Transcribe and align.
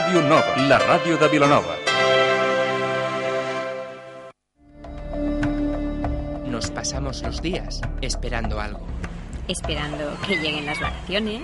Ràdio 0.00 0.22
Nova, 0.22 0.56
la 0.64 0.78
ràdio 0.78 1.18
de 1.20 1.28
Vilanova. 1.28 1.74
Nos 6.48 6.70
pasamos 6.70 7.22
los 7.22 7.42
días 7.42 7.82
esperando 8.00 8.58
algo. 8.58 8.80
Esperando 9.46 10.16
que 10.26 10.36
lleguen 10.36 10.64
las 10.64 10.80
vacaciones. 10.80 11.42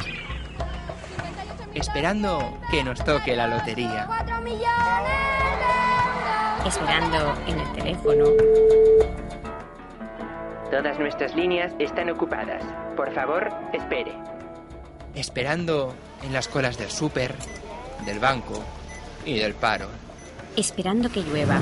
Esperando 1.75 2.58
que 2.71 2.82
nos 2.82 3.04
toque 3.04 3.36
la 3.36 3.46
lotería. 3.46 4.08
Esperando 6.64 7.34
en 7.46 7.61
el 7.61 7.73
teléfono. 7.73 8.25
Todas 10.70 10.98
nuestras 10.98 11.36
líneas 11.36 11.75
están 11.79 12.09
ocupadas. 12.09 12.64
Por 12.96 13.12
favor, 13.12 13.53
espere. 13.75 14.12
Esperando 15.14 15.95
en 16.23 16.32
las 16.32 16.48
colas 16.48 16.79
del 16.79 16.90
súper, 16.90 17.34
del 18.05 18.18
banco 18.18 18.63
y 19.25 19.35
del 19.35 19.55
paro. 19.55 19.89
Esperando 20.57 21.11
que 21.11 21.23
llueva. 21.23 21.61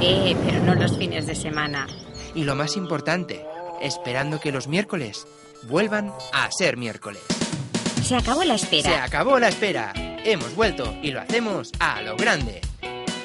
Eh, 0.00 0.36
pero 0.44 0.60
no 0.60 0.74
los 0.74 0.98
fines 0.98 1.26
de 1.26 1.34
semana. 1.34 1.86
Y 2.34 2.44
lo 2.44 2.54
más 2.54 2.76
importante, 2.76 3.44
esperando 3.80 4.40
que 4.40 4.52
los 4.52 4.68
miércoles 4.68 5.26
vuelvan 5.68 6.12
a 6.32 6.50
ser 6.50 6.76
miércoles. 6.76 7.22
Se 8.02 8.16
acabó 8.16 8.44
la 8.44 8.54
espera. 8.54 8.90
Se 8.90 8.96
acabó 8.96 9.38
la 9.38 9.48
espera. 9.48 9.92
Hemos 10.24 10.54
vuelto 10.54 10.94
y 11.02 11.10
lo 11.10 11.20
hacemos 11.20 11.72
a 11.78 12.02
lo 12.02 12.16
grande. 12.16 12.60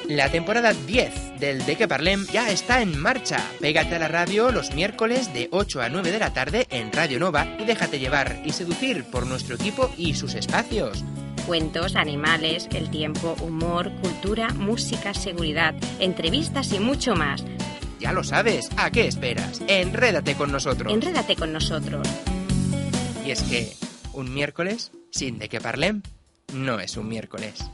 La 0.07 0.31
temporada 0.31 0.73
10 0.73 1.39
del 1.39 1.65
De 1.65 1.75
que 1.75 1.87
Parlem 1.87 2.25
ya 2.27 2.49
está 2.49 2.81
en 2.81 2.97
marcha. 2.97 3.45
Pégate 3.59 3.95
a 3.95 3.99
la 3.99 4.07
radio 4.07 4.51
los 4.51 4.73
miércoles 4.73 5.33
de 5.33 5.49
8 5.51 5.81
a 5.81 5.89
9 5.89 6.11
de 6.11 6.19
la 6.19 6.33
tarde 6.33 6.67
en 6.71 6.91
Radio 6.91 7.19
Nova 7.19 7.45
y 7.59 7.65
déjate 7.65 7.99
llevar 7.99 8.41
y 8.43 8.51
seducir 8.51 9.03
por 9.05 9.27
nuestro 9.27 9.55
equipo 9.55 9.91
y 9.97 10.15
sus 10.15 10.33
espacios. 10.33 11.03
Cuentos, 11.49 11.95
animales, 11.95 12.69
el 12.73 12.91
tiempo, 12.91 13.35
humor, 13.41 13.91
cultura, 14.03 14.49
música, 14.49 15.15
seguridad, 15.15 15.73
entrevistas 15.99 16.71
y 16.73 16.79
mucho 16.79 17.15
más. 17.15 17.43
Ya 17.99 18.13
lo 18.13 18.23
sabes, 18.23 18.69
¿a 18.77 18.91
qué 18.91 19.07
esperas? 19.07 19.59
Enrédate 19.67 20.35
con 20.35 20.51
nosotros. 20.51 20.93
Enrédate 20.93 21.35
con 21.35 21.51
nosotros. 21.51 22.07
Y 23.25 23.31
es 23.31 23.41
que 23.41 23.75
un 24.13 24.31
miércoles 24.31 24.91
sin 25.09 25.39
De 25.39 25.49
que 25.49 25.59
Parlem 25.59 26.03
no 26.53 26.79
es 26.79 26.97
un 26.97 27.09
miércoles. 27.09 27.67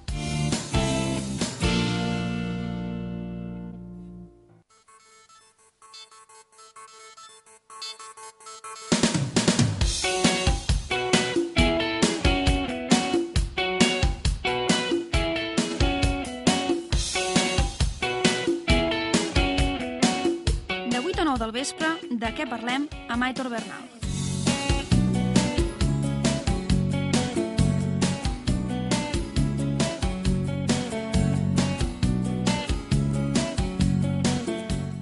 Què 22.35 22.45
parlem 22.51 22.89
amb 23.07 23.23
Aitor 23.23 23.47
Bernal. 23.49 23.85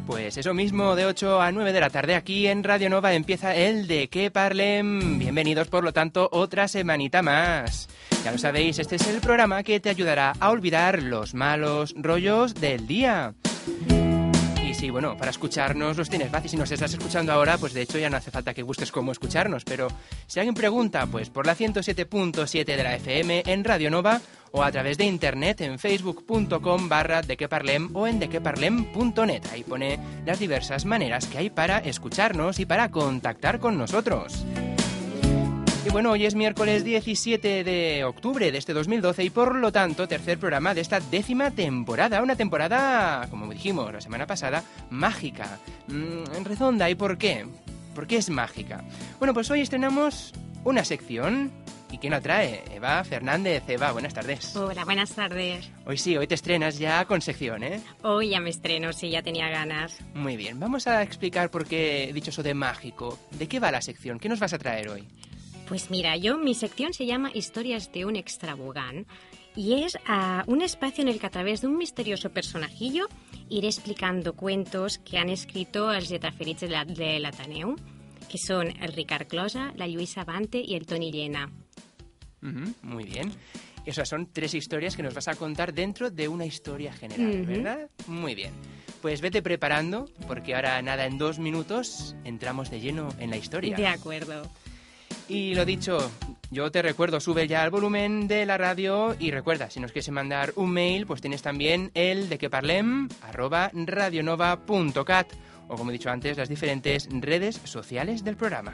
Pues 0.06 0.38
eso 0.38 0.54
mismo, 0.54 0.96
de 0.96 1.06
8 1.06 1.42
a 1.42 1.52
9 1.52 1.74
de 1.74 1.80
la 1.80 1.90
tarde 1.90 2.16
aquí 2.16 2.48
en 2.48 2.64
Radio 2.64 2.90
Nova 2.90 3.14
empieza 3.14 3.56
el 3.56 3.88
de 3.88 4.10
que 4.10 4.30
parlem. 4.30 5.18
Bienvenidos, 5.18 5.68
por 5.68 5.84
lo 5.84 5.92
tanto, 5.92 6.30
otra 6.32 6.68
semanita 6.68 7.24
más. 7.24 7.90
Ya 8.24 8.32
lo 8.32 8.38
sabéis, 8.38 8.78
este 8.78 8.98
es 8.98 9.08
el 9.08 9.22
programa 9.22 9.64
que 9.64 9.80
te 9.80 9.90
ayudará 9.90 10.34
a 10.40 10.52
olvidar 10.52 11.02
los 11.02 11.34
malos 11.34 11.96
rollos 11.98 12.54
del 12.56 12.86
día. 12.88 13.34
Sí, 14.84 14.90
bueno, 14.90 15.16
para 15.16 15.32
escucharnos 15.32 15.96
los 15.96 16.10
tienes 16.10 16.30
fácil. 16.30 16.50
Si 16.50 16.58
nos 16.58 16.70
estás 16.70 16.92
escuchando 16.92 17.32
ahora, 17.32 17.58
pues 17.58 17.72
de 17.72 17.84
hecho 17.84 17.98
ya 17.98 18.10
no 18.10 18.18
hace 18.18 18.32
falta 18.32 18.54
que 18.54 18.64
busques 18.64 18.92
cómo 18.92 19.14
escucharnos. 19.14 19.64
Pero 19.64 19.88
si 20.28 20.42
alguien 20.42 20.56
pregunta, 20.56 21.08
pues 21.08 21.30
por 21.30 21.46
la 21.46 21.56
107.7 21.56 22.66
de 22.66 22.84
la 22.84 22.94
FM 22.96 23.44
en 23.46 23.64
Radio 23.64 23.90
Nova 23.90 24.20
o 24.52 24.62
a 24.62 24.70
través 24.74 24.98
de 24.98 25.06
internet 25.06 25.62
en 25.62 25.80
facebook.com 25.80 26.90
barra 26.90 27.22
dequeparlem 27.22 27.96
o 27.96 28.08
en 28.08 28.20
dequeparlem.net. 28.20 29.44
Ahí 29.54 29.64
pone 29.64 30.00
las 30.26 30.40
diversas 30.40 30.84
maneras 30.84 31.28
que 31.28 31.38
hay 31.38 31.50
para 31.50 31.78
escucharnos 31.78 32.60
y 32.60 32.66
para 32.66 32.92
contactar 32.92 33.62
con 33.62 33.78
nosotros. 33.78 34.44
Y 35.86 35.90
bueno, 35.90 36.12
hoy 36.12 36.26
es 36.26 36.34
miércoles 36.34 36.86
17 36.86 37.64
de 37.66 38.06
octubre 38.06 38.52
de 38.52 38.58
este 38.58 38.72
2012 38.74 39.26
y 39.26 39.30
por 39.30 39.56
lo 39.56 39.72
tanto 39.74 40.08
tercer 40.08 40.40
programa 40.40 40.74
de 40.74 40.80
esta 40.80 41.02
décima 41.02 41.52
temporada. 41.52 42.22
Una 42.22 42.38
temporada, 42.38 43.28
como 43.30 43.52
dijimos 43.52 43.92
la 43.92 44.00
semana 44.00 44.26
pasada, 44.26 44.64
mágica. 44.90 45.60
Mm, 45.88 46.46
redonda, 46.46 46.90
¿y 46.90 46.96
por 46.96 47.18
qué? 47.18 47.46
¿Por 47.94 48.08
qué 48.08 48.18
es 48.18 48.30
mágica? 48.30 48.84
Bueno, 49.20 49.34
pues 49.34 49.52
hoy 49.52 49.60
estrenamos 49.60 50.34
una 50.64 50.86
sección. 50.86 51.52
¿Y 51.92 51.98
quién 52.00 52.12
la 52.12 52.22
trae? 52.22 52.64
Eva 52.74 53.04
Fernández. 53.04 53.64
Eva, 53.68 53.92
buenas 53.92 54.14
tardes. 54.14 54.56
Hola, 54.56 54.86
buenas 54.86 55.12
tardes. 55.12 55.70
Hoy 55.86 55.98
sí, 55.98 56.18
hoy 56.18 56.26
te 56.26 56.34
estrenas 56.34 56.80
ya 56.80 57.06
con 57.06 57.22
sección, 57.22 57.62
¿eh? 57.62 57.82
Hoy 58.02 58.30
ya 58.30 58.40
me 58.40 58.50
estreno, 58.50 58.94
sí, 58.94 59.12
ya 59.12 59.22
tenía 59.22 59.50
ganas. 59.50 60.00
Muy 60.16 60.38
bien, 60.38 60.60
vamos 60.60 60.88
a 60.88 61.04
explicar 61.04 61.52
por 61.52 61.68
qué 61.68 62.06
he 62.06 62.14
dicho 62.14 62.32
eso 62.32 62.42
de 62.42 62.56
mágico. 62.56 63.20
¿De 63.32 63.48
qué 63.48 63.60
va 63.60 63.70
la 63.70 63.82
sección? 63.82 64.18
¿Qué 64.18 64.30
nos 64.30 64.40
vas 64.40 64.54
a 64.54 64.58
traer 64.58 64.88
hoy? 64.90 65.08
Pues 65.68 65.90
mira, 65.90 66.18
yo 66.18 66.38
mi 66.38 66.54
sección 66.56 66.94
se 66.94 67.06
llama 67.06 67.32
Historias 67.34 67.92
de 67.92 68.06
un 68.06 68.16
extravagant 68.16 69.08
y 69.56 69.84
es 69.84 69.98
ah, 70.08 70.44
un 70.48 70.62
espacio 70.62 71.02
en 71.04 71.08
el 71.08 71.20
que 71.20 71.28
a 71.28 71.30
través 71.32 71.62
de 71.62 71.68
un 71.68 71.78
misterioso 71.78 72.30
personajillo 72.32 73.08
iré 73.50 73.68
explicando 73.68 74.34
cuentos 74.34 74.98
que 75.00 75.18
han 75.18 75.30
escrito 75.30 75.92
els 75.94 76.10
lletraferits 76.10 76.62
de 76.62 76.68
la- 76.70 76.84
l'Ateneu, 76.86 77.76
que 78.30 78.38
son 78.38 78.68
el 78.82 78.94
Ricard 78.94 79.28
Closa, 79.28 79.72
la 79.76 79.88
Lluïsa 79.88 80.26
Bante 80.26 80.62
y 80.66 80.76
el 80.76 80.86
Toni 80.86 81.12
Llena. 81.12 81.50
Muy 82.82 83.06
bien. 83.06 83.32
Esas 83.86 84.10
son 84.10 84.28
tres 84.32 84.54
historias 84.54 84.96
que 84.96 85.04
nos 85.04 85.14
vas 85.14 85.28
a 85.28 85.36
contar 85.36 85.74
dentro 85.74 86.10
de 86.10 86.28
una 86.28 86.46
historia 86.46 86.92
general. 86.94 87.46
¿verdad? 87.46 87.90
Muy 88.08 88.36
bien. 88.36 88.52
Pues 89.02 89.22
vete 89.22 89.42
preparando, 89.42 90.06
porque 90.28 90.56
ahora 90.56 90.82
nada, 90.82 91.06
en 91.06 91.18
dos 91.18 91.38
minutos 91.40 92.16
entramos 92.24 92.70
de 92.70 92.80
lleno 92.80 93.10
en 93.20 93.30
la 93.30 93.38
historia. 93.38 93.76
De 93.78 93.88
acuerdo. 93.88 94.50
Y 95.28 95.56
lo 95.56 95.66
dicho, 95.66 96.12
yo 96.52 96.72
te 96.72 96.82
recuerdo, 96.82 97.20
sube 97.20 97.48
ya 97.48 97.64
el 97.64 97.70
volumen 97.70 98.28
de 98.28 98.46
la 98.46 98.58
radio 98.58 99.16
y 99.18 99.32
recuerda, 99.32 99.70
si 99.70 99.80
nos 99.80 99.92
quieres 99.92 100.10
mandar 100.12 100.54
un 100.56 100.72
mail, 100.72 101.06
pues 101.06 101.22
tienes 101.22 101.42
también 101.42 101.92
el 101.94 102.30
de 102.30 102.38
que 102.38 102.50
arroba 103.22 103.72
radionova.cat 103.74 105.28
o 105.68 105.76
como 105.76 105.90
he 105.90 105.94
dicho 105.94 106.10
antes, 106.10 106.38
las 106.38 106.50
diferentes 106.50 107.08
redes 107.12 107.60
sociales 107.64 108.24
del 108.24 108.36
programa. 108.36 108.74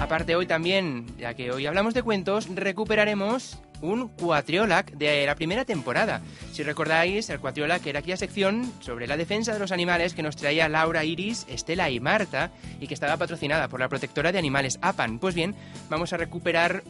Aparte 0.00 0.36
hoy 0.36 0.46
también, 0.46 1.06
ya 1.18 1.34
que 1.34 1.50
hoy 1.50 1.66
hablamos 1.66 1.94
de 1.94 2.02
cuentos, 2.02 2.48
recuperaremos 2.54 3.58
un 3.82 4.08
cuatriolac 4.08 4.92
de 4.92 5.26
la 5.26 5.34
primera 5.34 5.64
temporada. 5.64 6.20
Si 6.52 6.62
recordáis, 6.62 7.28
el 7.30 7.40
cuatriolac 7.40 7.86
era 7.86 8.00
aquella 8.00 8.16
sección 8.16 8.72
sobre 8.80 9.06
la 9.06 9.16
defensa 9.16 9.52
de 9.52 9.58
los 9.58 9.72
animales 9.72 10.14
que 10.14 10.22
nos 10.22 10.36
traía 10.36 10.68
Laura, 10.68 11.04
Iris, 11.04 11.46
Estela 11.48 11.90
y 11.90 12.00
Marta 12.00 12.50
y 12.80 12.86
que 12.86 12.94
estaba 12.94 13.16
patrocinada 13.16 13.68
por 13.68 13.80
la 13.80 13.88
protectora 13.88 14.32
de 14.32 14.38
animales 14.38 14.78
APAN. 14.82 15.18
Pues 15.18 15.34
bien, 15.34 15.54
vamos 15.88 16.12
a 16.12 16.16
recuperar 16.16 16.82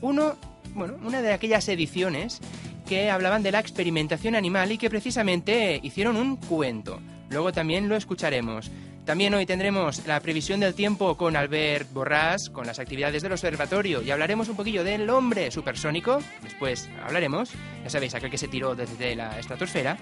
uno, 0.00 0.36
bueno, 0.74 0.96
una 1.02 1.22
de 1.22 1.32
aquellas 1.32 1.68
ediciones 1.68 2.40
que 2.86 3.10
hablaban 3.10 3.42
de 3.42 3.52
la 3.52 3.60
experimentación 3.60 4.34
animal 4.34 4.72
y 4.72 4.78
que 4.78 4.90
precisamente 4.90 5.80
hicieron 5.82 6.16
un 6.16 6.36
cuento. 6.36 7.00
Luego 7.30 7.52
también 7.52 7.88
lo 7.88 7.96
escucharemos. 7.96 8.70
También 9.04 9.34
hoy 9.34 9.44
tendremos 9.44 10.06
la 10.06 10.18
previsión 10.20 10.60
del 10.60 10.72
tiempo 10.72 11.18
con 11.18 11.36
Albert 11.36 11.92
Borrás, 11.92 12.48
con 12.48 12.66
las 12.66 12.78
actividades 12.78 13.22
del 13.22 13.32
observatorio 13.32 14.00
y 14.00 14.10
hablaremos 14.10 14.48
un 14.48 14.56
poquillo 14.56 14.82
del 14.82 15.10
hombre 15.10 15.50
supersónico. 15.50 16.20
Después 16.42 16.88
hablaremos, 17.04 17.50
ya 17.82 17.90
sabéis, 17.90 18.14
aquel 18.14 18.30
que 18.30 18.38
se 18.38 18.48
tiró 18.48 18.74
desde 18.74 19.14
la 19.14 19.38
estratosfera. 19.38 19.98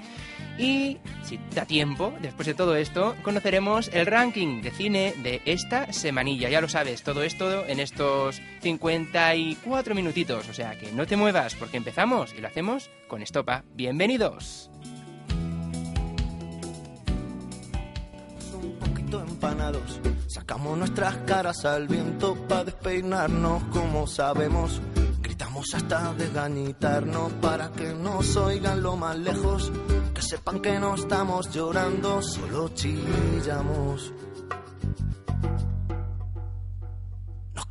Y 0.57 0.99
si 1.25 1.41
da 1.53 1.67
tiempo, 1.67 2.15
después 2.23 2.47
de 2.47 2.55
todo 2.55 2.77
esto, 2.77 3.17
conoceremos 3.25 3.91
el 3.93 4.07
ranking 4.07 4.63
de 4.63 4.71
cine 4.71 5.15
de 5.21 5.43
esta 5.47 5.93
semanilla. 5.93 6.49
Ya 6.49 6.61
lo 6.61 6.69
sabes, 6.69 7.03
todo 7.03 7.25
esto 7.25 7.67
en 7.67 7.81
estos 7.81 8.41
54 8.61 9.97
minutitos. 9.97 10.49
O 10.49 10.55
sea 10.55 10.79
que 10.79 10.93
no 10.93 11.09
te 11.09 11.17
muevas 11.17 11.57
porque 11.57 11.77
empezamos 11.77 12.33
y 12.35 12.41
lo 12.41 12.47
hacemos 12.47 12.89
con 13.09 13.21
estopa. 13.21 13.65
Bienvenidos. 13.75 14.71
Empanados. 19.21 20.01
Sacamos 20.27 20.79
nuestras 20.79 21.17
caras 21.27 21.65
al 21.65 21.89
viento 21.89 22.35
para 22.49 22.65
despeinarnos 22.65 23.63
como 23.65 24.07
sabemos. 24.07 24.81
Gritamos 25.21 25.75
hasta 25.75 26.15
desgañitarnos 26.15 27.33
para 27.35 27.71
que 27.73 27.93
nos 27.93 28.37
oigan 28.37 28.83
lo 28.83 28.97
más 28.97 29.19
lejos. 29.19 29.71
Que 30.15 30.23
sepan 30.23 30.61
que 30.61 30.79
no 30.79 30.95
estamos 30.95 31.51
llorando, 31.51 32.23
solo 32.23 32.69
chillamos. 32.71 34.13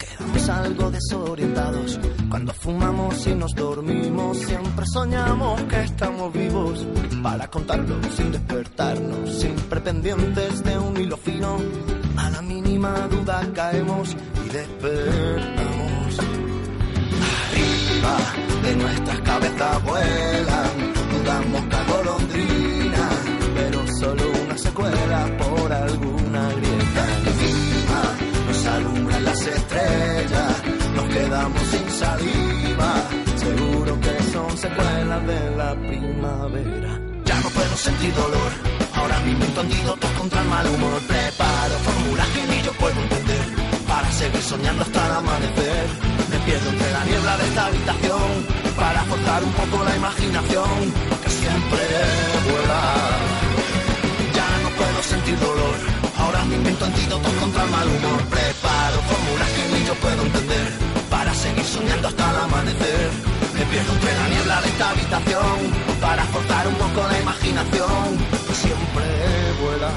Quedamos 0.01 0.50
algo 0.50 0.92
desorientados. 0.92 2.00
Cuando 2.30 2.53
fumamos 2.53 3.27
y 3.27 3.36
nos 3.36 3.53
dormimos, 3.53 4.38
siempre 4.38 4.86
soñamos 4.92 5.62
que 5.63 5.81
estamos 5.81 6.33
vivos. 6.33 6.86
Para 7.21 7.48
contarlo 7.50 7.95
sin 8.15 8.31
despertarnos, 8.31 9.30
siempre 9.30 9.80
pendientes 9.81 10.63
de 10.63 10.77
un 10.77 10.98
hilo 10.98 11.18
fino. 11.18 11.57
A 12.18 12.30
la 12.30 12.42
mínima 12.42 13.07
duda 13.09 13.42
caemos 13.53 14.15
y 14.45 14.50
despertamos. 14.50 16.19
Arriba 17.44 18.18
de 18.63 18.75
nuestras 18.75 19.21
cabezas 19.21 19.83
primavera. 35.75 37.00
Ya 37.25 37.35
no 37.39 37.50
puedo 37.50 37.75
sentir 37.77 38.13
dolor, 38.13 38.51
ahora 38.95 39.19
mismo 39.21 39.45
entendido 39.45 39.95
todo 39.95 40.13
contra 40.19 40.41
el 40.41 40.47
mal 40.47 40.68
humor. 40.68 41.01
Preparo 41.07 41.75
fórmulas 41.85 42.27
que 42.29 42.44
ni 42.47 42.62
yo 42.62 42.71
puedo 42.73 43.00
entender 43.01 43.45
para 43.88 44.12
seguir 44.12 44.41
soñando 44.41 44.83
hasta 44.83 45.06
el 45.06 45.12
amanecer. 45.13 45.85
Me 46.29 46.38
pierdo 46.45 46.69
entre 46.69 46.91
la 46.91 47.03
niebla 47.06 47.38
de 47.38 47.44
esta 47.47 47.65
habitación 47.68 48.29
para 48.75 49.03
forzar 49.03 49.44
un 49.44 49.53
poco 49.53 49.83
la 49.83 49.95
imaginación 49.95 50.71
que 51.23 51.29
siempre 51.29 51.83
vuela. 52.47 52.81
Ya 54.38 54.47
no 54.63 54.69
puedo 54.79 55.03
sentir 55.03 55.39
dolor, 55.39 55.77
ahora 56.18 56.45
me 56.45 56.56
invento 56.56 56.85
antídotos 56.85 57.33
contra 57.33 57.63
el 57.63 57.69
mal 57.69 57.88
humor. 57.88 58.19
Preparo 58.29 58.97
fórmulas 59.09 59.50
que 59.56 59.63
ni 59.73 59.85
yo 59.85 59.95
puedo 59.95 60.21
entender 60.23 60.68
para 61.09 61.33
seguir 61.33 61.65
soñando 61.65 62.07
hasta 62.07 62.29
el 62.31 62.38
amanecer. 62.38 63.09
Me 63.61 63.77
entre 63.77 64.13
la 64.17 64.27
niebla 64.27 64.59
de 64.61 64.67
esta 64.69 64.89
habitación 64.89 65.59
para 66.01 66.23
forzar 66.25 66.67
un 66.67 66.73
poco 66.73 67.07
la 67.07 67.19
imaginación 67.21 68.17
siempre 68.53 69.05
vuela. 69.61 69.91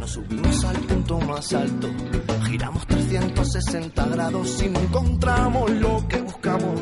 Nos 0.00 0.10
subimos 0.10 0.64
al 0.64 0.76
punto 0.76 1.20
más 1.20 1.52
alto, 1.52 1.88
giramos 2.46 2.86
360 2.88 4.06
grados 4.06 4.62
y 4.62 4.68
no 4.70 4.80
encontramos 4.80 5.70
lo 5.70 6.08
que 6.08 6.20
buscamos. 6.20 6.80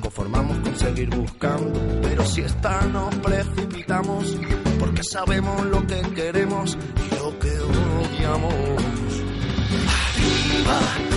Conformamos 0.00 0.58
con 0.58 0.78
seguir 0.78 1.10
buscando, 1.10 1.80
pero 2.02 2.24
si 2.24 2.42
esta 2.42 2.82
nos 2.82 3.14
precipitamos, 3.16 4.36
porque 4.78 5.02
sabemos 5.02 5.66
lo 5.66 5.84
que 5.88 6.00
queremos 6.14 6.78
y 7.04 7.14
lo 7.16 7.36
que 7.40 7.50
odiamos. 7.50 8.87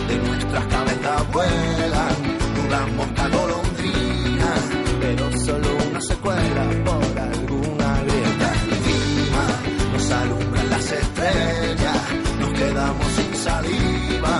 De 0.07 0.18
nuestras 0.18 0.65
cabezas 0.65 1.31
vuelan, 1.33 2.15
dudamos 2.56 3.07
que 3.07 3.38
golondrina, 3.38 4.51
pero 5.01 5.31
solo 5.45 5.68
una 5.89 6.01
secuela 6.01 6.63
por 6.86 7.19
alguna 7.19 7.89
grieta 8.03 8.53
encima. 8.71 9.44
Nos 9.94 10.12
alumbran 10.12 10.69
las 10.69 10.92
estrellas, 10.92 11.98
nos 12.39 12.50
quedamos 12.59 13.07
sin 13.18 13.36
saliva. 13.36 14.36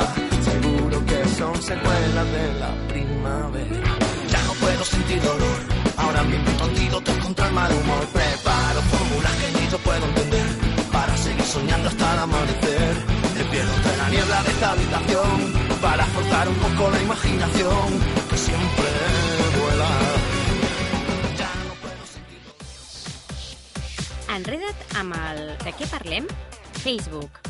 Seguro 0.50 1.06
que 1.06 1.20
son 1.38 1.62
secuelas 1.62 2.28
de 2.38 2.54
la 2.60 2.88
primavera. 2.88 3.98
Ya 4.30 4.42
no 4.44 4.54
puedo 4.54 4.84
sentir 4.86 5.22
dolor, 5.22 5.60
ahora 5.98 6.24
mismo 6.24 6.64
antídotos 6.64 7.18
contra 7.18 7.48
el 7.48 7.54
mal 7.54 7.72
humor. 7.72 8.08
Preparo 8.14 8.82
fórmulas 8.92 9.36
que 9.40 9.60
ni 9.60 9.68
yo 9.70 9.78
puedo 9.80 10.06
entender 10.06 10.48
para 10.92 11.18
seguir 11.18 11.44
soñando 11.44 11.90
hasta 11.90 12.14
el 12.14 12.20
amanecer. 12.20 13.11
Pierdo 13.52 13.74
entre 13.76 13.98
la 13.98 14.10
niebla 14.10 14.44
de 14.44 14.50
esta 14.50 14.72
habitación 14.72 15.54
para 15.82 16.06
forzar 16.06 16.48
un 16.48 16.56
poco 16.56 16.90
la 16.90 17.02
imaginación 17.02 18.00
que 18.30 18.38
siempre 18.38 18.90
vuela. 19.60 19.90
Ya 21.38 21.52
no 21.68 21.74
puedo 21.82 22.06
sentir 22.08 22.40
Enreda't 24.36 24.96
amb 24.96 25.16
el 25.20 25.42
De 25.66 25.74
què 25.76 25.88
parlem? 25.92 26.28
Facebook. 26.80 27.42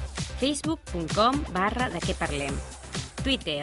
facebook.com 0.41 1.43
barra 1.53 1.89
de 1.93 2.01
què 2.01 2.17
parlem. 2.17 2.57
Twitter. 3.23 3.61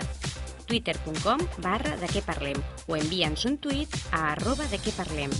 twitter.com 0.68 1.42
barra 1.64 1.96
de 1.96 2.06
què 2.06 2.22
parlem. 2.22 2.62
O 2.86 2.94
envia'ns 2.94 3.48
un 3.50 3.58
tuit 3.58 3.90
a 4.12 4.28
arroba 4.36 4.68
de 4.70 4.78
què 4.78 4.94
parlem. 4.94 5.34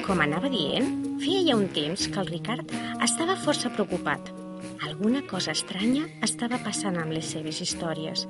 Com 0.08 0.18
anava 0.24 0.50
dient, 0.52 0.88
feia 1.22 1.42
ja 1.46 1.56
un 1.58 1.68
temps 1.74 2.02
que 2.10 2.20
el 2.22 2.32
Ricard 2.32 2.68
estava 3.06 3.42
força 3.46 3.68
preocupat. 3.74 4.22
Alguna 4.82 5.22
cosa 5.30 5.54
estranya 5.54 6.04
estava 6.26 6.58
passant 6.66 6.98
amb 6.98 7.14
les 7.14 7.28
seves 7.34 7.58
històries. 7.62 8.28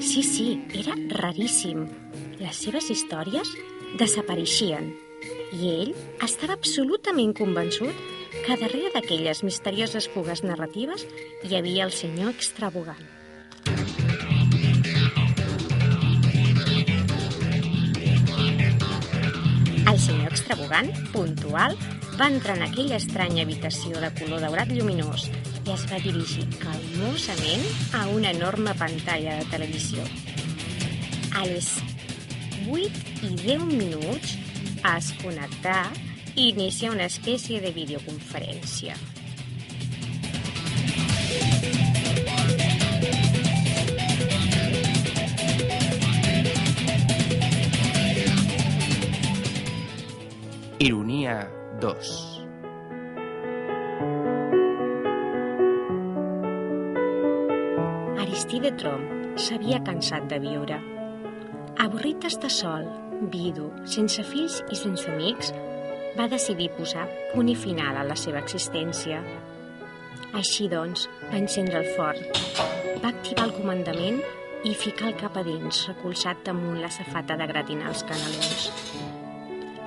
Sí, 0.00 0.22
sí, 0.24 0.48
era 0.78 0.94
raríssim. 1.18 1.78
Les 2.40 2.56
seves 2.64 2.86
històries 2.94 3.48
desapareixien 3.98 5.09
i 5.52 5.70
ell 5.70 5.92
estava 6.24 6.56
absolutament 6.56 7.34
convençut 7.36 7.96
que 8.44 8.56
darrere 8.60 8.90
d'aquelles 8.94 9.42
misterioses 9.46 10.08
fugues 10.14 10.44
narratives 10.46 11.06
hi 11.44 11.56
havia 11.58 11.86
el 11.88 11.94
senyor 11.94 12.30
extravagant. 12.32 13.02
El 19.90 19.98
senyor 19.98 20.30
extravagant, 20.30 20.92
puntual, 21.10 21.74
va 22.20 22.28
entrar 22.30 22.54
en 22.58 22.66
aquella 22.66 22.98
estranya 23.00 23.42
habitació 23.42 23.98
de 23.98 24.10
color 24.18 24.44
daurat 24.44 24.70
lluminós 24.70 25.24
i 25.64 25.72
es 25.74 25.86
va 25.90 25.98
dirigir 26.04 26.44
calmosament 26.60 27.64
a 27.98 28.04
una 28.12 28.30
enorme 28.30 28.74
pantalla 28.78 29.38
de 29.40 29.48
televisió. 29.50 30.04
A 31.34 31.46
les 31.48 31.72
8 32.68 33.26
i 33.26 33.34
10 33.42 33.66
minuts 33.72 34.36
es 34.84 35.12
connectar 35.20 35.90
i 36.36 36.48
inicia 36.50 36.90
una 36.92 37.04
espècie 37.10 37.60
de 37.60 37.72
videoconferència. 37.76 38.94
Ironia 50.80 51.34
2. 51.82 52.40
Aristide 58.24 58.72
Trom 58.80 59.04
s'havia 59.36 59.82
cansat 59.84 60.24
de 60.32 60.40
viure. 60.40 60.80
Avorrit 61.84 62.24
d'estar 62.24 62.48
sol, 62.54 62.88
vidu, 63.20 63.68
sense 63.84 64.24
fills 64.24 64.60
i 64.72 64.78
sense 64.78 65.08
amics, 65.10 65.52
va 66.16 66.28
decidir 66.30 66.70
posar 66.76 67.06
punt 67.34 67.50
i 67.52 67.56
final 67.56 68.00
a 68.00 68.06
la 68.06 68.16
seva 68.18 68.40
existència. 68.40 69.20
Així 70.36 70.68
doncs, 70.70 71.06
va 71.28 71.38
encendre 71.38 71.82
el 71.82 71.90
forn, 71.96 72.24
va 73.02 73.12
activar 73.12 73.48
el 73.48 73.54
comandament 73.56 74.20
i 74.64 74.74
ficar 74.74 75.10
el 75.10 75.16
cap 75.20 75.36
a 75.40 75.44
dins, 75.46 75.86
recolzat 75.88 76.42
damunt 76.46 76.80
la 76.82 76.90
safata 76.92 77.36
de 77.40 77.48
gratinar 77.50 77.88
els 77.92 78.04
canelons. 78.08 78.68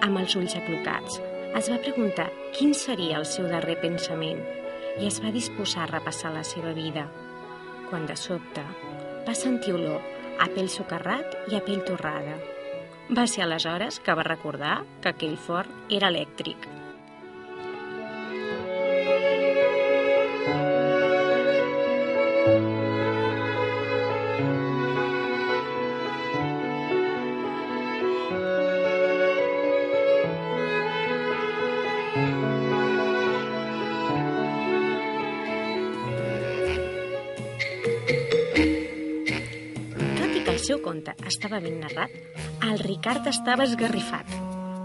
Amb 0.04 0.20
els 0.20 0.36
ulls 0.36 0.56
aclocats, 0.60 1.20
es 1.54 1.70
va 1.70 1.82
preguntar 1.82 2.30
quin 2.58 2.74
seria 2.74 3.20
el 3.20 3.28
seu 3.30 3.46
darrer 3.52 3.78
pensament 3.82 4.42
i 5.00 5.08
es 5.10 5.20
va 5.24 5.34
disposar 5.34 5.86
a 5.86 5.92
repassar 5.92 6.34
la 6.34 6.44
seva 6.48 6.74
vida, 6.74 7.06
quan 7.90 8.08
de 8.10 8.18
sobte 8.18 8.66
va 9.28 9.38
sentir 9.38 9.78
olor 9.78 10.02
a 10.42 10.50
pell 10.56 10.70
socarrat 10.70 11.38
i 11.52 11.58
a 11.58 11.62
pell 11.66 11.86
torrada. 11.88 12.36
Va 13.12 13.26
ser 13.28 13.44
aleshores 13.44 14.00
que 14.00 14.14
va 14.16 14.24
recordar 14.24 14.78
que 15.04 15.12
aquell 15.12 15.36
forn 15.36 15.70
era 15.92 16.08
elèctric. 16.08 16.70
Tot 40.16 40.32
i 40.32 40.42
que 40.48 40.58
seu 40.64 40.80
conte 40.82 41.14
estava 41.28 41.60
ben 41.60 41.82
narrat, 41.84 42.16
el 42.72 42.80
Ricard 42.80 43.28
estava 43.28 43.66
esgarrifat. 43.68 44.30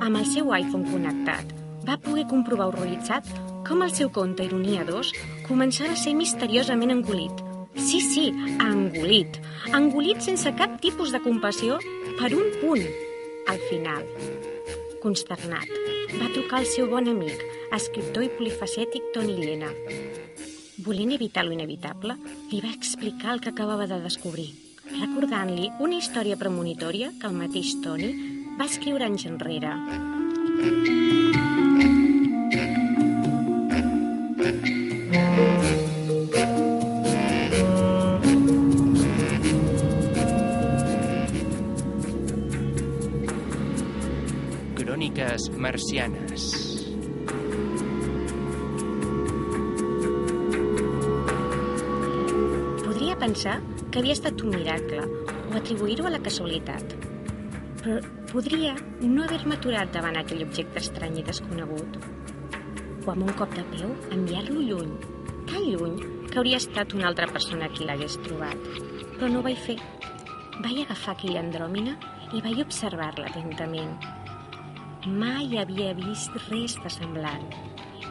Amb 0.02 0.18
el 0.18 0.26
seu 0.26 0.50
iPhone 0.54 0.88
connectat, 0.90 1.52
va 1.87 1.99
poder 2.02 2.26
comprovar 2.30 2.68
horroritzat 2.70 3.28
com 3.68 3.85
el 3.85 3.92
seu 3.94 4.11
conte 4.14 4.47
Ironia 4.47 4.85
2 4.88 5.12
començava 5.47 5.94
a 5.94 6.00
ser 6.00 6.14
misteriosament 6.18 6.92
engolit. 6.94 7.44
Sí, 7.78 8.00
sí, 8.02 8.26
engolit. 8.64 9.38
Engolit 9.76 10.25
sense 10.26 10.50
cap 10.58 10.78
tipus 10.82 11.14
de 11.14 11.23
compassió 11.23 11.78
per 12.18 12.32
un 12.35 12.50
punt. 12.62 12.85
Al 13.49 13.61
final, 13.70 14.04
consternat, 15.02 15.70
va 16.18 16.32
trucar 16.35 16.62
al 16.62 16.68
seu 16.68 16.90
bon 16.90 17.08
amic, 17.08 17.44
escriptor 17.78 18.26
i 18.26 18.32
polifacètic 18.35 19.12
Toni 19.14 19.38
Llena. 19.38 19.70
Volent 20.85 21.14
evitar 21.14 21.47
lo 21.47 21.54
inevitable, 21.54 22.18
li 22.50 22.62
va 22.64 22.75
explicar 22.75 23.37
el 23.37 23.44
que 23.44 23.54
acabava 23.54 23.87
de 23.87 24.00
descobrir, 24.02 24.50
recordant-li 24.95 25.68
una 25.85 25.99
història 25.99 26.37
premonitòria 26.40 27.11
que 27.21 27.28
el 27.28 27.37
mateix 27.37 27.75
Toni 27.85 28.11
va 28.59 28.66
escriure 28.66 29.07
anys 29.07 29.26
enrere. 29.28 29.73
Cròniques 44.78 45.50
marcianes. 45.66 46.49
Podria 52.85 53.18
pensar 53.21 53.61
que 53.90 54.00
havia 54.00 54.16
estat 54.16 54.42
un 54.45 54.52
miracle 54.52 55.04
o 55.49 55.57
atribuir-ho 55.57 56.09
a 56.09 56.12
la 56.12 56.21
casualitat. 56.25 56.95
Però 57.80 57.99
podria 58.33 58.75
no 59.00 59.25
haver-me 59.25 59.57
aturat 59.57 59.92
davant 59.95 60.18
aquell 60.21 60.45
objecte 60.45 60.83
estrany 60.83 61.21
i 61.21 61.25
desconegut. 61.25 61.97
O 63.07 63.12
amb 63.14 63.25
un 63.25 63.33
cop 63.38 63.54
de 63.57 63.64
peu 63.73 63.95
enviar-lo 64.12 64.61
lluny, 64.61 64.92
tan 65.49 65.64
lluny 65.64 65.97
que 66.28 66.37
hauria 66.40 66.61
estat 66.61 66.92
una 66.99 67.09
altra 67.09 67.30
persona 67.33 67.71
qui 67.73 67.88
l'hagués 67.88 68.18
trobat. 68.26 68.68
Però 69.16 69.33
no 69.33 69.40
ho 69.40 69.47
vaig 69.47 69.59
fer. 69.64 69.78
Vaig 70.59 70.83
agafar 70.83 71.14
aquella 71.14 71.40
andròmina 71.40 71.97
i 72.37 72.45
vaig 72.45 72.61
observar-la 72.66 73.30
atentament. 73.30 73.97
Mai 75.09 75.57
havia 75.57 75.95
vist 75.97 76.35
res 76.50 76.76
de 76.85 76.92
semblant. 76.92 77.49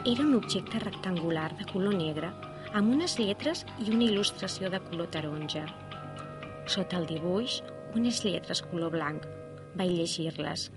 Era 0.02 0.24
un 0.24 0.34
objecte 0.34 0.80
rectangular 0.82 1.52
de 1.58 1.66
color 1.70 1.94
negre 1.94 2.32
amb 2.74 2.92
unes 2.94 3.16
lletres 3.18 3.64
i 3.84 3.90
una 3.92 4.06
il·lustració 4.08 4.70
de 4.72 4.80
color 4.88 5.08
taronja. 5.14 5.64
Sota 6.68 6.98
el 7.00 7.06
dibuix, 7.08 7.60
unes 7.96 8.20
lletres 8.24 8.62
color 8.70 8.92
blanc. 8.92 9.24
Vaig 9.78 9.94
llegir-les. 9.94 10.68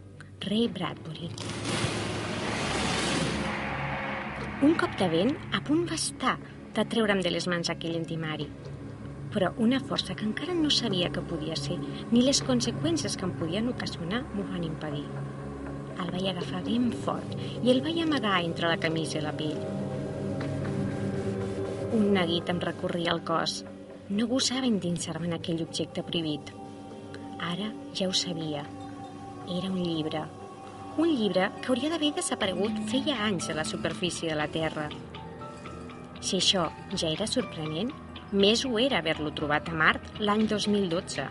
Ray 0.45 0.67
Bradbury. 0.71 1.29
Un 4.61 4.75
cop 4.77 4.93
de 4.97 5.07
vent 5.09 5.35
a 5.57 5.61
punt 5.65 5.83
va 5.89 5.97
estar 5.97 6.37
de 6.75 6.85
treure'm 6.85 7.21
de 7.25 7.33
les 7.33 7.47
mans 7.51 7.69
aquell 7.73 7.97
entimari. 7.99 8.47
Però 9.31 9.51
una 9.63 9.79
força 9.79 10.15
que 10.15 10.27
encara 10.27 10.53
no 10.53 10.69
sabia 10.69 11.11
que 11.11 11.23
podia 11.23 11.55
ser, 11.55 11.77
ni 12.11 12.23
les 12.25 12.43
conseqüències 12.45 13.15
que 13.17 13.27
em 13.27 13.35
podien 13.39 13.69
ocasionar, 13.71 14.25
m'ho 14.33 14.47
van 14.51 14.65
impedir. 14.67 15.05
El 16.01 16.11
vaig 16.13 16.31
agafar 16.31 16.63
ben 16.65 16.91
fort 17.05 17.37
i 17.61 17.71
el 17.71 17.81
vaig 17.85 18.03
amagar 18.03 18.41
entre 18.43 18.69
la 18.71 18.81
camisa 18.81 19.19
i 19.19 19.25
la 19.25 19.35
pell. 19.37 19.80
Un 21.91 22.13
neguit 22.15 22.47
em 22.47 22.59
recorria 22.63 23.11
el 23.11 23.19
cos. 23.27 23.53
No 24.15 24.23
gosava 24.27 24.67
endinsar-me 24.67 25.27
en 25.27 25.35
aquell 25.35 25.63
objecte 25.65 26.03
prohibit. 26.07 26.51
Ara 27.43 27.65
ja 27.97 28.05
ho 28.07 28.13
sabia. 28.15 28.61
Era 29.57 29.67
un 29.67 29.81
llibre. 29.83 30.21
Un 31.03 31.11
llibre 31.11 31.49
que 31.57 31.73
hauria 31.73 31.89
d'haver 31.91 32.13
desaparegut 32.15 32.77
feia 32.91 33.17
anys 33.25 33.49
a 33.51 33.55
la 33.57 33.65
superfície 33.67 34.31
de 34.31 34.37
la 34.39 34.47
Terra. 34.53 34.85
Si 36.21 36.39
això 36.39 36.69
ja 36.93 37.09
era 37.09 37.27
sorprenent, 37.27 37.91
més 38.31 38.63
ho 38.63 38.71
era 38.79 39.01
haver-lo 39.01 39.33
trobat 39.35 39.67
a 39.67 39.75
Mart 39.75 40.21
l'any 40.23 40.45
2012. 40.47 41.25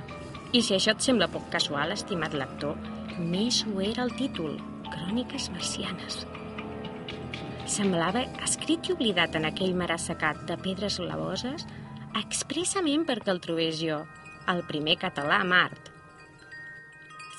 I 0.52 0.60
si 0.60 0.76
això 0.76 0.92
et 0.92 1.08
sembla 1.08 1.30
poc 1.32 1.48
casual, 1.56 1.96
estimat 1.96 2.36
lector, 2.36 2.76
més 3.16 3.62
ho 3.64 3.80
era 3.80 4.04
el 4.04 4.12
títol, 4.20 4.60
Cròniques 4.90 5.48
marcianes. 5.56 6.26
Semblava 7.70 8.24
escrit 8.42 8.88
i 8.88 8.94
oblidat 8.96 9.36
en 9.38 9.44
aquell 9.46 9.76
mar 9.78 9.92
assecat 9.94 10.40
de 10.48 10.56
pedres 10.58 10.96
blavoses 10.98 11.62
expressament 12.18 13.04
perquè 13.06 13.30
el 13.30 13.38
trobés 13.44 13.76
jo, 13.78 14.00
el 14.50 14.64
primer 14.66 14.96
català 14.98 15.36
a 15.38 15.46
Mart. 15.46 15.92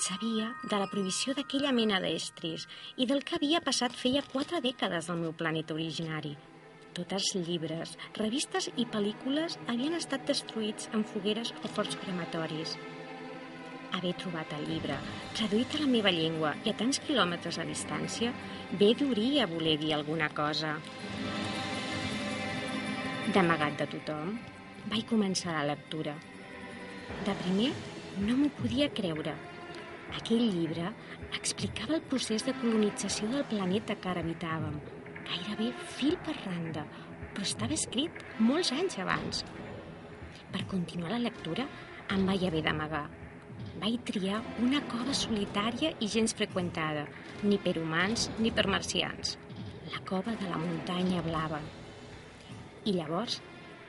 Sabia 0.06 0.48
de 0.70 0.78
la 0.80 0.86
prohibició 0.88 1.34
d'aquella 1.36 1.74
mena 1.76 2.00
d'estris 2.00 2.64
i 2.96 3.06
del 3.10 3.20
que 3.28 3.36
havia 3.36 3.60
passat 3.66 3.92
feia 3.92 4.24
quatre 4.32 4.62
dècades 4.64 5.10
al 5.12 5.20
meu 5.20 5.36
planeta 5.36 5.76
originari. 5.76 6.32
Tots 6.96 7.18
els 7.18 7.46
llibres, 7.50 7.92
revistes 8.16 8.70
i 8.76 8.88
pel·lícules 8.88 9.60
havien 9.68 10.00
estat 10.00 10.24
destruïts 10.32 10.88
en 10.96 11.04
fogueres 11.12 11.52
o 11.60 11.68
forts 11.76 12.00
crematoris. 12.06 12.78
Haver 13.92 14.14
trobat 14.16 14.52
el 14.56 14.64
llibre, 14.70 14.96
traduït 15.36 15.74
a 15.76 15.82
la 15.82 15.90
meva 15.90 16.12
llengua 16.14 16.54
i 16.64 16.72
a 16.72 16.76
tants 16.78 17.00
quilòmetres 17.04 17.58
a 17.60 17.66
distància, 17.68 18.32
bé 18.80 18.92
duria 18.98 19.48
voler 19.50 19.76
dir 19.80 19.92
alguna 19.96 20.30
cosa. 20.32 20.78
D'amagat 23.32 23.78
de 23.82 23.86
tothom, 23.94 24.34
vaig 24.88 25.04
començar 25.08 25.58
la 25.58 25.68
lectura. 25.74 26.16
De 27.26 27.34
primer, 27.44 27.70
no 28.24 28.36
m'ho 28.40 28.48
podia 28.56 28.88
creure. 28.96 29.36
Aquell 30.16 30.42
llibre 30.54 30.90
explicava 31.38 31.96
el 31.98 32.04
procés 32.08 32.44
de 32.48 32.56
colonització 32.60 33.28
del 33.30 33.46
planeta 33.48 33.96
que 34.00 34.10
ara 34.10 34.24
habitàvem, 34.24 34.76
gairebé 35.28 35.70
fil 35.96 36.18
per 36.26 36.36
randa, 36.42 36.84
però 37.32 37.46
estava 37.46 37.76
escrit 37.76 38.24
molts 38.40 38.72
anys 38.76 38.98
abans. 39.04 39.44
Per 40.52 40.64
continuar 40.68 41.14
la 41.14 41.22
lectura, 41.28 41.68
em 42.12 42.26
vaig 42.28 42.44
haver 42.48 42.64
d'amagar. 42.66 43.06
Vaig 43.80 44.02
triar 44.04 44.42
una 44.60 44.82
cova 44.90 45.14
solitària 45.16 45.92
i 46.04 46.08
gens 46.12 46.34
freqüentada, 46.36 47.06
ni 47.42 47.56
per 47.56 47.78
humans 47.80 48.28
ni 48.38 48.52
per 48.52 48.66
marcians. 48.68 49.38
La 49.92 50.02
cova 50.08 50.34
de 50.36 50.50
la 50.50 50.60
muntanya 50.60 51.22
blava. 51.24 51.60
I 52.84 52.92
llavors 52.98 53.38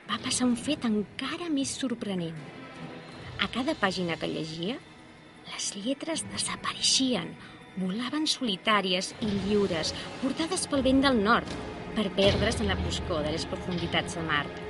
va 0.08 0.20
passar 0.24 0.48
un 0.48 0.56
fet 0.56 0.86
encara 0.88 1.50
més 1.52 1.74
sorprenent. 1.82 2.38
A 3.44 3.50
cada 3.52 3.74
pàgina 3.76 4.16
que 4.16 4.30
llegia, 4.30 4.78
les 5.50 5.70
lletres 5.76 6.24
desapareixien, 6.32 7.34
volaven 7.76 8.28
solitàries 8.30 9.12
i 9.20 9.30
lliures, 9.46 9.92
portades 10.22 10.68
pel 10.70 10.84
vent 10.86 11.02
del 11.04 11.20
nord, 11.24 11.50
per 11.94 12.08
perdre's 12.16 12.60
en 12.62 12.70
la 12.72 12.78
foscor 12.80 13.22
de 13.26 13.34
les 13.34 13.44
profunditats 13.50 14.16
de 14.16 14.24
Mart. 14.26 14.62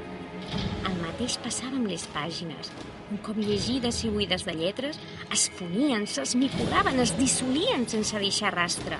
El 0.88 0.93
mateix 1.24 1.40
passava 1.40 1.78
amb 1.78 1.88
les 1.88 2.02
pàgines. 2.12 2.68
Un 3.10 3.18
cop 3.24 3.38
llegides 3.40 4.02
i 4.04 4.10
buides 4.12 4.44
de 4.44 4.52
lletres, 4.52 4.98
es 5.32 5.46
fonien, 5.56 6.04
s'esmicolaven, 6.04 7.00
es 7.00 7.14
dissolien 7.16 7.86
sense 7.88 8.18
deixar 8.20 8.52
rastre. 8.52 8.98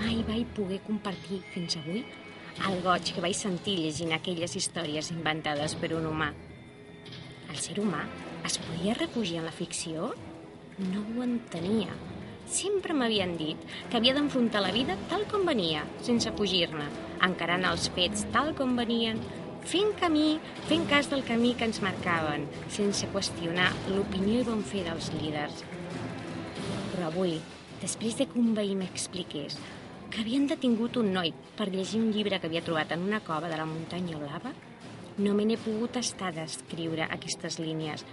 Mai 0.00 0.24
vaig 0.26 0.50
poder 0.56 0.80
compartir, 0.82 1.38
fins 1.54 1.78
avui, 1.78 2.02
el 2.66 2.82
goig 2.82 3.14
que 3.14 3.22
vaig 3.22 3.36
sentir 3.38 3.78
llegint 3.78 4.16
aquelles 4.16 4.56
històries 4.58 5.12
inventades 5.14 5.76
per 5.78 5.94
un 5.94 6.10
humà. 6.10 6.32
El 7.48 7.56
ser 7.56 7.78
humà 7.78 8.02
es 8.44 8.58
podia 8.58 8.98
refugiar 8.98 9.44
en 9.44 9.50
la 9.52 9.54
ficció? 9.54 10.12
No 10.90 11.04
ho 11.06 11.22
entenia. 11.22 11.94
Sempre 12.50 12.96
m'havien 12.96 13.36
dit 13.38 13.62
que 13.90 13.98
havia 13.98 14.16
d'enfrontar 14.16 14.64
la 14.64 14.74
vida 14.74 14.96
tal 15.10 15.26
com 15.30 15.46
venia, 15.46 15.84
sense 16.02 16.32
fugir-ne, 16.34 16.88
encarant 17.22 17.68
els 17.68 17.92
fets 17.94 18.26
tal 18.34 18.56
com 18.58 18.74
venien, 18.78 19.20
fent 19.68 19.90
camí, 20.00 20.38
fent 20.68 20.86
cas 20.88 21.10
del 21.12 21.24
camí 21.28 21.52
que 21.58 21.66
ens 21.68 21.82
marcaven, 21.84 22.46
sense 22.72 23.08
qüestionar 23.12 23.68
l'opinió 23.90 24.40
i 24.40 24.46
bon 24.46 24.62
fer 24.64 24.86
dels 24.86 25.10
líders. 25.12 25.60
Però 26.94 27.10
avui, 27.10 27.34
després 27.82 28.16
de 28.16 28.26
que 28.30 28.40
un 28.40 28.54
veí 28.56 28.72
m'expliqués 28.78 29.58
que 30.08 30.22
havien 30.22 30.46
detingut 30.48 30.96
un 30.96 31.12
noi 31.12 31.34
per 31.58 31.68
llegir 31.68 32.00
un 32.00 32.14
llibre 32.14 32.38
que 32.40 32.48
havia 32.48 32.64
trobat 32.64 32.94
en 32.96 33.04
una 33.10 33.20
cova 33.20 33.50
de 33.52 33.58
la 33.60 33.68
muntanya 33.68 34.16
blava, 34.16 34.54
no 35.18 35.34
me 35.36 35.44
n'he 35.44 35.58
pogut 35.60 35.98
estar 36.00 36.32
d'escriure 36.32 37.04
aquestes 37.04 37.58
línies, 37.60 38.06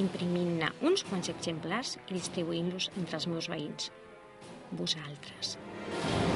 imprimint-ne 0.00 0.72
uns 0.88 1.04
quants 1.10 1.28
exemplars 1.34 1.98
i 2.06 2.14
distribuint-los 2.16 2.88
entre 2.96 3.20
els 3.20 3.28
meus 3.28 3.50
veïns. 3.52 3.92
Vosaltres. 4.72 5.58
El 5.92 6.33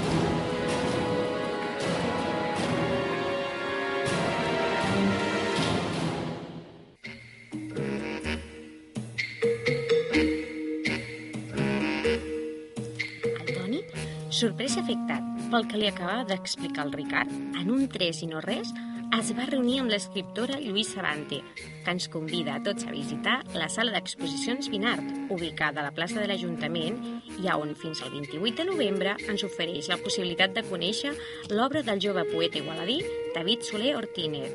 sorprès 14.39 14.77
i 14.77 14.83
afectat 14.83 15.25
pel 15.51 15.65
que 15.67 15.79
li 15.81 15.89
acabava 15.89 16.27
d'explicar 16.29 16.85
el 16.87 16.93
Ricard, 16.95 17.33
en 17.59 17.73
un 17.75 17.89
tres 17.91 18.21
i 18.23 18.29
no 18.31 18.43
res, 18.45 18.71
es 19.17 19.31
va 19.35 19.47
reunir 19.49 19.79
amb 19.81 19.91
l'escriptora 19.91 20.61
Lluïsa 20.61 21.03
Bante, 21.03 21.41
que 21.57 21.95
ens 21.95 22.07
convida 22.13 22.55
a 22.55 22.63
tots 22.63 22.87
a 22.87 22.93
visitar 22.93 23.39
la 23.57 23.71
sala 23.73 23.95
d'exposicions 23.97 24.69
Binart, 24.71 25.09
ubicada 25.35 25.81
a 25.83 25.89
la 25.89 25.95
plaça 25.97 26.21
de 26.21 26.29
l'Ajuntament 26.31 27.01
i 27.41 27.49
a 27.49 27.57
on 27.59 27.75
fins 27.75 28.05
al 28.05 28.13
28 28.15 28.63
de 28.63 28.69
novembre 28.69 29.17
ens 29.27 29.47
ofereix 29.49 29.91
la 29.91 29.99
possibilitat 30.05 30.55
de 30.55 30.67
conèixer 30.69 31.17
l'obra 31.51 31.83
del 31.83 32.05
jove 32.05 32.29
poeta 32.31 32.61
igualadí 32.63 33.01
David 33.35 33.67
Soler 33.67 33.97
Ortínez, 33.97 34.55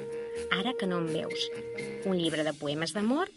Ara 0.54 0.74
que 0.80 0.88
no 0.90 1.02
em 1.02 1.12
veus, 1.12 1.50
un 2.10 2.18
llibre 2.18 2.46
de 2.48 2.56
poemes 2.58 2.96
d'amor 2.96 3.30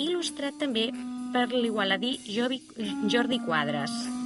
il·lustrat 0.00 0.56
també 0.60 0.88
per 1.34 1.50
l'igualadí 1.52 2.16
Jordi 2.30 3.44
Quadres. 3.44 4.19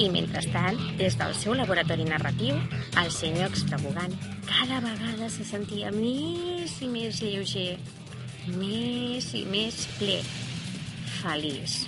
I 0.00 0.06
mentrestant, 0.08 0.78
des 0.96 1.16
del 1.20 1.34
seu 1.36 1.52
laboratori 1.52 2.06
narratiu, 2.08 2.56
el 3.02 3.10
senyor 3.12 3.50
extravagant 3.50 4.14
cada 4.48 4.78
vegada 4.80 5.28
se 5.28 5.44
sentia 5.44 5.90
més 5.92 6.78
i 6.80 6.88
més 6.88 7.20
lleuger, 7.20 7.74
més 8.56 9.28
i 9.36 9.44
més 9.50 9.82
ple, 9.98 10.16
feliç. 11.18 11.82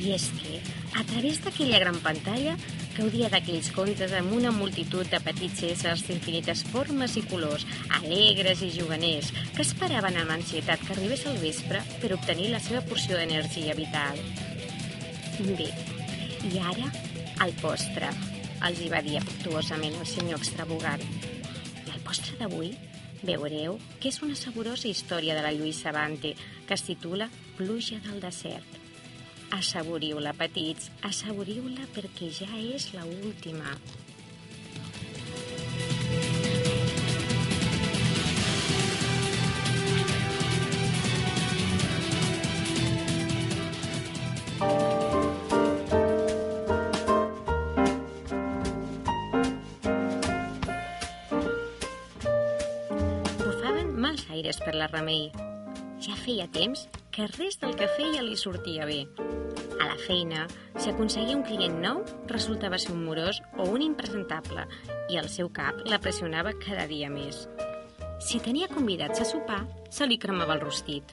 I 0.00 0.14
és 0.16 0.24
que, 0.38 0.56
a 0.96 1.04
través 1.10 1.42
d'aquella 1.44 1.82
gran 1.84 2.00
pantalla, 2.06 2.56
gaudia 2.96 3.28
d'aquells 3.28 3.68
contes 3.76 4.14
amb 4.16 4.32
una 4.32 4.52
multitud 4.54 5.04
de 5.12 5.20
petits 5.28 5.66
éssers 5.68 6.08
d'infinites 6.08 6.64
formes 6.72 7.18
i 7.20 7.26
colors, 7.28 7.66
alegres 8.00 8.64
i 8.64 8.72
juganers, 8.72 9.34
que 9.52 9.66
esperaven 9.66 10.16
amb 10.22 10.32
ansietat 10.38 10.80
que 10.86 10.96
arribés 10.96 11.26
el 11.28 11.36
vespre 11.44 11.84
per 12.00 12.14
obtenir 12.16 12.54
la 12.54 12.62
seva 12.62 12.80
porció 12.88 13.20
d'energia 13.20 13.76
vital. 13.76 14.22
Bé, 15.44 15.68
i 16.48 16.60
ara 16.62 16.88
el 17.42 17.52
postre, 17.60 18.08
els 18.64 18.80
hi 18.80 18.88
va 18.92 19.02
dir 19.04 19.16
afectuosament 19.18 19.96
el 19.98 20.06
senyor 20.08 20.38
extravagant. 20.40 21.02
I 21.84 21.90
el 21.92 22.02
postre 22.06 22.38
d'avui 22.40 22.72
veureu 23.24 23.78
que 24.00 24.10
és 24.12 24.20
una 24.22 24.36
saborosa 24.38 24.88
història 24.88 25.34
de 25.36 25.42
la 25.44 25.52
Lluïsa 25.56 25.92
Bante 25.96 26.34
que 26.66 26.76
es 26.76 26.86
titula 26.86 27.30
Pluja 27.58 28.00
del 28.06 28.20
desert. 28.22 28.80
Assaboriu-la, 29.54 30.32
petits, 30.38 30.90
assaboriu-la 31.02 31.86
perquè 31.94 32.30
ja 32.32 32.50
és 32.58 32.92
la 32.94 33.04
última. 33.06 33.76
Remei. 54.94 55.32
Ja 56.04 56.14
feia 56.14 56.44
temps 56.54 56.84
que 57.14 57.26
res 57.32 57.56
del 57.58 57.74
que 57.78 57.88
feia 57.96 58.22
li 58.22 58.36
sortia 58.38 58.86
bé. 58.86 59.00
A 59.80 59.88
la 59.88 59.96
feina, 59.98 60.44
si 60.78 60.90
aconseguia 60.92 61.34
un 61.34 61.42
client 61.46 61.80
nou, 61.82 62.02
resultava 62.30 62.78
ser 62.78 62.92
un 62.94 63.02
morós 63.06 63.40
o 63.58 63.66
un 63.72 63.82
impresentable 63.82 64.66
i 65.10 65.18
el 65.18 65.26
seu 65.32 65.50
cap 65.56 65.80
la 65.90 65.98
pressionava 66.04 66.54
cada 66.62 66.86
dia 66.90 67.10
més. 67.10 67.48
Si 68.22 68.38
tenia 68.44 68.70
convidats 68.70 69.24
a 69.24 69.26
sopar, 69.26 69.64
se 69.90 70.06
li 70.06 70.20
cremava 70.20 70.54
el 70.54 70.62
rostit. 70.62 71.10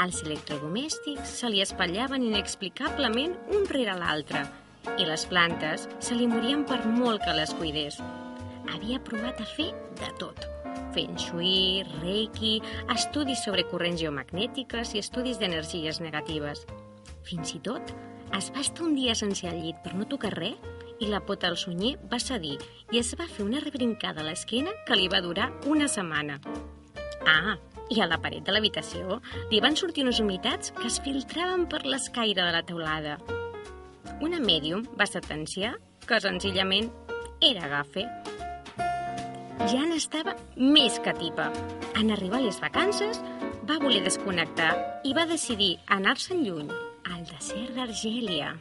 Els 0.00 0.22
electrodomèstics 0.22 1.34
se 1.42 1.50
li 1.50 1.64
espatllaven 1.66 2.28
inexplicablement 2.30 3.34
un 3.58 3.66
rere 3.74 3.98
l'altre 3.98 4.46
i 4.96 5.04
les 5.04 5.26
plantes 5.28 5.90
se 5.98 6.16
li 6.16 6.30
morien 6.30 6.62
per 6.64 6.80
molt 6.86 7.26
que 7.26 7.36
les 7.36 7.52
cuidés. 7.58 7.98
Havia 8.70 9.02
provat 9.02 9.42
a 9.42 9.50
fer 9.58 9.72
de 9.98 10.14
tot. 10.22 10.59
Feng 10.94 11.16
Shui, 11.18 11.84
Reiki, 12.00 12.58
estudis 12.90 13.44
sobre 13.46 13.64
corrents 13.70 14.00
geomagnètiques 14.02 14.94
i 14.94 15.02
estudis 15.02 15.38
d'energies 15.38 16.00
negatives. 16.02 16.64
Fins 17.26 17.54
i 17.54 17.60
tot 17.62 17.92
es 18.36 18.50
va 18.54 18.62
estar 18.62 18.86
un 18.86 18.94
dia 18.98 19.14
sense 19.18 19.46
al 19.48 19.58
llit 19.62 19.78
per 19.84 19.94
no 19.94 20.06
tocar 20.10 20.32
res 20.36 20.58
i 21.00 21.08
la 21.08 21.22
pota 21.24 21.48
al 21.48 21.56
sunyer 21.56 21.96
va 22.12 22.20
cedir 22.20 22.56
i 22.92 23.00
es 23.00 23.14
va 23.18 23.28
fer 23.30 23.46
una 23.46 23.62
rebrincada 23.64 24.20
a 24.22 24.26
l'esquena 24.26 24.74
que 24.86 24.98
li 24.98 25.08
va 25.08 25.22
durar 25.24 25.50
una 25.66 25.88
setmana. 25.88 26.38
Ah, 27.26 27.56
i 27.90 28.00
a 28.00 28.06
la 28.10 28.20
paret 28.22 28.46
de 28.46 28.54
l'habitació 28.54 29.20
li 29.50 29.60
van 29.64 29.76
sortir 29.76 30.04
unes 30.06 30.20
humitats 30.22 30.74
que 30.76 30.86
es 30.90 31.00
filtraven 31.04 31.66
per 31.70 31.84
l'escaire 31.86 32.42
de 32.42 32.52
la 32.54 32.64
teulada. 32.66 33.18
Una 34.20 34.40
mèdium 34.42 34.84
va 34.98 35.08
sentenciar 35.08 35.74
que 36.06 36.20
senzillament 36.20 36.90
era 37.40 37.68
gafe. 37.72 38.04
Ja 39.68 39.82
n'estava 39.84 40.32
més 40.56 40.94
que 41.04 41.12
tipa. 41.18 41.50
En 42.00 42.08
arribar 42.14 42.38
les 42.40 42.56
vacances, 42.62 43.18
va 43.68 43.76
voler 43.82 44.00
desconnectar 44.06 44.70
i 45.04 45.12
va 45.12 45.26
decidir 45.28 45.74
anar-se'n 45.96 46.40
lluny, 46.46 46.70
al 47.12 47.26
desert 47.28 47.74
d'Argèlia. 47.76 48.54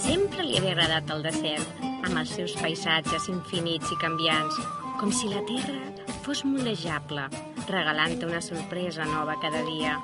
Sempre 0.00 0.46
li 0.46 0.56
havia 0.56 0.72
agradat 0.72 1.12
el 1.12 1.26
desert, 1.28 1.84
amb 1.90 2.22
els 2.22 2.32
seus 2.38 2.54
paisatges 2.62 3.28
infinits 3.28 3.92
i 3.92 4.00
canviants, 4.00 4.56
com 4.96 5.12
si 5.12 5.28
la 5.28 5.44
terra 5.50 6.16
fos 6.24 6.40
moldejable, 6.48 7.28
regalant-te 7.68 8.32
una 8.32 8.40
sorpresa 8.40 9.04
nova 9.12 9.36
cada 9.44 9.60
dia. 9.68 9.98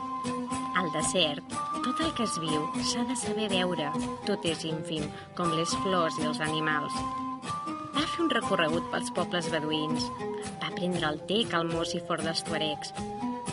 Al 0.77 0.91
desert, 0.93 1.55
tot 1.85 2.01
el 2.05 2.11
que 2.17 2.27
es 2.27 2.35
viu 2.43 2.67
s'ha 2.85 3.07
de 3.09 3.15
saber 3.17 3.47
veure, 3.49 3.87
tot 4.29 4.45
és 4.49 4.65
ínfim, 4.69 5.07
com 5.39 5.55
les 5.57 5.73
flors 5.85 6.19
i 6.21 6.27
els 6.29 6.43
animals. 6.45 6.97
Va 7.95 8.05
fer 8.05 8.27
un 8.27 8.33
recorregut 8.35 8.91
pels 8.93 9.09
pobles 9.17 9.49
beduïns, 9.55 10.11
va 10.61 10.75
prendre 10.75 11.09
el 11.09 11.23
té 11.31 11.45
calmós 11.49 11.95
i 11.97 12.03
fort 12.09 12.27
dels 12.29 12.45
tuaregs, 12.45 12.93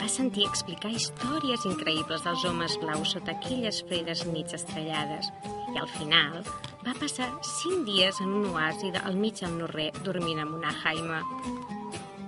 va 0.04 0.10
sentir 0.12 0.44
explicar 0.50 0.92
històries 0.92 1.64
increïbles 1.70 2.26
dels 2.28 2.44
homes 2.50 2.76
blaus 2.82 3.14
sota 3.16 3.32
aquelles 3.38 3.80
fredes 3.88 4.26
nits 4.28 4.58
estrellades. 4.58 5.30
I 5.72 5.80
al 5.80 5.88
final 5.94 6.42
va 6.84 6.98
passar 7.00 7.30
cinc 7.54 7.88
dies 7.88 8.20
en 8.26 8.36
un 8.42 8.50
oasi 8.52 8.92
al 9.00 9.16
mig 9.16 9.40
del 9.40 9.56
no-res 9.62 10.04
dormint 10.04 10.44
amb 10.44 10.60
una 10.60 10.76
jaima. 10.84 11.24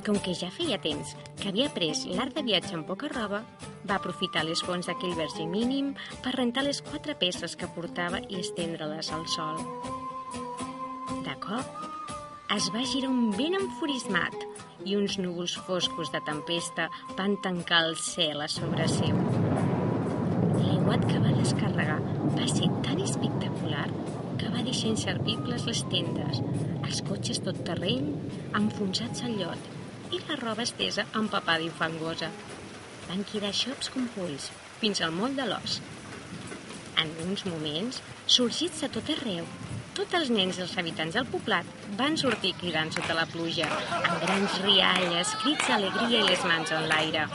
Com 0.06 0.20
que 0.22 0.36
ja 0.38 0.52
feia 0.54 0.78
temps 0.78 1.16
que 1.40 1.48
havia 1.50 1.66
après 1.66 2.04
l'art 2.14 2.36
de 2.38 2.44
viatge 2.46 2.76
amb 2.78 2.86
poca 2.86 3.08
roba, 3.10 3.40
va 3.90 3.96
aprofitar 3.96 4.44
les 4.46 4.60
fonts 4.62 4.86
d'aquell 4.86 5.16
verge 5.18 5.48
mínim 5.50 5.88
per 6.22 6.36
rentar 6.36 6.62
les 6.68 6.78
quatre 6.86 7.16
peces 7.18 7.56
que 7.58 7.70
portava 7.74 8.20
i 8.30 8.38
estendre-les 8.38 9.08
al 9.16 9.24
sol. 9.34 9.58
De 11.26 11.34
cop, 11.42 11.88
es 12.54 12.68
va 12.76 12.84
girar 12.86 13.10
un 13.10 13.32
vent 13.34 13.58
enfurismat 13.58 14.36
i 14.86 14.94
uns 14.94 15.16
núvols 15.18 15.56
foscos 15.66 16.12
de 16.14 16.22
tempesta 16.28 16.86
van 17.18 17.34
tancar 17.42 17.80
el 17.88 17.98
cel 17.98 18.44
a 18.46 18.50
sobre 18.58 18.86
seu. 18.92 19.18
L'aiguat 20.60 21.08
que 21.10 21.24
va 21.24 21.34
descarregar 21.40 21.98
va 22.36 22.46
ser 22.52 22.70
tan 22.86 23.02
espectacular 23.08 23.88
que 24.38 24.54
va 24.54 24.62
deixar 24.70 24.94
inservibles 24.94 25.66
les 25.66 25.82
tendes, 25.90 26.44
els 26.84 27.02
cotxes 27.10 27.42
tot 27.50 27.64
terreny 27.66 28.14
enfonsats 28.62 29.26
al 29.26 29.42
llot 29.42 29.74
i 30.12 30.20
la 30.28 30.36
roba 30.40 30.64
estesa 30.66 31.06
empapada 31.18 31.66
i 31.66 31.72
fangosa. 31.80 32.30
Van 33.08 33.24
quedar 33.32 33.54
xops 33.54 33.90
com 33.94 34.08
polls, 34.16 34.50
fins 34.82 35.02
al 35.02 35.14
moll 35.16 35.36
de 35.38 35.46
l'os. 35.50 35.80
En 37.02 37.12
uns 37.26 37.46
moments, 37.50 38.02
sorgits 38.38 38.84
de 38.84 38.90
tot 38.92 39.10
arreu, 39.14 39.48
tots 39.98 40.16
els 40.20 40.32
nens 40.36 40.58
i 40.60 40.64
els 40.66 40.76
habitants 40.82 41.18
del 41.18 41.28
poblat 41.32 41.68
van 42.00 42.18
sortir 42.20 42.54
cridant 42.60 42.92
sota 42.96 43.18
la 43.18 43.28
pluja, 43.32 43.68
amb 43.98 44.24
grans 44.24 44.58
rialles, 44.64 45.36
crits 45.44 45.70
d'alegria 45.70 46.22
i 46.22 46.30
les 46.30 46.46
mans 46.50 46.74
en 46.76 46.88
l'aire. 46.92 47.28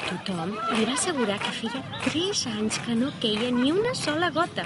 Tothom 0.00 0.56
li 0.74 0.86
va 0.88 0.96
assegurar 0.96 1.38
que 1.42 1.52
feia 1.60 1.82
tres 2.06 2.46
anys 2.50 2.80
que 2.86 2.96
no 2.98 3.12
queia 3.22 3.52
ni 3.54 3.70
una 3.72 3.94
sola 3.94 4.32
gota 4.34 4.64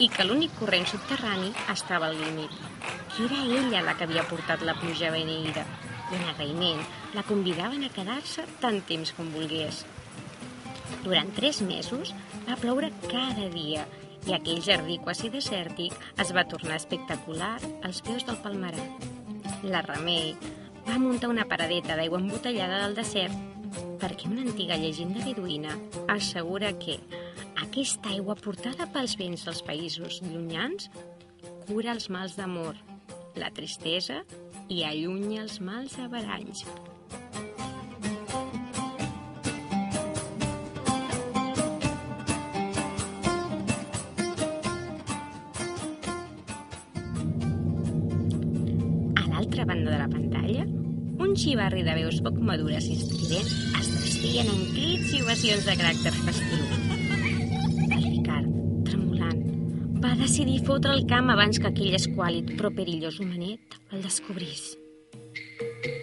i 0.00 0.08
que 0.08 0.24
l'únic 0.24 0.56
corrent 0.58 0.88
subterrani 0.88 1.52
estava 1.74 2.08
al 2.08 2.18
límit. 2.18 2.56
Que 3.14 3.28
era 3.28 3.44
ella 3.60 3.84
la 3.86 3.94
que 3.94 4.08
havia 4.08 4.26
portat 4.26 4.64
la 4.66 4.78
pluja 4.80 5.12
beneïda 5.14 5.66
i 6.10 6.18
en 6.18 6.26
agraïment 6.32 6.82
la 7.14 7.24
convidaven 7.28 7.86
a 7.86 7.92
quedar-se 7.94 8.44
tant 8.62 8.80
temps 8.88 9.12
com 9.16 9.30
volgués. 9.34 9.84
Durant 11.04 11.30
tres 11.36 11.60
mesos 11.62 12.12
va 12.48 12.58
ploure 12.60 12.90
cada 13.06 13.48
dia 13.52 13.86
i 14.28 14.34
aquell 14.36 14.60
jardí 14.64 14.98
quasi 15.00 15.30
desèrtic 15.32 15.94
es 16.20 16.32
va 16.36 16.48
tornar 16.48 16.76
espectacular 16.76 17.54
als 17.86 18.02
peus 18.04 18.26
del 18.28 18.40
palmerar. 18.44 18.88
La 19.64 19.84
Remei 19.86 20.34
va 20.88 20.98
muntar 20.98 21.30
una 21.30 21.46
paradeta 21.48 21.96
d'aigua 21.96 22.20
embotellada 22.20 22.82
del 22.84 22.98
desert 22.98 23.48
perquè 24.00 24.28
una 24.28 24.42
antiga 24.42 24.78
llegenda 24.80 25.24
beduïna 25.24 25.76
assegura 26.10 26.72
que 26.82 26.98
aquesta 27.62 28.10
aigua 28.14 28.36
portada 28.36 28.88
pels 28.92 29.16
vents 29.20 29.44
dels 29.46 29.62
països 29.66 30.20
llunyans 30.24 30.90
cura 31.68 31.92
els 31.94 32.08
mals 32.10 32.34
d'amor, 32.38 32.74
la 33.38 33.50
tristesa 33.54 34.24
i 34.70 34.84
allunya 34.86 35.42
els 35.42 35.56
mals 35.66 35.96
averanys. 35.98 36.62
L'altra 49.30 49.64
banda 49.66 49.90
de 49.90 49.98
la 49.98 50.06
pantalla, 50.12 50.68
un 51.18 51.34
xivarri 51.34 51.82
de 51.82 51.96
veus 51.98 52.20
poc 52.22 52.38
madures 52.52 52.86
i 52.86 52.94
estridents 53.00 53.56
es 53.80 53.90
desfien 53.96 54.54
en 54.54 54.62
crits 54.76 55.16
i 55.16 55.24
ovacions 55.26 55.66
de 55.66 55.76
caràcter 55.82 56.14
festiu. 56.20 56.79
Decidir 60.20 60.60
fotre 60.66 60.92
el 60.92 61.06
camp 61.08 61.30
abans 61.32 61.56
que 61.56 61.70
aquell 61.70 61.94
esquàlid 61.96 62.50
però 62.58 62.68
perillós 62.76 63.16
homenet 63.22 63.76
el 63.94 64.02
descobrís. 64.04 64.74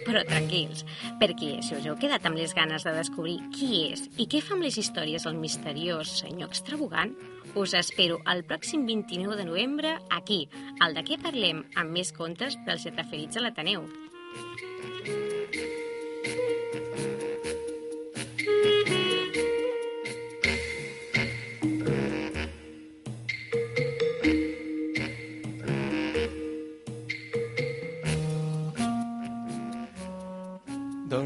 Però 0.08 0.24
tranquils, 0.26 0.82
perquè 1.20 1.50
si 1.62 1.76
us 1.76 1.86
heu 1.86 1.94
quedat 2.02 2.26
amb 2.26 2.40
les 2.40 2.54
ganes 2.56 2.82
de 2.86 2.94
descobrir 2.96 3.36
qui 3.54 3.84
és 3.92 4.08
i 4.18 4.26
què 4.26 4.40
fa 4.42 4.56
amb 4.56 4.66
les 4.66 4.78
històries 4.80 5.28
el 5.30 5.38
misteriós 5.38 6.16
senyor 6.24 6.50
extravagant, 6.50 7.14
us 7.54 7.76
espero 7.78 8.18
el 8.32 8.42
pròxim 8.48 8.88
29 8.88 9.38
de 9.38 9.46
novembre 9.52 9.94
aquí, 10.10 10.40
al 10.82 10.98
de 10.98 11.06
què 11.06 11.20
parlem, 11.22 11.62
amb 11.76 11.94
més 11.94 12.10
contes 12.16 12.58
pels 12.66 12.90
referits 12.96 13.38
a 13.38 13.46
l'Ateneu. 13.46 13.86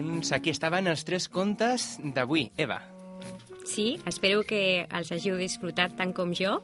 Doncs 0.02 0.32
aquí 0.34 0.50
estaven 0.50 0.88
els 0.90 1.04
tres 1.06 1.28
contes 1.30 1.96
d'avui. 2.02 2.50
Eva, 2.56 2.80
Sí, 3.62 3.94
espero 4.10 4.42
que 4.42 4.82
els 4.90 5.12
hàgiu 5.14 5.36
disfrutat 5.38 5.94
tant 5.96 6.10
com 6.12 6.32
jo 6.34 6.56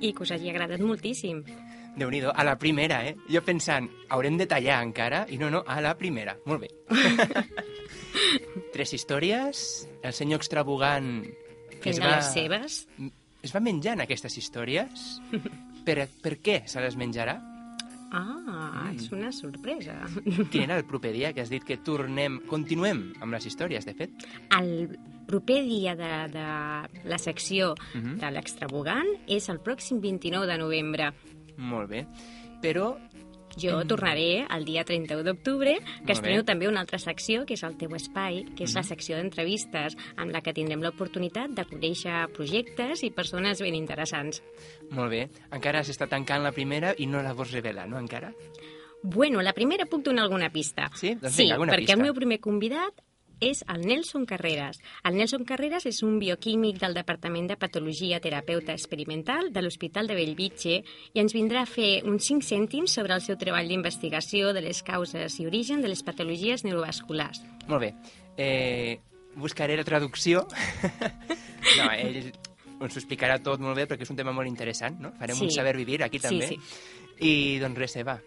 i 0.00 0.14
que 0.16 0.24
us 0.24 0.30
hagi 0.32 0.48
agradat 0.48 0.80
moltíssim. 0.80 1.42
déu 1.96 2.10
nhi 2.10 2.22
a 2.24 2.44
la 2.44 2.54
primera, 2.58 3.02
eh? 3.08 3.14
Jo 3.28 3.42
pensant, 3.44 3.86
haurem 4.08 4.36
de 4.40 4.46
tallar 4.46 4.82
encara, 4.84 5.26
i 5.28 5.36
no, 5.38 5.50
no, 5.50 5.62
a 5.66 5.80
la 5.80 5.94
primera. 5.96 6.34
Molt 6.46 6.60
bé. 6.64 6.70
tres 8.72 8.92
històries, 8.92 9.88
el 10.02 10.12
senyor 10.12 10.40
extravagant 10.40 11.22
que 11.80 11.92
Fent 11.92 12.00
de 12.02 12.08
les 12.10 12.32
seves. 12.32 12.86
es 13.42 13.54
va 13.54 13.60
menjant 13.60 14.00
aquestes 14.00 14.36
històries. 14.38 15.20
Per, 15.86 16.08
per 16.20 16.32
què 16.42 16.62
se 16.66 16.80
les 16.82 16.96
menjarà? 16.98 17.36
Ah, 18.16 18.90
és 18.94 19.10
una 19.12 19.30
sorpresa. 19.32 19.98
Era 20.54 20.78
el 20.78 20.84
proper 20.88 21.12
dia 21.12 21.32
que 21.36 21.42
has 21.44 21.50
dit 21.52 21.64
que 21.64 21.76
tornem, 21.84 22.40
continuem 22.48 23.10
amb 23.20 23.32
les 23.36 23.46
històries, 23.50 23.84
de 23.84 23.94
fet? 23.98 24.26
El 24.56 24.96
proper 25.28 25.60
dia 25.66 25.94
de, 25.98 26.10
de 26.32 26.46
la 27.10 27.18
secció 27.18 27.74
Mhm. 27.94 28.18
de 28.22 28.30
l'extravagant 28.30 29.08
és 29.26 29.48
el 29.52 29.58
pròxim 29.60 30.00
29 30.00 30.46
de 30.46 30.58
novembre. 30.58 31.10
Molt 31.58 31.90
bé. 31.90 32.06
Però 32.62 32.94
Jo 33.56 33.84
tornaré 33.86 34.46
el 34.50 34.64
dia 34.64 34.84
31 34.84 35.22
d'octubre, 35.24 35.78
que 35.78 35.82
Mm. 35.82 35.98
Molt 36.00 36.10
estreneu 36.10 36.42
bé. 36.42 36.46
també 36.46 36.68
una 36.68 36.80
altra 36.80 36.98
secció, 36.98 37.46
que 37.46 37.54
és 37.54 37.62
el 37.62 37.76
teu 37.76 37.94
espai, 37.94 38.44
que 38.56 38.64
és 38.64 38.74
la 38.74 38.82
Mhm. 38.82 38.88
secció 38.88 39.16
d'entrevistes, 39.16 39.96
amb 40.16 40.30
la 40.30 40.40
que 40.42 40.52
tindrem 40.52 40.80
l'oportunitat 40.82 41.50
de 41.50 41.64
conèixer 41.64 42.28
projectes 42.32 43.02
i 43.02 43.10
persones 43.10 43.60
ben 43.60 43.74
interessants. 43.74 44.42
Molt 44.90 45.10
bé. 45.10 45.30
Encara 45.50 45.80
s'està 45.82 46.06
tancant 46.08 46.42
la 46.42 46.52
primera 46.52 46.94
i 46.98 47.06
no 47.06 47.22
la 47.22 47.32
vols 47.32 47.52
revelar, 47.52 47.88
no, 47.88 47.98
encara? 47.98 48.32
Bueno, 49.02 49.40
la 49.42 49.52
primera 49.52 49.86
puc 49.86 50.02
donar 50.02 50.24
alguna 50.24 50.50
pista. 50.50 50.90
Sí? 50.94 51.14
Doncs 51.14 51.34
sí, 51.34 51.42
vinga, 51.42 51.54
alguna 51.54 51.72
perquè 51.74 51.78
pista. 51.78 51.92
el 51.94 52.00
meu 52.02 52.14
primer 52.14 52.40
convidat 52.40 52.92
és 53.40 53.62
el 53.68 53.82
Nelson 53.86 54.24
Carreras. 54.24 54.78
El 55.04 55.16
Nelson 55.18 55.44
Carreras 55.44 55.84
és 55.86 56.02
un 56.02 56.18
bioquímic 56.18 56.78
del 56.80 56.94
Departament 56.96 57.48
de 57.50 57.56
Patologia 57.60 58.20
Terapeuta 58.20 58.72
Experimental 58.72 59.50
de 59.52 59.62
l'Hospital 59.62 60.06
de 60.08 60.14
Bellvitge 60.16 60.78
i 61.12 61.20
ens 61.20 61.34
vindrà 61.36 61.62
a 61.62 61.68
fer 61.70 62.02
uns 62.08 62.24
5 62.30 62.46
cèntims 62.46 62.94
sobre 62.96 63.14
el 63.14 63.20
seu 63.20 63.36
treball 63.36 63.68
d'investigació 63.68 64.52
de 64.56 64.62
les 64.64 64.82
causes 64.82 65.36
i 65.40 65.46
origen 65.46 65.82
de 65.84 65.88
les 65.92 66.02
patologies 66.02 66.64
neurovasculars. 66.64 67.42
Molt 67.68 67.80
bé. 67.84 67.92
Eh, 68.38 69.00
buscaré 69.36 69.76
la 69.76 69.84
traducció. 69.84 70.46
no, 71.78 71.90
ell 71.92 72.22
ens 72.76 72.92
ho 72.96 73.00
explicarà 73.00 73.38
tot 73.42 73.60
molt 73.60 73.76
bé 73.76 73.86
perquè 73.88 74.04
és 74.04 74.10
un 74.12 74.18
tema 74.18 74.32
molt 74.36 74.48
interessant, 74.48 74.98
no? 75.00 75.12
Farem 75.20 75.36
Sí. 75.36 75.44
un 75.44 75.50
saber 75.50 75.76
vivir 75.76 76.02
aquí 76.04 76.18
Sí, 76.18 76.28
també. 76.28 76.48
sí. 76.48 76.58
I 77.20 77.58
doncs 77.60 77.78
res, 77.78 77.96
Eva. 77.96 78.18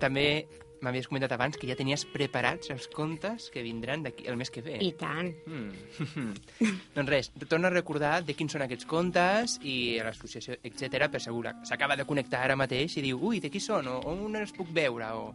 També 0.00 0.46
m'havies 0.82 1.08
comentat 1.10 1.32
abans 1.36 1.58
que 1.60 1.68
ja 1.68 1.76
tenies 1.78 2.04
preparats 2.08 2.70
els 2.74 2.88
contes 2.92 3.50
que 3.52 3.62
vindran 3.62 4.04
d'aquí 4.04 4.26
el 4.30 4.38
mes 4.40 4.50
que 4.50 4.62
ve. 4.64 4.78
I 4.80 4.92
tant. 4.98 5.32
Mm. 5.46 6.34
doncs 6.96 7.10
res, 7.10 7.30
torno 7.48 7.68
a 7.68 7.74
recordar 7.74 8.20
de 8.24 8.34
quins 8.34 8.52
són 8.56 8.64
aquests 8.66 8.88
contes 8.90 9.58
i 9.62 9.98
l'associació, 10.02 10.58
etc 10.62 11.08
per 11.10 11.20
segur 11.22 11.46
s'acaba 11.64 11.96
de 11.96 12.04
connectar 12.08 12.42
ara 12.44 12.56
mateix 12.58 12.96
i 12.98 13.04
diu, 13.04 13.20
ui, 13.22 13.40
de 13.40 13.50
qui 13.52 13.60
són? 13.62 13.88
O 13.88 14.00
on 14.10 14.36
els 14.36 14.52
puc 14.56 14.68
veure? 14.74 15.12
O... 15.16 15.32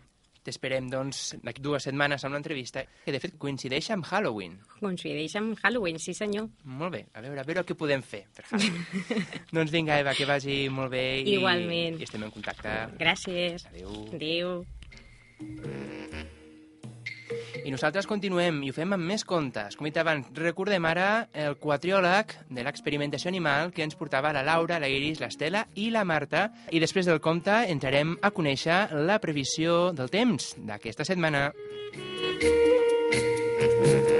t'esperem, 0.44 0.88
doncs, 0.90 1.36
d'aquí 1.42 1.62
dues 1.62 1.86
setmanes 1.86 2.24
amb 2.26 2.36
l'entrevista, 2.36 2.84
que 3.04 3.14
de 3.14 3.20
fet 3.22 3.36
coincideix 3.42 3.90
amb 3.94 4.06
Halloween. 4.08 4.58
Coincideix 4.80 5.36
amb 5.40 5.58
Halloween, 5.62 6.00
sí 6.02 6.14
senyor. 6.18 6.48
Molt 6.64 6.96
bé, 6.96 7.04
a 7.14 7.22
veure, 7.24 7.40
a 7.42 7.46
veure 7.48 7.64
què 7.68 7.76
podem 7.78 8.02
fer 8.02 8.24
per 8.34 8.46
Halloween. 8.50 8.84
doncs 9.56 9.74
vinga, 9.74 10.00
Eva, 10.02 10.16
que 10.18 10.26
vagi 10.28 10.60
molt 10.72 10.92
bé 10.94 11.06
i, 11.22 11.38
Igualment. 11.38 12.00
i 12.00 12.08
estem 12.08 12.26
en 12.26 12.34
contacte. 12.34 12.76
Gràcies. 13.00 13.66
Adéu. 13.72 14.06
Adéu. 14.18 14.62
I 17.62 17.70
nosaltres 17.70 18.08
continuem 18.10 18.62
i 18.66 18.70
ho 18.72 18.74
fem 18.74 18.94
amb 18.96 19.06
més 19.06 19.22
contes. 19.28 19.76
Com 19.78 19.86
he 19.86 19.92
dit 19.92 20.00
abans, 20.02 20.26
recordem 20.34 20.84
ara 20.88 21.28
el 21.44 21.54
quatriòleg 21.62 22.34
de 22.50 22.64
l'experimentació 22.66 23.30
animal 23.30 23.70
que 23.74 23.86
ens 23.86 23.98
portava 23.98 24.32
la 24.34 24.42
Laura, 24.46 24.80
la 24.82 24.90
Iris, 24.90 25.22
l'Estela 25.22 25.66
i 25.78 25.90
la 25.94 26.02
Marta. 26.04 26.48
I 26.74 26.82
després 26.82 27.06
del 27.06 27.22
conte 27.22 27.62
entrarem 27.70 28.16
a 28.20 28.32
conèixer 28.34 28.88
la 29.06 29.20
previsió 29.22 29.92
del 29.94 30.10
temps 30.10 30.56
d'aquesta 30.58 31.06
setmana. 31.06 31.50
Hola, 33.82 34.11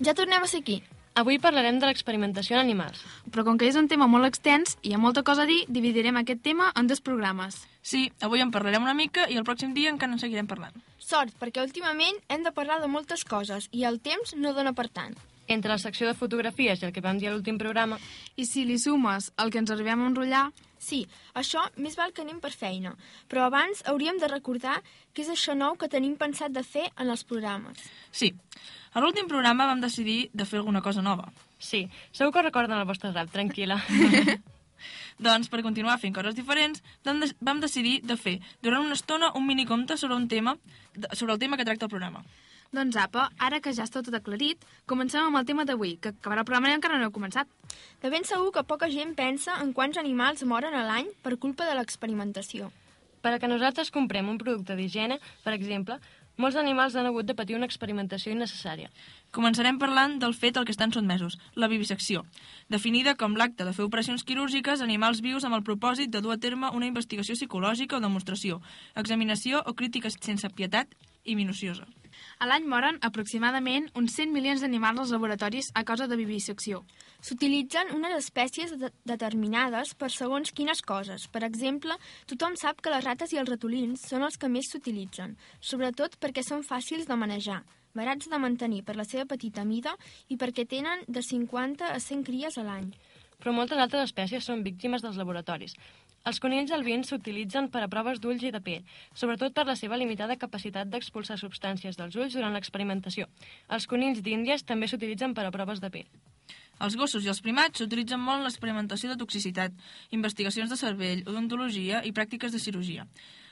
ja 0.00 0.14
tornem 0.14 0.42
a 0.42 0.50
ser 0.50 0.60
aquí. 0.62 0.82
Avui 1.14 1.38
parlarem 1.38 1.76
de 1.78 1.86
l'experimentació 1.86 2.56
en 2.56 2.64
animals. 2.64 2.98
Però 3.30 3.44
com 3.46 3.58
que 3.58 3.68
és 3.70 3.76
un 3.78 3.86
tema 3.86 4.08
molt 4.10 4.26
extens 4.26 4.72
i 4.82 4.90
hi 4.90 4.94
ha 4.96 4.98
molta 4.98 5.22
cosa 5.22 5.44
a 5.44 5.46
dir, 5.46 5.60
dividirem 5.70 6.16
aquest 6.18 6.42
tema 6.42 6.72
en 6.74 6.88
dos 6.90 7.00
programes. 7.00 7.60
Sí, 7.86 8.08
avui 8.18 8.42
en 8.42 8.50
parlarem 8.50 8.82
una 8.82 8.96
mica 8.98 9.28
i 9.30 9.38
el 9.38 9.46
pròxim 9.46 9.76
dia 9.76 9.92
encara 9.94 10.16
en 10.16 10.18
seguirem 10.18 10.48
parlant. 10.50 10.74
Sort, 10.98 11.36
perquè 11.38 11.62
últimament 11.62 12.18
hem 12.26 12.42
de 12.42 12.50
parlar 12.50 12.80
de 12.82 12.90
moltes 12.90 13.22
coses 13.22 13.68
i 13.70 13.84
el 13.86 14.00
temps 14.02 14.34
no 14.34 14.56
dona 14.58 14.74
per 14.74 14.88
tant. 14.88 15.14
Entre 15.46 15.70
la 15.70 15.78
secció 15.78 16.08
de 16.08 16.18
fotografies 16.18 16.82
i 16.82 16.88
el 16.88 16.92
que 16.92 17.04
vam 17.04 17.20
dir 17.20 17.28
a 17.28 17.36
l'últim 17.36 17.60
programa, 17.62 18.00
I 18.34 18.46
si 18.48 18.64
li 18.64 18.80
sumes 18.80 19.30
el 19.38 19.52
que 19.52 19.62
ens 19.62 19.70
arribem 19.70 20.02
a 20.02 20.08
enrotllar, 20.10 20.48
Sí, 20.84 21.00
això 21.40 21.64
més 21.80 21.96
val 21.96 22.12
que 22.12 22.24
anem 22.24 22.40
per 22.44 22.52
feina, 22.52 22.94
però 23.30 23.48
abans 23.48 23.82
hauríem 23.88 24.20
de 24.20 24.28
recordar 24.28 24.80
què 25.14 25.24
és 25.24 25.32
això 25.32 25.56
nou 25.56 25.78
que 25.80 25.88
tenim 25.88 26.18
pensat 26.20 26.52
de 26.52 26.64
fer 26.66 26.90
en 26.92 27.08
els 27.08 27.24
programes. 27.24 27.80
Sí, 28.12 28.34
a 28.92 29.00
l'últim 29.00 29.30
programa 29.30 29.68
vam 29.70 29.80
decidir 29.80 30.28
de 30.32 30.44
fer 30.44 30.60
alguna 30.60 30.82
cosa 30.82 31.02
nova. 31.02 31.32
sí, 31.58 31.88
segur 32.12 32.32
que 32.32 32.42
recorden 32.42 32.78
el 32.78 32.84
vostre 32.84 33.12
rap, 33.12 33.30
tranquil·la. 33.32 33.80
Doncs, 35.26 35.48
per 35.48 35.62
continuar 35.62 35.98
fent 36.02 36.14
coses 36.14 36.34
diferents, 36.36 36.82
vam, 37.06 37.20
de 37.22 37.30
vam 37.40 37.60
decidir 37.62 38.00
de 38.02 38.16
fer 38.20 38.38
durant 38.62 38.84
una 38.84 38.98
estona 38.98 39.32
un 39.38 39.46
minicompte 39.46 39.96
sobre 39.96 40.16
un 40.16 40.28
tema 40.28 40.56
sobre 41.12 41.32
el 41.32 41.38
tema 41.38 41.56
que 41.56 41.64
tracta 41.64 41.86
el 41.86 41.90
programa. 41.90 42.24
Doncs 42.76 42.98
apa, 43.00 43.28
ara 43.38 43.60
que 43.64 43.72
ja 43.72 43.86
està 43.86 44.02
tot 44.04 44.14
aclarit, 44.18 44.60
comencem 44.90 45.22
amb 45.24 45.38
el 45.40 45.46
tema 45.48 45.64
d'avui, 45.64 45.96
que 45.96 46.12
acabarà 46.12 46.42
el 46.42 46.48
programa 46.48 46.72
i 46.72 46.76
encara 46.76 46.98
no 46.98 47.08
heu 47.08 47.14
començat. 47.14 47.48
De 48.02 48.10
ben 48.12 48.26
segur 48.28 48.50
que 48.52 48.66
poca 48.68 48.90
gent 48.92 49.14
pensa 49.18 49.56
en 49.62 49.72
quants 49.72 50.00
animals 50.02 50.44
moren 50.44 50.74
a 50.74 50.84
l'any 50.88 51.08
per 51.22 51.38
culpa 51.38 51.68
de 51.68 51.78
l'experimentació. 51.78 52.72
Per 53.24 53.32
a 53.32 53.38
que 53.40 53.48
nosaltres 53.48 53.90
comprem 53.90 54.28
un 54.28 54.36
producte 54.36 54.76
d'higiene, 54.76 55.16
per 55.46 55.54
exemple, 55.56 55.96
molts 56.36 56.58
animals 56.58 56.96
han 56.98 57.06
hagut 57.06 57.26
de 57.26 57.34
patir 57.38 57.54
una 57.54 57.66
experimentació 57.68 58.32
innecessària. 58.34 58.90
Començarem 59.34 59.78
parlant 59.78 60.18
del 60.18 60.34
fet 60.34 60.58
al 60.58 60.66
que 60.66 60.74
estan 60.74 60.92
sotmesos, 60.92 61.38
la 61.54 61.68
vivisecció, 61.70 62.24
definida 62.68 63.14
com 63.14 63.38
l'acte 63.38 63.64
de 63.64 63.72
fer 63.72 63.86
operacions 63.86 64.26
quirúrgiques 64.26 64.80
a 64.80 64.88
animals 64.88 65.22
vius 65.22 65.46
amb 65.46 65.54
el 65.58 65.64
propòsit 65.66 66.10
de 66.10 66.20
dur 66.20 66.34
a 66.34 66.40
terme 66.42 66.72
una 66.74 66.90
investigació 66.90 67.38
psicològica 67.38 67.98
o 67.98 68.02
demostració, 68.02 68.60
examinació 68.94 69.62
o 69.64 69.74
crítica 69.78 70.10
sense 70.10 70.50
pietat 70.50 70.90
i 71.24 71.38
minuciosa. 71.38 71.86
A 72.38 72.48
l'any 72.48 72.66
moren 72.68 72.98
aproximadament 73.08 73.86
uns 74.00 74.16
100 74.18 74.32
milions 74.34 74.64
d'animals 74.64 75.04
als 75.04 75.14
laboratoris 75.14 75.70
a 75.74 75.84
causa 75.84 76.08
de 76.10 76.18
vivisecció. 76.20 76.82
S'utilitzen 77.20 77.94
unes 77.96 78.16
espècies 78.18 78.74
de 78.80 78.90
determinades 79.04 79.94
per 79.94 80.10
segons 80.10 80.52
quines 80.52 80.82
coses. 80.82 81.28
Per 81.28 81.44
exemple, 81.46 81.96
tothom 82.26 82.58
sap 82.60 82.82
que 82.82 82.92
les 82.92 83.04
rates 83.04 83.32
i 83.32 83.40
els 83.42 83.50
ratolins 83.50 84.04
són 84.10 84.26
els 84.26 84.36
que 84.36 84.50
més 84.50 84.68
s'utilitzen, 84.70 85.38
sobretot 85.60 86.18
perquè 86.20 86.44
són 86.44 86.66
fàcils 86.66 87.08
de 87.08 87.16
manejar, 87.16 87.62
barats 87.94 88.28
de 88.28 88.38
mantenir 88.42 88.82
per 88.84 88.96
la 88.98 89.06
seva 89.08 89.24
petita 89.30 89.64
mida 89.64 89.94
i 90.28 90.36
perquè 90.36 90.66
tenen 90.68 91.06
de 91.06 91.22
50 91.22 91.92
a 91.94 92.00
100 92.00 92.26
cries 92.26 92.58
a 92.58 92.66
l'any. 92.66 92.90
Però 93.44 93.52
moltes 93.52 93.76
altres 93.76 94.08
espècies 94.08 94.46
són 94.48 94.62
víctimes 94.64 95.02
dels 95.04 95.18
laboratoris. 95.20 95.74
Els 96.24 96.38
conills 96.40 96.70
albins 96.72 97.10
s'utilitzen 97.12 97.66
per 97.68 97.82
a 97.84 97.88
proves 97.92 98.20
d'ulls 98.24 98.42
i 98.48 98.52
de 98.54 98.60
pell, 98.64 98.86
sobretot 99.12 99.52
per 99.52 99.66
la 99.68 99.74
seva 99.76 99.98
limitada 100.00 100.38
capacitat 100.40 100.88
d'expulsar 100.88 101.36
substàncies 101.36 101.98
dels 102.00 102.16
ulls 102.16 102.32
durant 102.32 102.56
l'experimentació. 102.56 103.28
Els 103.68 103.84
conills 103.90 104.24
d'Índies 104.24 104.64
també 104.64 104.88
s'utilitzen 104.88 105.36
per 105.36 105.44
a 105.44 105.52
proves 105.52 105.84
de 105.84 105.92
pell. 105.92 106.08
Els 106.80 106.96
gossos 106.96 107.28
i 107.28 107.30
els 107.34 107.44
primats 107.44 107.78
s'utilitzen 107.78 108.24
molt 108.24 108.40
en 108.40 108.48
l'experimentació 108.48 109.12
de 109.12 109.20
toxicitat, 109.20 109.76
investigacions 110.16 110.72
de 110.72 110.80
cervell, 110.80 111.22
odontologia 111.28 112.00
i 112.08 112.16
pràctiques 112.16 112.56
de 112.56 112.64
cirurgia. 112.64 113.04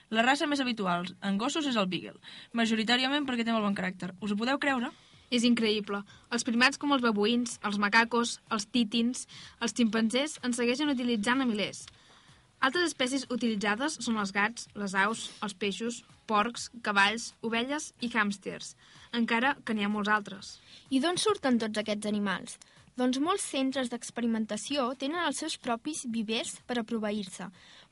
La 0.08 0.24
raça 0.24 0.48
més 0.48 0.64
habitual 0.64 1.12
en 1.20 1.36
gossos 1.40 1.68
és 1.68 1.76
el 1.76 1.92
Beagle, 1.92 2.18
majoritàriament 2.56 3.28
perquè 3.28 3.44
té 3.44 3.52
molt 3.52 3.68
bon 3.68 3.76
caràcter. 3.76 4.14
Us 4.24 4.32
ho 4.32 4.40
podeu 4.40 4.58
creure? 4.64 4.90
És 5.32 5.46
increïble. 5.48 6.02
Els 6.34 6.44
primats 6.44 6.78
com 6.78 6.92
els 6.92 7.02
babuïns, 7.04 7.56
els 7.64 7.78
macacos, 7.80 8.36
els 8.52 8.66
títins, 8.68 9.26
els 9.64 9.74
ximpanzés 9.78 10.36
en 10.44 10.52
segueixen 10.52 10.92
utilitzant 10.92 11.40
a 11.40 11.48
milers. 11.48 11.86
Altres 12.62 12.92
espècies 12.92 13.24
utilitzades 13.34 13.96
són 14.04 14.20
els 14.22 14.30
gats, 14.36 14.68
les 14.78 14.92
aus, 14.94 15.24
els 15.42 15.56
peixos, 15.58 16.02
porcs, 16.30 16.68
cavalls, 16.86 17.32
ovelles 17.42 17.88
i 18.00 18.10
hàmsters, 18.12 18.76
encara 19.18 19.56
que 19.64 19.74
n'hi 19.74 19.88
ha 19.88 19.90
molts 19.90 20.12
altres. 20.12 20.52
I 20.94 21.00
d'on 21.02 21.18
surten 21.18 21.58
tots 21.58 21.82
aquests 21.82 22.06
animals? 22.12 22.60
Doncs 22.92 23.16
molts 23.24 23.44
centres 23.48 23.88
d'experimentació 23.88 24.82
tenen 25.00 25.24
els 25.24 25.38
seus 25.40 25.54
propis 25.56 26.02
vivers 26.12 26.58
per 26.68 26.76
a 26.76 26.82
proveir-se, 26.84 27.46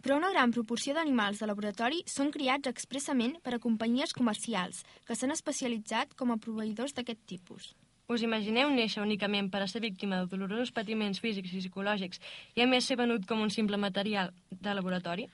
però 0.04 0.18
una 0.18 0.28
gran 0.34 0.52
proporció 0.52 0.92
d'animals 0.92 1.40
de 1.40 1.48
laboratori 1.48 2.02
són 2.04 2.28
criats 2.34 2.68
expressament 2.68 3.38
per 3.40 3.54
a 3.56 3.60
companyies 3.62 4.12
comercials 4.12 4.82
que 5.08 5.16
s'han 5.16 5.32
especialitzat 5.32 6.12
com 6.20 6.34
a 6.34 6.36
proveïdors 6.36 6.92
d'aquest 6.92 7.24
tipus. 7.32 7.70
Us 8.12 8.26
imagineu 8.26 8.68
néixer 8.74 9.00
únicament 9.00 9.48
per 9.48 9.64
a 9.64 9.72
ser 9.72 9.80
víctima 9.80 10.20
de 10.20 10.28
dolorosos 10.28 10.74
patiments 10.76 11.24
físics 11.24 11.56
i 11.56 11.64
psicològics 11.64 12.20
i 12.58 12.60
a 12.60 12.68
més 12.68 12.84
ser 12.84 13.00
venut 13.00 13.24
com 13.24 13.40
un 13.40 13.56
simple 13.56 13.80
material 13.80 14.34
de 14.50 14.76
laboratori? 14.76 15.30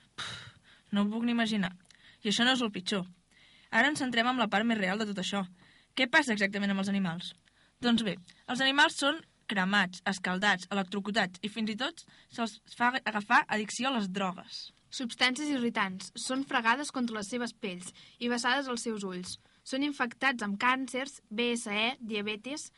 No 0.95 1.03
ho 1.03 1.11
puc 1.11 1.27
ni 1.27 1.35
imaginar. 1.35 1.75
I 2.23 2.31
això 2.31 2.47
no 2.47 2.55
és 2.55 2.61
el 2.63 2.71
pitjor. 2.71 3.03
Ara 3.71 3.91
ens 3.91 3.99
centrem 3.99 4.31
en 4.31 4.39
la 4.39 4.47
part 4.47 4.63
més 4.63 4.79
real 4.79 5.01
de 5.01 5.09
tot 5.09 5.19
això. 5.19 5.43
Què 5.91 6.07
passa 6.07 6.31
exactament 6.31 6.71
amb 6.71 6.85
els 6.85 6.93
animals? 6.93 7.33
Doncs 7.83 8.05
bé, 8.07 8.15
els 8.47 8.63
animals 8.63 8.95
són 8.95 9.19
cremats, 9.51 10.01
escaldats, 10.11 10.67
electrocutats 10.73 11.41
i 11.43 11.51
fins 11.51 11.73
i 11.73 11.77
tot 11.79 12.03
se'ls 12.33 12.57
fa 12.75 12.91
agafar 13.03 13.43
addicció 13.47 13.89
a 13.89 13.97
les 13.97 14.09
drogues. 14.13 14.67
Substàncies 14.97 15.49
irritants 15.51 16.11
són 16.15 16.45
fregades 16.47 16.91
contra 16.95 17.17
les 17.19 17.29
seves 17.31 17.53
pells 17.53 17.89
i 18.19 18.29
vessades 18.31 18.69
als 18.71 18.85
seus 18.87 19.03
ulls. 19.07 19.37
Són 19.67 19.83
infectats 19.83 20.45
amb 20.45 20.55
càncers, 20.61 21.19
BSE, 21.29 21.97
diabetes, 21.99 22.69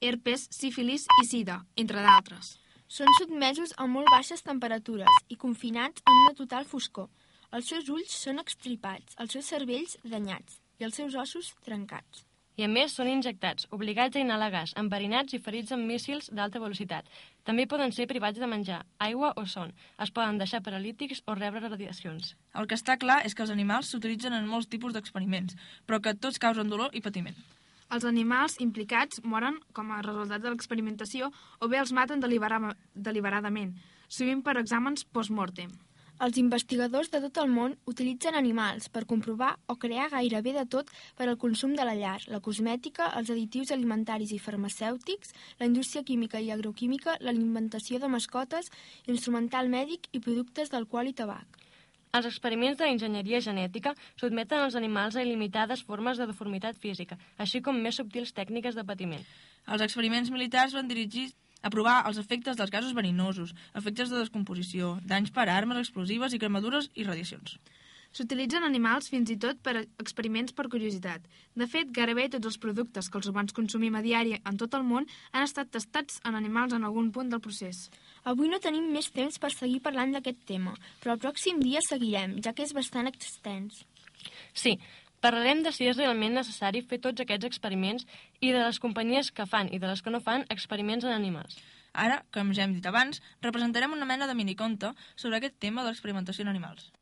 herpes, 0.00 0.46
sífilis 0.54 1.08
i 1.22 1.26
sida, 1.26 1.58
entre 1.76 2.04
d'altres. 2.04 2.54
Són 2.86 3.10
sotmesos 3.18 3.74
a 3.82 3.88
molt 3.90 4.06
baixes 4.14 4.44
temperatures 4.46 5.18
i 5.28 5.36
confinats 5.36 6.04
en 6.06 6.22
una 6.22 6.36
total 6.38 6.68
foscor. 6.70 7.10
Els 7.56 7.66
seus 7.72 7.90
ulls 7.90 8.14
són 8.14 8.38
extripats, 8.42 9.18
els 9.18 9.34
seus 9.34 9.50
cervells 9.50 9.98
danyats 10.04 10.60
i 10.78 10.86
els 10.86 10.94
seus 11.00 11.18
ossos 11.18 11.52
trencats. 11.66 12.26
I 12.56 12.64
a 12.64 12.68
més 12.72 12.94
són 12.96 13.08
injectats, 13.12 13.66
obligats 13.76 14.16
a 14.16 14.20
inhalar 14.22 14.48
gas, 14.54 14.70
enverinats 14.80 15.36
i 15.36 15.40
ferits 15.44 15.74
amb 15.76 15.84
míssils 15.84 16.30
d'alta 16.32 16.60
velocitat. 16.62 17.08
També 17.44 17.66
poden 17.68 17.92
ser 17.92 18.06
privats 18.08 18.40
de 18.40 18.48
menjar, 18.48 18.78
aigua 19.06 19.34
o 19.36 19.44
son. 19.44 19.74
Es 20.00 20.12
poden 20.18 20.40
deixar 20.40 20.62
paralítics 20.64 21.20
o 21.26 21.34
rebre 21.36 21.60
radiacions. 21.68 22.32
El 22.56 22.64
que 22.70 22.78
està 22.80 22.96
clar 22.96 23.18
és 23.28 23.36
que 23.36 23.44
els 23.44 23.52
animals 23.52 23.92
s'utilitzen 23.92 24.32
en 24.32 24.48
molts 24.48 24.70
tipus 24.72 24.96
d'experiments, 24.96 25.58
però 25.84 26.00
que 26.00 26.16
tots 26.16 26.40
causen 26.40 26.72
dolor 26.72 26.96
i 26.96 27.04
patiment. 27.04 27.36
Els 27.92 28.08
animals 28.08 28.56
implicats 28.64 29.20
moren 29.22 29.60
com 29.76 29.92
a 29.92 30.00
resultat 30.02 30.40
de 30.40 30.50
l'experimentació 30.50 31.28
o 31.60 31.68
bé 31.68 31.78
els 31.82 31.92
maten 31.92 32.24
delibera 32.24 32.72
deliberadament, 32.94 33.76
sovint 34.08 34.40
per 34.42 34.56
exàmens 34.56 35.04
post-mortem. 35.04 35.76
Els 36.24 36.38
investigadors 36.40 37.10
de 37.12 37.18
tot 37.20 37.38
el 37.42 37.50
món 37.52 37.74
utilitzen 37.92 38.36
animals 38.38 38.86
per 38.88 39.02
comprovar 39.08 39.50
o 39.68 39.74
crear 39.76 40.06
gairebé 40.14 40.54
de 40.56 40.62
tot 40.74 40.88
per 41.18 41.26
al 41.28 41.36
consum 41.36 41.74
de 41.76 41.84
la 41.84 41.92
llar, 41.98 42.22
la 42.32 42.40
cosmètica, 42.40 43.10
els 43.18 43.28
additius 43.34 43.74
alimentaris 43.76 44.32
i 44.32 44.40
farmacèutics, 44.40 45.34
la 45.60 45.68
indústria 45.68 46.06
química 46.08 46.40
i 46.40 46.48
agroquímica, 46.54 47.18
l'alimentació 47.20 48.00
de 48.00 48.08
mascotes, 48.08 48.72
instrumental 49.12 49.68
mèdic 49.68 50.08
i 50.16 50.24
productes 50.24 50.72
d'alcohol 50.72 51.12
i 51.12 51.16
tabac. 51.20 51.60
Els 52.16 52.32
experiments 52.32 52.80
d'enginyeria 52.80 53.42
genètica 53.44 53.92
sotmeten 54.16 54.64
els 54.64 54.76
animals 54.80 55.18
a 55.18 55.24
il·limitades 55.26 55.82
formes 55.84 56.16
de 56.16 56.30
deformitat 56.30 56.80
física, 56.80 57.20
així 57.36 57.60
com 57.60 57.76
més 57.76 58.00
subtils 58.00 58.32
tècniques 58.32 58.78
de 58.78 58.88
patiment. 58.88 59.26
Els 59.68 59.84
experiments 59.84 60.32
militars 60.32 60.72
van 60.78 60.88
dirigir 60.88 61.28
a 61.66 61.72
provar 61.74 61.96
els 62.08 62.20
efectes 62.22 62.58
dels 62.58 62.70
gasos 62.70 62.94
verinosos, 62.94 63.54
efectes 63.74 64.12
de 64.12 64.20
descomposició, 64.20 64.96
danys 65.02 65.32
per 65.34 65.48
armes 65.50 65.82
explosives 65.82 66.34
i 66.36 66.40
cremadures 66.42 66.90
i 66.94 67.06
radiacions. 67.08 67.58
S'utilitzen 68.16 68.64
animals 68.64 69.10
fins 69.12 69.28
i 69.28 69.36
tot 69.36 69.58
per 69.60 69.74
a 69.76 69.82
experiments 70.00 70.54
per 70.56 70.70
curiositat. 70.72 71.24
De 71.58 71.66
fet, 71.68 71.90
gairebé 71.92 72.28
tots 72.32 72.48
els 72.48 72.56
productes 72.62 73.10
que 73.10 73.18
els 73.20 73.28
humans 73.28 73.52
consumim 73.56 73.98
a 73.98 74.02
diari 74.04 74.38
en 74.38 74.60
tot 74.62 74.76
el 74.78 74.86
món 74.88 75.08
han 75.32 75.44
estat 75.44 75.72
testats 75.74 76.22
en 76.24 76.38
animals 76.38 76.72
en 76.72 76.86
algun 76.88 77.10
punt 77.12 77.32
del 77.32 77.42
procés. 77.44 77.90
Avui 78.24 78.48
no 78.48 78.62
tenim 78.62 78.88
més 78.94 79.10
temps 79.12 79.36
per 79.42 79.52
seguir 79.52 79.82
parlant 79.84 80.16
d'aquest 80.16 80.46
tema, 80.48 80.72
però 81.02 81.16
el 81.16 81.22
pròxim 81.26 81.60
dia 81.60 81.82
seguirem, 81.84 82.38
ja 82.40 82.54
que 82.56 82.64
és 82.64 82.72
bastant 82.78 83.10
extens. 83.10 83.84
Sí, 84.56 84.78
parlarem 85.26 85.64
de 85.64 85.72
si 85.74 85.88
és 85.90 85.96
realment 85.98 86.36
necessari 86.38 86.84
fer 86.86 87.00
tots 87.02 87.22
aquests 87.22 87.48
experiments 87.48 88.04
i 88.38 88.52
de 88.54 88.60
les 88.60 88.78
companyies 88.82 89.32
que 89.34 89.46
fan 89.50 89.72
i 89.74 89.80
de 89.82 89.88
les 89.90 90.02
que 90.02 90.12
no 90.14 90.20
fan 90.22 90.46
experiments 90.54 91.06
en 91.06 91.14
animals. 91.14 91.58
Ara, 92.06 92.20
com 92.30 92.52
ja 92.54 92.62
hem 92.62 92.76
dit 92.76 92.86
abans, 92.86 93.18
representarem 93.42 93.96
una 93.96 94.06
mena 94.06 94.28
de 94.30 94.36
miniconte 94.38 94.92
sobre 95.16 95.40
aquest 95.40 95.58
tema 95.58 95.82
de 95.82 95.90
l'experimentació 95.90 96.46
en 96.46 96.52
animals. 96.54 96.92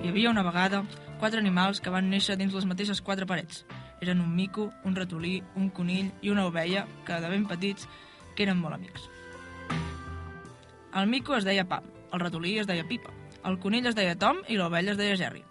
Hi 0.00 0.08
havia 0.08 0.30
una 0.30 0.46
vegada 0.46 0.84
quatre 1.20 1.38
animals 1.38 1.82
que 1.84 1.92
van 1.92 2.08
néixer 2.10 2.38
dins 2.40 2.54
les 2.56 2.66
mateixes 2.66 3.02
quatre 3.04 3.28
parets. 3.28 3.64
Eren 4.00 4.22
un 4.24 4.32
mico, 4.34 4.70
un 4.88 4.96
ratolí, 4.96 5.38
un 5.54 5.68
conill 5.76 6.10
i 6.24 6.32
una 6.32 6.46
ovella 6.48 6.86
que, 7.06 7.20
de 7.20 7.30
ben 7.30 7.46
petits, 7.46 7.86
que 8.34 8.46
eren 8.46 8.58
molt 8.58 8.78
amics. 8.78 9.06
El 10.96 11.06
mico 11.06 11.36
es 11.36 11.44
deia 11.46 11.68
Pam, 11.68 11.84
el 12.10 12.24
ratolí 12.24 12.56
es 12.58 12.66
deia 12.66 12.88
Pipa, 12.88 13.12
el 13.46 13.60
conill 13.60 13.86
es 13.86 13.94
deia 13.94 14.16
Tom 14.18 14.40
i 14.48 14.56
l'ovella 14.58 14.96
es 14.96 14.98
deia 14.98 15.18
Jerry. 15.20 15.44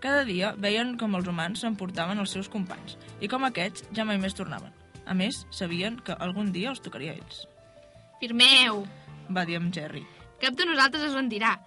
Cada 0.00 0.24
dia 0.24 0.54
veien 0.56 0.96
com 0.98 1.14
els 1.18 1.28
humans 1.28 1.60
s'emportaven 1.60 2.18
els 2.18 2.32
seus 2.32 2.48
companys 2.48 2.96
i 3.20 3.28
com 3.28 3.44
aquests 3.44 3.84
ja 3.96 4.06
mai 4.08 4.18
més 4.18 4.34
tornaven. 4.34 4.72
A 5.04 5.14
més, 5.14 5.44
sabien 5.52 5.98
que 6.00 6.16
algun 6.16 6.50
dia 6.54 6.72
els 6.72 6.80
tocaria 6.80 7.12
a 7.12 7.20
ells. 7.20 7.44
Firmeu! 8.20 8.84
Va 9.30 9.44
dir 9.46 9.60
amb 9.60 9.72
Jerry. 9.74 10.02
Cap 10.40 10.56
de 10.56 10.66
nosaltres 10.66 11.04
es 11.10 11.14
rendirà. 11.14 11.58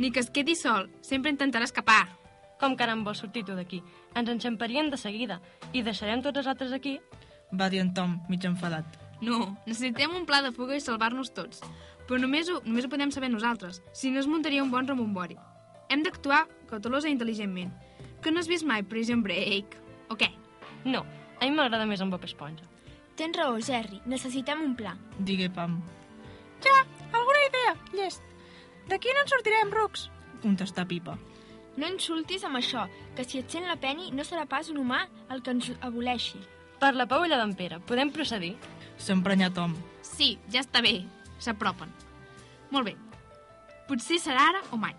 Ni 0.00 0.10
que 0.10 0.22
es 0.24 0.30
quedi 0.32 0.56
sol. 0.56 0.88
Sempre 1.04 1.30
intentarà 1.34 1.68
escapar. 1.68 2.21
Com 2.62 2.76
caram 2.78 3.00
vols 3.02 3.18
sortir 3.18 3.42
tu 3.42 3.56
d'aquí? 3.58 3.80
Ens 4.14 4.28
enxamparien 4.30 4.90
de 4.90 4.98
seguida. 5.00 5.40
I 5.74 5.82
deixarem 5.82 6.20
tots 6.22 6.38
els 6.38 6.46
altres 6.46 6.70
aquí? 6.76 7.00
Va 7.58 7.66
dir 7.72 7.80
en 7.82 7.90
Tom, 7.92 8.20
mig 8.30 8.44
enfadat. 8.46 8.86
No, 9.22 9.56
necessitem 9.66 10.14
un 10.14 10.26
pla 10.26 10.38
de 10.44 10.52
fuga 10.54 10.76
i 10.78 10.82
salvar-nos 10.82 11.32
tots. 11.34 11.64
Però 12.06 12.20
només 12.22 12.46
ho, 12.50 12.60
només 12.62 12.86
ho 12.86 12.90
podem 12.92 13.10
saber 13.10 13.32
nosaltres. 13.32 13.80
Si 13.98 14.12
no 14.14 14.22
es 14.22 14.28
muntaria 14.30 14.62
un 14.62 14.70
bon 14.70 14.86
rebombori. 14.86 15.36
Hem 15.90 16.04
d'actuar 16.06 16.44
cautelosa 16.70 17.10
i 17.10 17.16
intel·ligentment. 17.16 17.74
Que 18.22 18.30
no 18.30 18.38
has 18.38 18.50
vist 18.50 18.66
mai 18.66 18.86
Prison 18.86 19.26
Break? 19.26 19.74
O 20.10 20.18
què? 20.18 20.30
No, 20.86 21.02
a 21.40 21.44
mi 21.44 21.58
m'agrada 21.58 21.86
més 21.90 22.00
en 22.00 22.14
Bob 22.14 22.22
Esponja. 22.30 22.66
Tens 23.18 23.36
raó, 23.36 23.58
Jerry. 23.58 23.98
Necessitem 24.06 24.62
un 24.62 24.78
pla. 24.78 24.94
Digué 25.18 25.50
Pam. 25.50 25.80
Ja, 26.62 26.78
alguna 27.10 27.42
idea, 27.48 27.74
llest. 27.98 28.22
D'aquí 28.86 29.10
no 29.10 29.26
en 29.26 29.34
sortirem, 29.34 29.74
rucs. 29.74 30.08
Contestà 30.42 30.86
Pipa. 30.86 31.18
No 31.76 31.88
insultis 31.88 32.44
amb 32.44 32.58
això, 32.60 32.84
que 33.16 33.24
si 33.24 33.40
et 33.40 33.50
sent 33.50 33.64
la 33.68 33.78
Penny 33.80 34.10
no 34.12 34.24
serà 34.28 34.44
pas 34.48 34.68
un 34.68 34.80
humà 34.82 35.06
el 35.32 35.40
que 35.42 35.54
ens 35.54 35.70
aboleixi. 35.80 36.40
Per 36.82 36.92
la 36.96 37.06
Paula 37.08 37.38
d'en 37.38 37.54
Pere, 37.56 37.78
podem 37.88 38.10
procedir? 38.12 38.56
S'emprenyà 39.00 39.52
Tom. 39.54 39.76
Sí, 40.04 40.36
ja 40.52 40.60
està 40.60 40.82
bé. 40.84 41.00
S'apropen. 41.42 41.90
Molt 42.70 42.90
bé. 42.90 42.96
Potser 43.88 44.18
serà 44.20 44.48
ara 44.50 44.60
o 44.70 44.78
mai. 44.80 44.92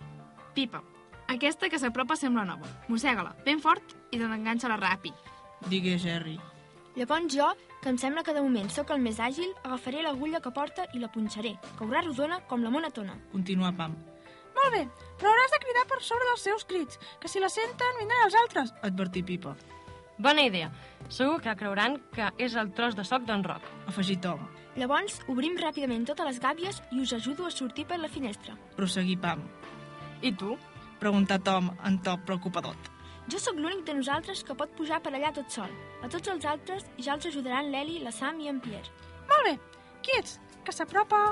Pipa, 0.54 0.82
aquesta 1.32 1.70
que 1.70 1.80
s'apropa 1.80 2.18
sembla 2.20 2.46
nova. 2.48 2.68
Mossega-la, 2.90 3.36
ben 3.46 3.62
fort 3.64 3.94
i 4.12 4.20
desenganxa-la 4.22 4.80
ràpid. 4.82 5.14
Digué 5.70 5.98
Jerry. 6.00 6.40
Llavors 6.96 7.34
jo, 7.34 7.48
que 7.82 7.90
em 7.90 7.98
sembla 7.98 8.24
que 8.24 8.36
de 8.36 8.42
moment 8.44 8.70
sóc 8.70 8.92
el 8.94 9.02
més 9.02 9.20
àgil, 9.24 9.50
agafaré 9.64 10.04
l'agulla 10.04 10.42
que 10.44 10.52
porta 10.54 10.86
i 10.94 11.02
la 11.02 11.10
punxaré. 11.12 11.56
Caurà 11.80 12.04
rodona 12.04 12.42
com 12.50 12.62
la 12.62 12.70
monatona. 12.74 13.16
Continuà 13.32 13.72
Pam. 13.78 13.96
Molt 14.58 14.76
bé, 14.76 14.84
però 15.20 15.32
hauràs 15.34 15.54
de 15.54 15.62
cridar 15.66 15.86
per 15.90 16.02
sobre 16.02 16.28
dels 16.30 16.44
seus 16.50 16.66
crits, 16.70 17.00
que 17.20 17.32
si 17.32 17.42
la 17.44 17.50
senten 17.52 18.00
vindran 18.00 18.28
els 18.28 18.38
altres. 18.44 18.74
Advertí 18.86 19.24
Pipa. 19.26 19.56
Bona 20.18 20.46
idea. 20.46 20.70
Segur 21.10 21.40
que 21.42 21.56
creuran 21.58 21.98
que 22.14 22.30
és 22.38 22.56
el 22.56 22.70
tros 22.78 22.96
de 22.96 23.06
soc 23.08 23.26
d'en 23.28 23.44
Roc. 23.44 23.66
Afegí 23.90 24.18
Tom. 24.22 24.46
Llavors, 24.78 25.20
obrim 25.30 25.58
ràpidament 25.60 26.06
totes 26.10 26.30
les 26.30 26.40
gàbies 26.42 26.80
i 26.92 27.02
us 27.02 27.14
ajudo 27.14 27.46
a 27.46 27.52
sortir 27.54 27.86
per 27.90 28.00
la 28.02 28.10
finestra. 28.10 28.56
Prosseguí 28.78 29.18
Pam. 29.18 29.44
I 30.22 30.32
tu? 30.38 30.58
Preguntà 31.02 31.40
Tom 31.44 31.70
en 31.86 32.00
to 32.06 32.16
preocupadot. 32.26 32.90
Jo 33.32 33.40
sóc 33.40 33.60
l'únic 33.60 33.86
de 33.88 33.98
nosaltres 34.00 34.44
que 34.44 34.56
pot 34.56 34.72
pujar 34.78 35.02
per 35.04 35.14
allà 35.14 35.34
tot 35.36 35.52
sol. 35.52 35.72
A 36.04 36.10
tots 36.12 36.32
els 36.32 36.46
altres 36.46 36.88
ja 36.98 37.18
els 37.18 37.30
ajudaran 37.30 37.72
l'Eli, 37.72 38.00
la 38.04 38.12
Sam 38.12 38.42
i 38.44 38.50
en 38.52 38.62
Pierre. 38.64 38.92
Molt 39.30 39.50
bé. 39.50 39.58
Quiets, 40.04 40.40
que 40.64 40.76
s'apropa... 40.76 41.26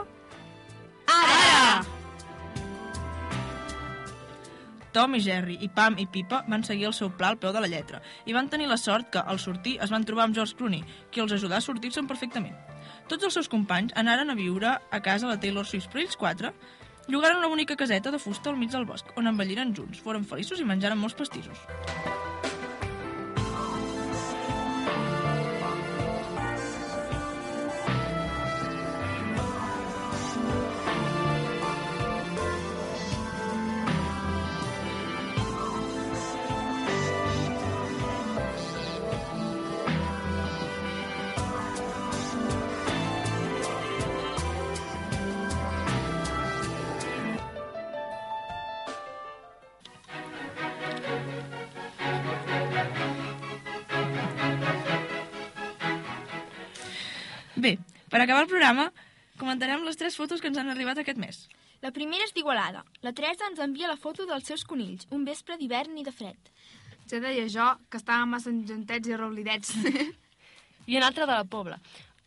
Ara! 1.11 2.00
Tom 4.91 5.15
i 5.15 5.21
Jerry 5.23 5.57
i 5.63 5.69
Pam 5.71 5.95
i 5.99 6.07
Pipa 6.11 6.41
van 6.51 6.65
seguir 6.67 6.89
el 6.89 6.95
seu 6.95 7.11
pla 7.15 7.31
al 7.31 7.39
peu 7.39 7.53
de 7.55 7.61
la 7.63 7.69
lletra 7.71 8.01
i 8.25 8.35
van 8.35 8.49
tenir 8.51 8.67
la 8.67 8.77
sort 8.77 9.11
que, 9.13 9.19
al 9.19 9.39
sortir, 9.39 9.77
es 9.83 9.91
van 9.93 10.05
trobar 10.07 10.27
amb 10.27 10.35
George 10.35 10.57
Clooney, 10.59 10.83
qui 11.11 11.23
els 11.23 11.33
ajudà 11.37 11.57
a 11.57 11.65
sortir-se'n 11.65 12.09
perfectament. 12.09 12.57
Tots 13.07 13.27
els 13.27 13.39
seus 13.39 13.49
companys 13.51 13.95
anaren 13.95 14.29
a 14.31 14.37
viure 14.37 14.75
a 14.79 15.01
casa 15.03 15.31
de 15.31 15.39
Taylor 15.39 15.67
Swift, 15.67 15.91
però 15.91 16.03
ells 16.03 16.19
quatre 16.19 16.53
llogaren 17.07 17.39
una 17.39 17.49
bonica 17.51 17.75
caseta 17.75 18.11
de 18.11 18.19
fusta 18.19 18.51
al 18.51 18.59
mig 18.59 18.71
del 18.71 18.85
bosc, 18.85 19.09
on 19.17 19.27
envelliren 19.27 19.75
junts, 19.75 20.03
foren 20.03 20.27
feliços 20.27 20.61
i 20.61 20.67
menjaren 20.67 20.99
molts 20.99 21.17
pastissos. 21.19 21.65
Bé, 57.61 57.77
per 58.09 58.17
acabar 58.23 58.41
el 58.41 58.49
programa, 58.49 58.87
comentarem 59.37 59.83
les 59.85 59.99
tres 59.99 60.15
fotos 60.17 60.41
que 60.41 60.49
ens 60.49 60.57
han 60.57 60.71
arribat 60.71 60.97
aquest 60.97 61.19
mes. 61.21 61.43
La 61.85 61.91
primera 61.93 62.25
és 62.25 62.33
d'Igualada. 62.33 62.81
La 63.05 63.13
Teresa 63.13 63.45
ens 63.51 63.61
envia 63.61 63.89
la 63.91 63.99
foto 64.01 64.25
dels 64.25 64.47
seus 64.49 64.63
conills, 64.65 65.05
un 65.13 65.27
vespre 65.27 65.59
d'hivern 65.59 65.99
i 66.01 66.05
de 66.07 66.13
fred. 66.15 66.49
Ja 67.11 67.19
deia 67.21 67.45
jo 67.53 67.67
que 67.89 68.01
estàvem 68.01 68.33
massa 68.33 68.49
enjantets 68.49 69.11
i 69.11 69.19
roblidets. 69.19 69.75
I 70.89 70.97
una 70.97 71.11
altra 71.11 71.29
de 71.29 71.37
la 71.37 71.45
Pobla, 71.45 71.77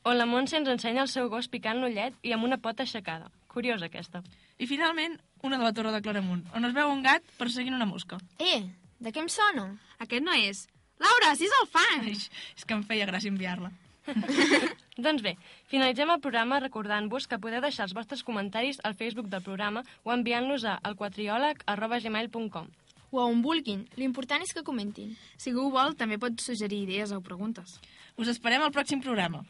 on 0.06 0.20
la 0.20 0.30
Montse 0.30 0.60
ens 0.60 0.70
ensenya 0.70 1.02
el 1.02 1.10
seu 1.10 1.26
gos 1.32 1.50
picant 1.50 1.82
l'ullet 1.82 2.14
i 2.22 2.34
amb 2.36 2.46
una 2.46 2.60
pota 2.62 2.86
aixecada. 2.86 3.26
Curiosa, 3.50 3.90
aquesta. 3.90 4.22
I 4.62 4.70
finalment, 4.70 5.18
una 5.42 5.58
de 5.58 5.66
la 5.66 5.74
Torre 5.74 5.90
de 5.96 6.02
Claramunt, 6.04 6.46
on 6.54 6.70
es 6.70 6.78
veu 6.78 6.94
un 6.94 7.02
gat 7.02 7.26
perseguint 7.40 7.74
una 7.74 7.90
mosca. 7.90 8.22
Eh, 8.38 8.62
de 9.02 9.10
què 9.10 9.24
em 9.24 9.30
sona? 9.32 9.72
Aquest 9.98 10.22
no 10.22 10.38
és. 10.46 10.68
Laura, 11.02 11.34
si 11.34 11.50
és 11.50 11.62
el 11.62 11.72
fan! 11.74 12.04
Ai, 12.06 12.14
és 12.54 12.62
que 12.62 12.78
em 12.78 12.86
feia 12.86 13.10
gràcia 13.10 13.34
enviar-la. 13.34 13.74
Doncs 15.04 15.22
bé, 15.24 15.34
finalitzem 15.70 16.10
el 16.12 16.20
programa 16.22 16.60
recordant-vos 16.62 17.26
que 17.30 17.38
podeu 17.42 17.60
deixar 17.64 17.86
els 17.88 17.94
vostres 17.96 18.22
comentaris 18.26 18.80
al 18.84 18.94
Facebook 18.98 19.28
del 19.32 19.42
programa 19.42 19.84
o 20.04 20.12
enviant-los 20.14 20.64
a 20.68 20.78
elquatriòleg.gmail.com 20.90 22.66
O 23.14 23.20
a 23.22 23.26
on 23.30 23.42
vulguin. 23.42 23.84
L'important 23.94 24.42
és 24.42 24.52
que 24.52 24.64
comentin. 24.66 25.14
Si 25.38 25.52
algú 25.52 25.70
vol, 25.70 25.94
també 25.94 26.18
pot 26.18 26.40
suggerir 26.42 26.80
idees 26.82 27.12
o 27.14 27.20
preguntes. 27.22 27.78
Us 28.18 28.30
esperem 28.32 28.62
al 28.62 28.72
pròxim 28.74 29.00
programa. 29.02 29.44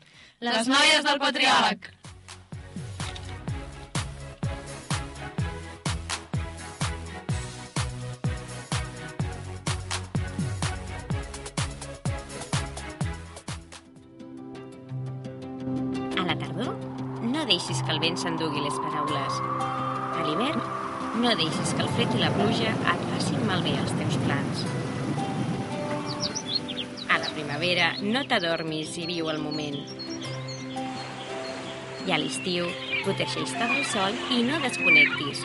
Les 0.44 0.68
noies 0.68 1.04
del 1.06 1.20
Quatriòleg! 1.22 1.88
No 17.44 17.50
deixis 17.50 17.82
que 17.84 17.92
el 17.92 17.98
vent 18.00 18.14
s'endugui 18.16 18.62
les 18.64 18.76
paraules. 18.80 19.34
A 20.16 20.22
l'hivern, 20.24 20.62
no 21.20 21.34
deixis 21.36 21.74
que 21.76 21.84
el 21.84 21.90
fred 21.92 22.14
i 22.16 22.22
la 22.22 22.30
pluja 22.32 22.70
et 22.72 23.02
facin 23.10 23.44
malbé 23.44 23.74
els 23.82 23.92
teus 23.98 24.16
plans. 24.22 24.62
A 27.12 27.20
la 27.20 27.28
primavera, 27.36 27.90
no 28.00 28.24
t'adormis 28.24 28.96
i 28.96 29.04
viu 29.12 29.28
el 29.28 29.42
moment. 29.44 29.76
I 32.08 32.16
a 32.16 32.20
l'estiu, 32.22 32.72
protegeix-te 33.04 33.68
del 33.76 33.84
sol 33.92 34.16
i 34.32 34.40
no 34.48 34.64
desconnectis. 34.64 35.44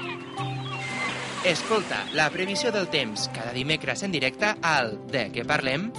Escolta 1.52 2.06
la 2.16 2.32
previsió 2.32 2.72
del 2.72 2.88
temps 2.88 3.28
cada 3.36 3.52
dimecres 3.52 4.08
en 4.08 4.16
directe 4.16 4.56
al 4.64 4.96
De 5.12 5.28
què 5.36 5.44
parlem? 5.44 5.92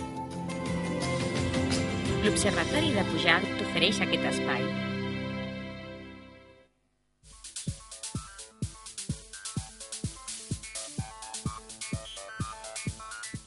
L'Observatori 2.24 2.96
de 2.96 3.04
Pujalt 3.12 3.58
t'ofereix 3.58 4.00
aquest 4.06 4.32
espai. 4.38 4.88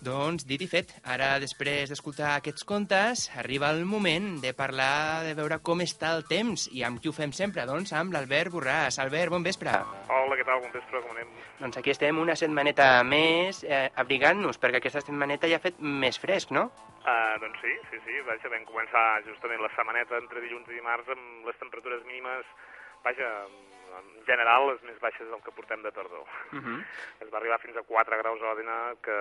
Doncs, 0.04 0.44
dit 0.44 0.60
i 0.60 0.68
fet, 0.68 0.90
ara 1.08 1.38
després 1.40 1.88
d'escoltar 1.88 2.34
aquests 2.34 2.66
contes, 2.68 3.22
arriba 3.40 3.70
el 3.72 3.86
moment 3.88 4.26
de 4.44 4.52
parlar, 4.58 5.24
de 5.24 5.32
veure 5.38 5.62
com 5.64 5.80
està 5.86 6.10
el 6.18 6.26
temps, 6.28 6.66
i 6.76 6.84
amb 6.84 7.00
qui 7.00 7.08
ho 7.08 7.14
fem 7.16 7.32
sempre, 7.32 7.64
doncs, 7.70 7.94
amb 7.96 8.12
l'Albert 8.12 8.52
Borràs. 8.52 8.98
Albert, 9.00 9.32
bon 9.32 9.46
vespre. 9.48 9.78
Hola, 10.12 10.36
què 10.36 10.44
tal? 10.50 10.60
Bon 10.66 10.74
vespre, 10.76 11.00
com 11.06 11.16
anem? 11.16 11.32
Doncs 11.62 11.80
aquí 11.80 11.94
estem 11.94 12.20
una 12.20 12.36
setmaneta 12.36 12.90
més 13.08 13.64
eh, 13.64 13.86
abrigant-nos, 14.04 14.60
perquè 14.60 14.82
aquesta 14.82 15.06
setmaneta 15.06 15.48
ja 15.48 15.62
ha 15.62 15.64
fet 15.64 15.80
més 15.80 16.20
fresc, 16.20 16.52
no? 16.52 16.68
Uh, 17.04 17.40
doncs 17.40 17.64
sí, 17.64 17.72
sí, 17.92 18.04
sí, 18.04 18.20
vaja, 18.28 18.52
vam 18.52 18.68
començar 18.68 19.06
justament 19.30 19.64
la 19.64 19.72
setmaneta 19.78 20.20
entre 20.20 20.44
dilluns 20.44 20.68
i 20.68 20.82
dimarts 20.82 21.16
amb 21.16 21.48
les 21.48 21.64
temperatures 21.64 22.04
mínimes 22.10 22.52
vaja, 23.04 23.30
en 24.00 24.26
general 24.26 24.68
les 24.72 24.82
més 24.88 25.00
baixes 25.04 25.30
del 25.30 25.42
que 25.46 25.54
portem 25.56 25.84
de 25.84 25.92
tardor. 25.92 26.26
Uh 26.52 26.60
-huh. 26.60 26.80
Es 27.22 27.30
va 27.32 27.38
arribar 27.38 27.60
fins 27.60 27.78
a 27.78 27.84
4 27.84 28.18
graus 28.18 28.42
a 28.42 28.52
Òdena, 28.54 28.96
que, 29.02 29.18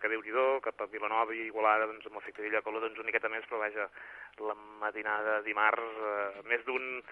que 0.00 0.08
Déu-n'hi-do, 0.08 0.60
cap 0.60 0.80
a 0.80 0.86
Vilanova 0.86 1.34
i 1.34 1.46
Igualada, 1.46 1.86
doncs 1.86 2.06
amb 2.06 2.16
l'efecte 2.16 2.42
d'illa 2.42 2.62
cola, 2.62 2.80
doncs 2.80 2.98
una 2.98 3.06
miqueta 3.06 3.28
més, 3.28 3.44
però 3.46 3.58
vaja, 3.58 3.88
la 4.38 4.54
matinada 4.54 5.38
de 5.38 5.44
dimarts, 5.44 5.82
eh, 5.82 6.42
més 6.44 6.64
d'un 6.64 7.02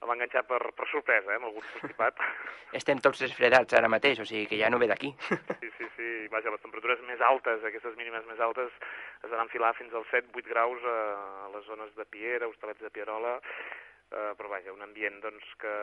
el 0.00 0.08
va 0.08 0.14
enganxar 0.16 0.46
per, 0.48 0.60
per 0.72 0.86
sorpresa, 0.88 1.30
eh, 1.32 1.36
amb 1.36 1.44
algun 1.50 1.64
constipat. 1.72 2.14
Estem 2.80 2.98
tots 3.04 3.20
desfredats 3.20 3.74
ara 3.76 3.88
mateix, 3.88 4.20
o 4.20 4.24
sigui 4.24 4.46
que 4.46 4.56
ja 4.56 4.70
no 4.70 4.78
ve 4.78 4.88
d'aquí. 4.88 5.12
Sí, 5.60 5.70
sí, 5.76 5.88
sí. 5.96 6.08
Vaja, 6.32 6.50
les 6.50 6.62
temperatures 6.62 7.02
més 7.08 7.20
altes, 7.20 7.62
aquestes 7.64 7.96
mínimes 7.96 8.24
més 8.30 8.40
altes, 8.40 8.72
es 9.22 9.30
van 9.30 9.44
enfilar 9.44 9.74
fins 9.74 9.92
als 9.92 10.08
7-8 10.08 10.48
graus 10.48 10.80
a, 10.84 10.96
a 11.44 11.48
les 11.54 11.66
zones 11.66 11.92
de 11.96 12.06
Piera, 12.06 12.48
Hostalets 12.48 12.80
de 12.80 12.90
Pierola, 12.90 13.36
eh, 14.10 14.32
però 14.38 14.50
vaja, 14.50 14.74
un 14.74 14.82
ambient 14.82 15.20
doncs, 15.22 15.46
que, 15.62 15.74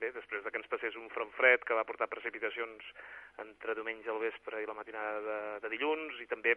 bé, 0.00 0.10
després 0.12 0.44
de 0.44 0.52
que 0.52 0.60
ens 0.60 0.70
passés 0.72 0.96
un 1.00 1.08
front 1.14 1.32
fred 1.38 1.64
que 1.64 1.76
va 1.76 1.86
portar 1.88 2.10
precipitacions 2.12 2.90
entre 3.44 3.76
diumenge 3.78 4.10
al 4.12 4.20
vespre 4.22 4.60
i 4.62 4.68
la 4.68 4.76
matinada 4.76 5.22
de, 5.24 5.38
de 5.64 5.72
dilluns, 5.72 6.20
i 6.20 6.28
també 6.30 6.56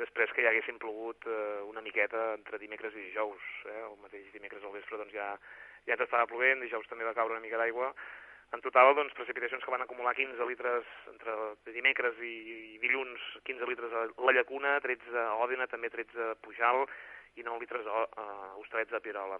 després 0.00 0.32
que 0.32 0.44
ja 0.46 0.52
haguessin 0.54 0.80
plogut 0.80 1.26
eh, 1.28 1.60
una 1.68 1.84
miqueta 1.84 2.32
entre 2.38 2.58
dimecres 2.62 2.96
i 2.96 3.10
dijous. 3.10 3.44
Eh? 3.66 3.82
El 3.84 4.00
mateix 4.00 4.32
dimecres 4.32 4.64
al 4.64 4.74
vespre 4.74 4.98
doncs, 5.00 5.14
ja, 5.14 5.34
ja 5.86 5.96
ens 5.96 6.06
estava 6.06 6.28
plovent, 6.30 6.64
dijous 6.64 6.88
també 6.88 7.06
va 7.06 7.14
caure 7.16 7.36
una 7.36 7.44
mica 7.44 7.60
d'aigua. 7.60 7.92
En 8.50 8.62
total, 8.64 8.88
doncs, 8.98 9.14
precipitacions 9.14 9.62
que 9.62 9.70
van 9.70 9.84
acumular 9.84 10.16
15 10.16 10.46
litres 10.48 10.86
entre 11.12 11.34
dimecres 11.70 12.16
i, 12.26 12.34
i 12.74 12.78
dilluns, 12.82 13.22
15 13.46 13.68
litres 13.70 13.92
a 13.94 14.08
la 14.26 14.34
Llacuna, 14.34 14.78
13 14.82 15.14
a 15.22 15.36
Òdena, 15.44 15.68
també 15.70 15.90
13 15.92 16.32
a 16.32 16.34
Pujal 16.42 16.82
i 17.38 17.46
9 17.46 17.62
litres 17.62 17.86
a, 17.86 18.06
a 18.18 18.24
Hostalets 18.58 18.90
de 18.90 19.02
Pirola. 19.04 19.38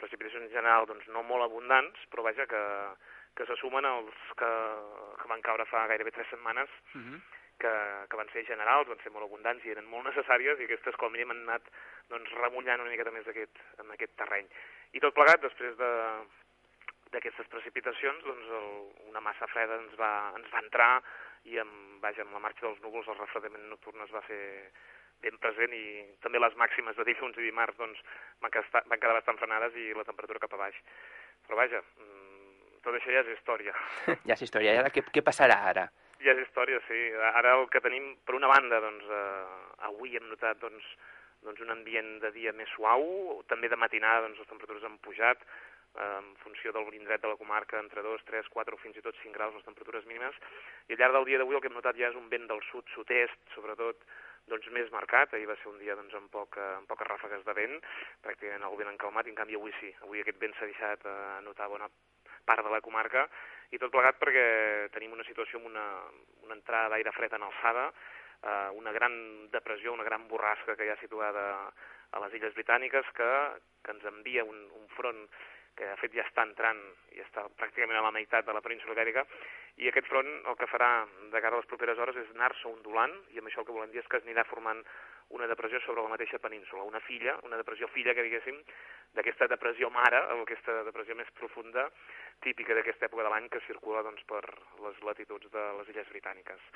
Precipitacions 0.00 0.48
en 0.48 0.52
general 0.52 0.86
doncs, 0.90 1.06
no 1.14 1.22
molt 1.22 1.46
abundants, 1.46 2.00
però 2.10 2.24
vaja 2.26 2.46
que, 2.50 2.62
que 3.38 3.46
se 3.46 3.56
sumen 3.60 3.86
als 3.86 4.14
que, 4.38 4.50
que 5.20 5.30
van 5.30 5.42
caure 5.42 5.66
fa 5.70 5.86
gairebé 5.90 6.10
3 6.10 6.30
setmanes, 6.30 6.70
Uh 6.94 7.00
-huh. 7.00 7.20
que, 7.58 7.72
que 8.10 8.16
van 8.16 8.28
ser 8.32 8.44
generals, 8.44 8.88
van 8.88 9.00
ser 9.02 9.12
molt 9.12 9.24
abundants 9.24 9.64
i 9.64 9.70
eren 9.70 9.86
molt 9.86 10.06
necessàries 10.06 10.58
i 10.58 10.64
aquestes 10.64 10.96
com 10.96 11.08
a 11.08 11.10
mínim 11.10 11.30
han 11.30 11.48
anat 11.48 11.62
doncs, 12.08 12.30
remullant 12.30 12.80
una 12.80 12.90
miqueta 12.90 13.10
més 13.10 13.26
aquest, 13.26 13.58
en 13.78 13.90
aquest 13.90 14.16
terreny. 14.16 14.48
I 14.92 15.00
tot 15.00 15.14
plegat, 15.14 15.40
després 15.40 15.76
de 15.76 15.90
d'aquestes 17.14 17.46
precipitacions, 17.46 18.24
doncs 18.24 18.48
el, 18.58 18.68
una 19.10 19.20
massa 19.20 19.46
freda 19.46 19.76
ens 19.76 19.94
va, 20.00 20.32
ens 20.38 20.50
va 20.50 20.62
entrar 20.64 21.02
i 21.44 21.58
amb, 21.62 22.02
vaja, 22.02 22.24
amb 22.24 22.32
la 22.32 22.42
marxa 22.46 22.66
dels 22.66 22.80
núvols 22.82 23.08
el 23.08 23.18
refredament 23.20 23.68
nocturn 23.70 24.02
es 24.02 24.14
va 24.14 24.22
fer 24.26 24.72
ben 25.22 25.38
present 25.42 25.72
i 25.76 25.84
també 26.24 26.40
les 26.42 26.56
màximes 26.60 26.96
de 26.96 27.06
dilluns 27.08 27.38
i 27.38 27.46
dimarts 27.46 27.78
doncs, 27.78 28.00
van, 28.42 28.50
quedar, 28.50 28.84
van 28.90 29.00
quedar 29.00 29.18
bastant 29.18 29.40
frenades 29.40 29.76
i 29.80 29.92
la 29.96 30.06
temperatura 30.08 30.42
cap 30.42 30.56
a 30.56 30.62
baix. 30.66 30.80
Però 31.46 31.58
vaja, 31.60 31.80
mm, 32.00 32.44
tot 32.84 32.96
això 32.98 33.12
ja 33.12 33.24
és 33.24 33.34
història. 33.38 33.74
Ja 34.28 34.36
és 34.36 34.44
història. 34.46 34.74
I 34.74 34.82
ara 34.82 34.92
què, 34.92 35.04
què 35.14 35.24
passarà 35.24 35.60
ara? 35.70 35.88
Ja 36.24 36.32
és 36.32 36.44
història, 36.44 36.80
sí. 36.88 37.00
Ara 37.32 37.56
el 37.58 37.68
que 37.72 37.82
tenim, 37.84 38.14
per 38.24 38.36
una 38.38 38.48
banda, 38.48 38.80
doncs, 38.80 39.04
eh, 39.04 39.86
avui 39.90 40.16
hem 40.16 40.28
notat 40.30 40.60
doncs, 40.62 40.86
doncs 41.44 41.60
un 41.60 41.72
ambient 41.74 42.18
de 42.22 42.30
dia 42.32 42.52
més 42.56 42.70
suau, 42.72 43.04
també 43.50 43.68
de 43.68 43.76
matinada 43.80 44.24
doncs, 44.24 44.40
les 44.40 44.50
temperatures 44.50 44.84
han 44.88 44.96
pujat, 45.04 45.42
eh, 45.94 46.18
en 46.20 46.30
funció 46.44 46.72
de 46.72 46.84
l'indret 46.90 47.22
de 47.22 47.32
la 47.32 47.40
comarca, 47.40 47.80
entre 47.80 48.02
2, 48.02 48.24
3, 48.30 48.48
4 48.56 48.76
o 48.76 48.82
fins 48.84 48.96
i 48.96 49.04
tot 49.04 49.18
5 49.22 49.36
graus 49.36 49.54
les 49.54 49.66
temperatures 49.68 50.06
mínimes, 50.08 50.38
i 50.88 50.94
al 50.94 51.02
llarg 51.02 51.18
del 51.18 51.28
dia 51.30 51.40
d'avui 51.40 51.58
el 51.58 51.64
que 51.64 51.72
hem 51.72 51.76
notat 51.76 52.00
ja 52.00 52.08
és 52.08 52.20
un 52.20 52.30
vent 52.32 52.48
del 52.48 52.62
sud, 52.70 52.88
sud-est, 52.96 53.40
sobretot, 53.56 54.08
doncs 54.50 54.68
més 54.76 54.90
marcat, 54.92 55.32
ahir 55.34 55.48
va 55.48 55.56
ser 55.60 55.70
un 55.70 55.78
dia 55.80 55.96
doncs, 55.96 56.14
amb, 56.18 56.30
poca, 56.32 56.64
amb 56.78 56.88
poques 56.90 57.08
ràfegues 57.08 57.44
de 57.46 57.54
vent, 57.56 57.78
pràcticament 58.24 58.66
el 58.68 58.76
vent 58.80 58.92
encalmat, 58.92 59.26
i 59.26 59.32
en 59.32 59.38
canvi 59.38 59.56
avui 59.58 59.72
sí, 59.80 59.92
avui 60.04 60.20
aquest 60.20 60.40
vent 60.42 60.54
s'ha 60.58 60.68
deixat 60.68 61.06
eh, 61.08 61.14
notar 61.46 61.70
bona 61.72 61.88
part 62.44 62.64
de 62.64 62.72
la 62.72 62.82
comarca, 62.84 63.24
i 63.72 63.80
tot 63.80 63.92
plegat 63.94 64.20
perquè 64.20 64.44
tenim 64.92 65.16
una 65.16 65.24
situació 65.24 65.60
amb 65.60 65.70
una, 65.72 65.86
una 66.44 66.58
entrada 66.58 66.92
d'aire 66.92 67.14
fred 67.16 67.32
en 67.32 67.46
alçada, 67.46 67.88
eh, 68.44 68.68
una 68.76 68.92
gran 68.92 69.16
depressió, 69.54 69.96
una 69.96 70.06
gran 70.06 70.28
borrasca 70.28 70.76
que 70.76 70.86
hi 70.86 70.92
ha 70.92 71.00
situada 71.00 71.44
a 72.14 72.22
les 72.22 72.36
Illes 72.38 72.54
Britàniques 72.54 73.08
que, 73.16 73.30
que 73.82 73.96
ens 73.96 74.04
envia 74.12 74.44
un, 74.44 74.60
un 74.76 74.88
front 74.94 75.24
que 75.74 75.88
de 75.88 75.96
fet 75.98 76.12
ja 76.14 76.22
està 76.22 76.44
entrant 76.46 76.80
i 77.16 77.22
està 77.24 77.48
pràcticament 77.58 77.98
a 77.98 78.04
la 78.06 78.12
meitat 78.14 78.46
de 78.46 78.54
la 78.54 78.62
península 78.62 78.94
ibèrica, 78.94 79.24
i 79.82 79.88
aquest 79.90 80.06
front 80.06 80.28
el 80.30 80.56
que 80.58 80.68
farà 80.70 80.88
de 81.32 81.40
cara 81.42 81.56
a 81.56 81.60
les 81.60 81.66
properes 81.70 81.98
hores 81.98 82.18
és 82.20 82.28
anar-se 82.34 82.68
ondulant, 82.70 83.14
i 83.34 83.40
amb 83.40 83.50
això 83.50 83.62
el 83.62 83.66
que 83.66 83.74
volem 83.74 83.90
dir 83.90 84.02
és 84.04 84.10
que 84.10 84.20
es 84.20 84.26
anirà 84.26 84.44
formant 84.46 84.84
una 85.34 85.48
depressió 85.50 85.80
sobre 85.82 86.04
la 86.04 86.12
mateixa 86.12 86.38
península, 86.38 86.84
una 86.86 87.00
filla, 87.02 87.34
una 87.48 87.58
depressió 87.58 87.88
filla, 87.90 88.14
que 88.14 88.22
diguéssim, 88.26 88.60
d'aquesta 89.18 89.48
depressió 89.50 89.90
mare, 89.90 90.20
o 90.36 90.44
aquesta 90.44 90.82
depressió 90.86 91.16
més 91.18 91.30
profunda, 91.40 91.88
típica 92.46 92.76
d'aquesta 92.76 93.08
època 93.08 93.26
de 93.26 93.32
l'any 93.34 93.48
que 93.50 93.62
circula 93.66 94.04
doncs, 94.06 94.22
per 94.30 94.44
les 94.84 95.02
latituds 95.08 95.50
de 95.50 95.64
les 95.80 95.90
Illes 95.94 96.12
Britàniques. 96.12 96.70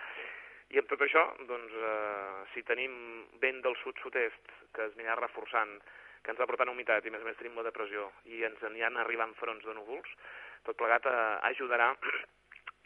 I 0.75 0.83
amb 0.83 0.91
tot 0.91 1.01
això, 1.05 1.23
doncs, 1.49 1.73
eh, 1.73 2.43
si 2.55 2.65
tenim 2.67 2.99
vent 3.41 3.63
del 3.65 3.79
sud-sud-est 3.85 4.51
que 4.75 4.89
es 4.89 4.99
anirà 4.99 5.15
reforçant, 5.17 5.79
que 6.23 6.35
ens 6.35 6.41
va 6.41 6.49
portant 6.51 6.69
humitat 6.73 7.07
i 7.07 7.13
a 7.13 7.15
més 7.15 7.23
a 7.23 7.29
més 7.31 7.39
tenim 7.39 7.55
la 7.57 7.65
depressió 7.69 8.11
i 8.27 8.43
ens 8.45 8.63
aniran 8.67 8.99
arribant 8.99 9.33
fronts 9.39 9.65
de 9.65 9.77
núvols, 9.79 10.11
tot 10.67 10.77
plegat 10.77 11.07
eh, 11.07 11.15
ajudarà 11.53 11.95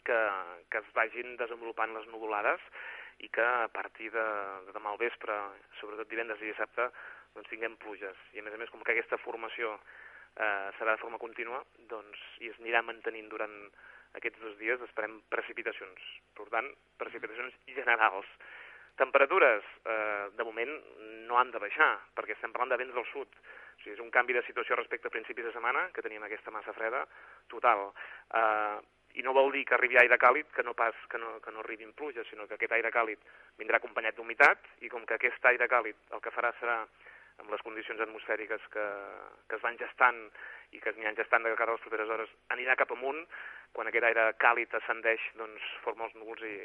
que, 0.07 0.19
que 0.69 0.81
es 0.83 0.91
vagin 0.97 1.37
desenvolupant 1.39 1.95
les 1.95 2.07
nuvolades 2.11 2.61
i 3.23 3.29
que 3.29 3.43
a 3.43 3.69
partir 3.73 4.09
de, 4.11 4.25
de 4.67 4.75
demà 4.75 4.93
al 4.93 5.01
vespre, 5.01 5.35
sobretot 5.79 6.09
divendres 6.09 6.41
i 6.41 6.49
dissabte, 6.49 6.89
doncs 7.35 7.49
tinguem 7.49 7.77
pluges. 7.81 8.17
I 8.33 8.41
a 8.41 8.45
més 8.45 8.55
a 8.55 8.59
més, 8.61 8.71
com 8.73 8.83
que 8.83 8.93
aquesta 8.93 9.19
formació 9.21 9.73
eh, 9.77 10.69
serà 10.79 10.95
de 10.95 11.01
forma 11.01 11.21
contínua, 11.21 11.63
doncs 11.91 12.21
i 12.41 12.51
es 12.51 12.59
anirà 12.61 12.83
mantenint 12.85 13.29
durant 13.31 13.55
aquests 14.17 14.41
dos 14.41 14.57
dies, 14.59 14.81
esperem 14.85 15.19
precipitacions. 15.33 16.09
Per 16.37 16.49
tant, 16.53 16.69
precipitacions 17.01 17.55
generals. 17.73 18.29
Temperatures, 18.99 19.65
eh, 19.89 20.29
de 20.37 20.45
moment, 20.45 20.73
no 21.29 21.39
han 21.39 21.51
de 21.51 21.61
baixar, 21.61 21.91
perquè 22.13 22.35
estem 22.35 22.51
parlant 22.53 22.73
de 22.73 22.81
vents 22.83 22.93
del 22.93 23.07
sud. 23.09 23.29
O 23.73 23.79
sigui, 23.81 23.95
és 23.95 24.03
un 24.03 24.11
canvi 24.13 24.35
de 24.37 24.43
situació 24.45 24.77
respecte 24.77 25.09
a 25.09 25.13
principis 25.13 25.47
de 25.47 25.53
setmana, 25.55 25.87
que 25.93 26.03
teníem 26.05 26.23
aquesta 26.27 26.53
massa 26.53 26.75
freda, 26.77 27.07
total. 27.49 27.89
Eh, 28.37 28.77
I 29.15 29.21
no 29.21 29.33
vol 29.33 29.51
dir 29.53 29.63
que 29.65 29.75
arribi 29.75 29.97
aire 30.01 30.17
càlid 30.17 30.47
que 30.55 30.63
no 30.63 30.73
pas 30.73 30.95
que 31.09 31.17
no, 31.21 31.39
que 31.41 31.51
no 31.51 31.59
arribin 31.61 31.93
pluges, 31.93 32.27
sinó 32.29 32.47
que 32.47 32.55
aquest 32.55 32.71
aire 32.73 32.91
càlid 32.91 33.19
vindrà 33.59 33.77
acompanyat 33.77 34.15
d'humitat, 34.17 34.57
i 34.81 34.89
com 34.89 35.05
que 35.05 35.13
aquest 35.19 35.45
aire 35.45 35.67
càlid 35.69 35.95
el 36.11 36.21
que 36.21 36.31
farà 36.33 36.53
serà 36.59 36.79
amb 37.41 37.49
les 37.49 37.61
condicions 37.65 37.99
atmosfèriques 38.01 38.61
que, 38.73 38.83
que 39.49 39.55
es 39.57 39.61
van 39.61 39.77
gestant 39.77 40.19
i 40.73 40.79
que 40.81 40.89
es 40.91 40.95
aniran 40.97 41.15
gestant 41.17 41.43
de 41.45 41.53
cara 41.57 41.73
a 41.73 41.77
les 41.77 41.81
properes 41.81 42.09
hores, 42.09 42.29
anirà 42.53 42.75
cap 42.77 42.91
amunt, 42.93 43.23
quan 43.73 43.87
aquest 43.89 44.05
aire 44.05 44.27
càlid 44.41 44.73
ascendeix, 44.77 45.21
doncs 45.37 45.61
forma 45.85 46.05
els 46.05 46.13
núvols 46.17 46.41
i, 46.45 46.55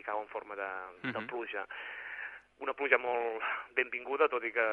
i 0.00 0.04
cau 0.04 0.20
en 0.20 0.28
forma 0.28 0.56
de, 0.56 0.68
de 1.06 1.18
Mhm. 1.18 1.26
pluja. 1.28 1.64
Una 2.60 2.74
pluja 2.76 2.98
molt 3.00 3.40
benvinguda, 3.76 4.28
tot 4.28 4.44
i 4.44 4.50
que 4.52 4.64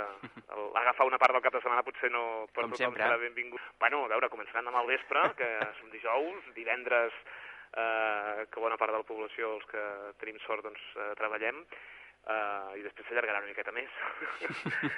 agafar 0.75 1.05
una 1.07 1.17
part 1.21 1.31
del 1.37 1.41
cap 1.45 1.53
de 1.55 1.61
setmana 1.63 1.85
potser 1.87 2.09
no 2.11 2.23
per 2.51 2.65
Com 2.65 2.73
tothom 2.73 2.91
sempre. 2.91 3.03
serà 3.05 3.17
benvingut. 3.21 3.61
Bueno, 3.79 4.01
a 4.05 4.09
veure, 4.11 4.27
començaran 4.33 4.67
demà 4.67 4.81
al 4.81 4.89
vespre, 4.91 5.21
que 5.39 5.47
som 5.79 5.89
dijous, 5.93 6.49
divendres, 6.57 7.13
eh, 7.77 8.45
que 8.51 8.59
bona 8.59 8.75
part 8.77 8.91
de 8.91 8.97
la 8.99 9.07
població, 9.07 9.53
els 9.55 9.65
que 9.71 9.83
tenim 10.19 10.39
sort, 10.43 10.65
doncs 10.67 10.83
eh, 10.97 11.13
treballem, 11.15 11.63
eh, 12.27 12.79
i 12.79 12.83
després 12.83 13.07
s'allargarà 13.07 13.39
una 13.39 13.53
miqueta 13.53 13.71
més. 13.71 13.89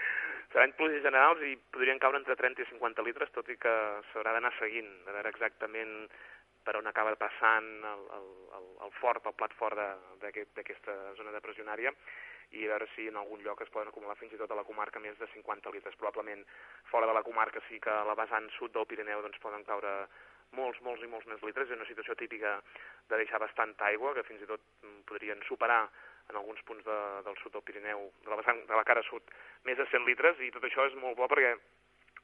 Seran 0.54 0.74
pluges 0.74 1.04
generals 1.06 1.44
i 1.46 1.54
podrien 1.70 2.00
caure 2.02 2.18
entre 2.18 2.36
30 2.36 2.64
i 2.66 2.70
50 2.72 3.06
litres, 3.06 3.30
tot 3.36 3.50
i 3.54 3.58
que 3.62 3.74
s'haurà 4.10 4.34
d'anar 4.34 4.50
seguint, 4.58 4.90
de 5.06 5.14
veure 5.14 5.30
exactament 5.30 6.10
per 6.66 6.74
on 6.80 6.90
acaba 6.90 7.14
passant 7.22 7.68
el, 7.86 8.02
el, 8.18 8.26
el, 8.58 8.66
el 8.88 8.92
fort, 8.98 9.26
el 9.30 9.38
plat 9.38 9.54
fort 9.62 9.78
de- 9.78 10.18
d'aquest- 10.26 10.56
d'aquesta 10.58 10.96
zona 11.22 11.32
depressionària 11.38 11.94
i 12.52 12.66
veure 12.68 12.88
si 12.96 13.08
en 13.08 13.18
algun 13.20 13.44
lloc 13.46 13.62
es 13.62 13.70
poden 13.70 13.92
acumular 13.92 14.18
fins 14.18 14.34
i 14.34 14.40
tot 14.42 14.52
a 14.52 14.58
la 14.58 14.66
comarca 14.66 15.00
més 15.00 15.18
de 15.20 15.28
50 15.34 15.74
litres. 15.76 15.96
Probablement 16.02 16.44
fora 16.90 17.08
de 17.10 17.14
la 17.14 17.24
comarca 17.24 17.62
sí 17.68 17.80
que 17.80 17.94
a 17.94 18.06
la 18.08 18.18
vessant 18.18 18.50
sud 18.58 18.74
del 18.74 18.88
Pirineu 18.90 19.22
doncs, 19.22 19.42
poden 19.44 19.66
caure 19.68 19.94
molts, 20.58 20.82
molts 20.82 21.04
i 21.06 21.10
molts 21.12 21.28
més 21.30 21.44
litres. 21.46 21.70
És 21.70 21.78
una 21.78 21.90
situació 21.90 22.16
típica 22.18 22.56
de 23.10 23.20
deixar 23.22 23.42
bastanta 23.44 23.90
aigua, 23.92 24.16
que 24.18 24.26
fins 24.26 24.42
i 24.42 24.50
tot 24.50 24.64
mm, 24.82 25.04
podrien 25.10 25.44
superar 25.50 25.84
en 26.30 26.38
alguns 26.38 26.62
punts 26.66 26.86
de, 26.86 26.98
del 27.26 27.38
sud 27.42 27.54
del 27.54 27.66
Pirineu, 27.66 28.10
de 28.26 28.30
la, 28.30 28.38
vessant, 28.42 28.64
de 28.70 28.78
la 28.78 28.86
cara 28.86 29.02
sud, 29.08 29.30
més 29.66 29.78
de 29.78 29.86
100 29.90 30.06
litres, 30.10 30.42
i 30.46 30.52
tot 30.54 30.66
això 30.66 30.86
és 30.90 30.98
molt 31.02 31.18
bo 31.18 31.30
perquè 31.30 31.56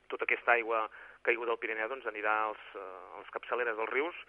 tota 0.09 0.27
aquesta 0.27 0.53
aigua 0.53 0.83
caiguda 1.25 1.53
del 1.53 1.61
Pirineu 1.61 1.89
doncs, 1.89 2.05
anirà 2.09 2.35
als, 2.49 2.65
eh, 2.77 2.81
a 2.81 3.21
les 3.21 3.31
capçaleres 3.33 3.77
dels 3.77 3.93
rius 3.93 4.19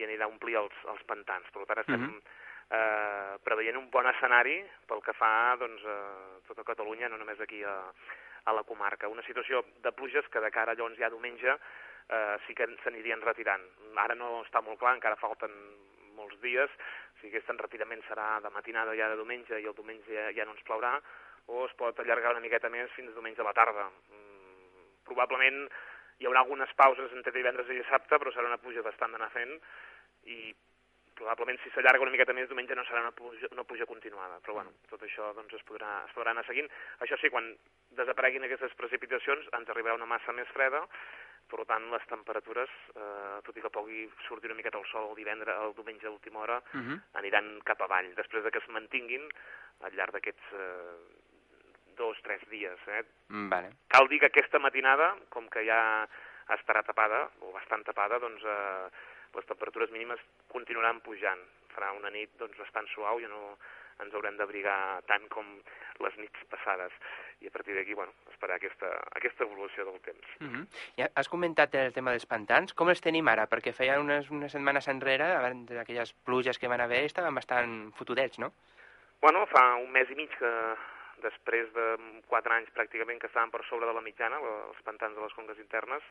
i 0.00 0.04
anirà 0.06 0.24
a 0.24 0.32
omplir 0.32 0.56
els, 0.60 0.76
els 0.88 1.02
pantans. 1.08 1.48
Per 1.52 1.66
tant, 1.68 1.82
estem 1.84 2.00
Mhm. 2.00 2.22
Eh, 2.70 3.34
preveient 3.44 3.78
un 3.80 3.90
bon 3.90 4.06
escenari 4.10 4.60
pel 4.88 5.02
que 5.04 5.16
fa 5.16 5.56
doncs, 5.60 5.84
a 5.84 5.98
tota 6.48 6.66
Catalunya, 6.68 7.08
no 7.08 7.20
només 7.20 7.40
aquí 7.40 7.62
a, 7.64 7.76
a 8.44 8.54
la 8.56 8.64
comarca. 8.68 9.08
Una 9.08 9.24
situació 9.26 9.64
de 9.84 9.92
pluges 9.92 10.28
que 10.32 10.42
de 10.44 10.52
cara 10.54 10.76
llavors 10.76 10.98
ja 11.00 11.12
diumenge 11.12 11.54
eh, 11.54 12.36
sí 12.46 12.54
que 12.54 12.68
s'anirien 12.84 13.24
retirant. 13.24 13.64
Ara 13.96 14.16
no 14.16 14.42
està 14.44 14.62
molt 14.64 14.80
clar, 14.80 14.96
encara 14.96 15.20
falten 15.20 15.54
molts 16.18 16.38
dies, 16.42 16.72
sigui, 17.20 17.36
aquest 17.36 17.50
enretirament 17.52 18.02
serà 18.08 18.38
de 18.42 18.50
matinada 18.54 18.94
ja 18.98 19.10
de 19.10 19.18
diumenge 19.20 19.58
i 19.58 19.66
el 19.66 19.76
diumenge 19.76 20.14
ja, 20.14 20.28
ja 20.34 20.46
no 20.46 20.54
ens 20.56 20.64
plourà, 20.66 20.96
o 21.48 21.64
es 21.66 21.74
pot 21.80 21.98
allargar 22.00 22.34
una 22.34 22.44
miqueta 22.44 22.70
més 22.72 22.90
fins 22.96 23.14
diumenge 23.14 23.42
a 23.42 23.48
la 23.48 23.54
tarda. 23.56 23.88
Mm, 24.12 24.88
probablement 25.08 25.66
hi 26.18 26.28
haurà 26.28 26.42
algunes 26.44 26.72
pauses 26.78 27.12
entre 27.14 27.34
divendres 27.34 27.70
i 27.70 27.78
dissabte, 27.78 28.18
però 28.18 28.32
serà 28.34 28.50
una 28.50 28.60
pluja 28.62 28.84
bastant 28.86 29.14
d'anar 29.14 29.30
fent 29.34 29.54
i 30.28 30.38
probablement 31.18 31.58
si 31.62 31.70
s'allarga 31.74 32.04
una 32.06 32.14
miqueta 32.14 32.34
més 32.36 32.48
diumenge 32.48 32.76
no 32.78 32.84
serà 32.88 33.02
una 33.02 33.12
pluja, 33.12 33.50
una 33.52 33.64
pluja 33.68 33.86
continuada, 33.90 34.38
però 34.44 34.58
bueno, 34.60 34.72
tot 34.90 35.02
això 35.02 35.32
doncs, 35.36 35.54
es, 35.58 35.64
podrà, 35.68 36.04
es 36.06 36.14
podrà 36.16 36.34
anar 36.34 36.46
seguint. 36.46 36.70
Això 37.04 37.18
sí, 37.20 37.30
quan 37.34 37.50
desapareguin 37.98 38.46
aquestes 38.46 38.74
precipitacions 38.78 39.50
ens 39.58 39.72
arribarà 39.74 39.98
una 39.98 40.08
massa 40.10 40.32
més 40.36 40.48
freda, 40.54 40.84
per 41.48 41.64
tant 41.64 41.86
les 41.90 42.04
temperatures, 42.10 42.72
eh, 42.94 43.38
tot 43.46 43.56
i 43.56 43.62
que 43.64 43.72
pugui 43.72 44.02
sortir 44.26 44.50
una 44.50 44.58
miqueta 44.58 44.78
el 44.78 44.88
sol 44.90 45.10
el 45.10 45.16
divendres, 45.16 45.56
el 45.64 45.74
diumenge 45.74 46.06
a 46.06 46.12
última 46.14 46.40
hora, 46.44 46.62
Uh 46.74 46.80
-huh. 46.80 47.00
aniran 47.14 47.60
cap 47.64 47.80
avall, 47.82 48.14
després 48.14 48.44
de 48.44 48.50
que 48.50 48.58
es 48.58 48.68
mantinguin 48.68 49.24
al 49.80 49.92
llarg 49.94 50.12
d'aquests 50.12 50.52
eh, 50.52 50.98
dos, 51.96 52.16
tres 52.22 52.40
dies. 52.48 52.78
Eh? 52.86 53.02
Mm, 53.28 53.48
Vale. 53.48 53.70
Cal 53.88 54.08
dir 54.08 54.20
que 54.20 54.26
aquesta 54.26 54.58
matinada, 54.58 55.16
com 55.28 55.48
que 55.48 55.64
ja 55.64 56.08
estarà 56.48 56.82
tapada, 56.84 57.30
o 57.40 57.52
bastant 57.52 57.84
tapada, 57.84 58.18
doncs 58.18 58.42
eh, 58.44 58.88
les 59.34 59.46
temperatures 59.46 59.90
mínimes 59.94 60.20
continuaran 60.52 61.00
pujant. 61.00 61.42
Farà 61.74 61.92
una 61.96 62.10
nit 62.10 62.30
doncs, 62.38 62.58
bastant 62.58 62.88
suau 62.94 63.20
i 63.20 63.28
no 63.30 63.56
ens 64.02 64.14
haurem 64.14 64.36
d'abrigar 64.38 65.00
tant 65.10 65.24
com 65.32 65.46
les 66.04 66.18
nits 66.22 66.44
passades. 66.50 66.94
I 67.42 67.50
a 67.50 67.54
partir 67.54 67.74
d'aquí, 67.74 67.94
bueno, 67.94 68.14
esperar 68.32 68.58
aquesta, 68.58 68.90
aquesta 69.18 69.44
evolució 69.46 69.84
del 69.84 70.00
temps. 70.00 70.26
Uh 70.40 70.46
-huh. 70.46 70.66
ja 70.96 71.08
has 71.14 71.28
comentat 71.28 71.74
el 71.74 71.92
tema 71.92 72.10
dels 72.10 72.26
pantans. 72.26 72.74
Com 72.74 72.88
els 72.88 73.00
tenim 73.00 73.28
ara? 73.28 73.48
Perquè 73.48 73.72
feia 73.72 74.00
unes, 74.00 74.30
unes 74.30 74.52
setmanes 74.52 74.88
enrere, 74.88 75.34
abans 75.34 75.68
d'aquelles 75.70 76.12
pluges 76.24 76.58
que 76.58 76.68
van 76.68 76.80
haver, 76.80 77.04
estaven 77.04 77.34
bastant 77.34 77.92
fotudets, 77.94 78.38
no? 78.38 78.52
Bueno, 79.20 79.46
fa 79.46 79.74
un 79.74 79.90
mes 79.90 80.10
i 80.10 80.14
mig 80.14 80.30
que 80.38 80.76
després 81.22 81.70
de 81.74 81.86
quatre 82.30 82.54
anys 82.54 82.72
pràcticament 82.76 83.20
que 83.20 83.28
estaven 83.30 83.52
per 83.52 83.62
sobre 83.68 83.88
de 83.88 83.94
la 83.96 84.04
mitjana, 84.04 84.38
els 84.68 84.80
pantans 84.86 85.16
de 85.16 85.22
les 85.24 85.34
conques 85.36 85.58
internes, 85.62 86.04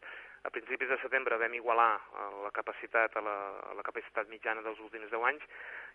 a 0.43 0.51
principis 0.53 0.89
de 0.91 0.99
setembre 1.01 1.39
vam 1.41 1.57
igualar 1.57 1.89
eh, 1.97 2.27
la 2.45 2.53
capacitat 2.55 3.17
a 3.17 3.23
la, 3.25 3.35
a 3.71 3.73
la 3.77 3.85
capacitat 3.87 4.29
mitjana 4.31 4.63
dels 4.65 4.79
últims 4.83 5.11
10 5.11 5.27
anys 5.31 5.45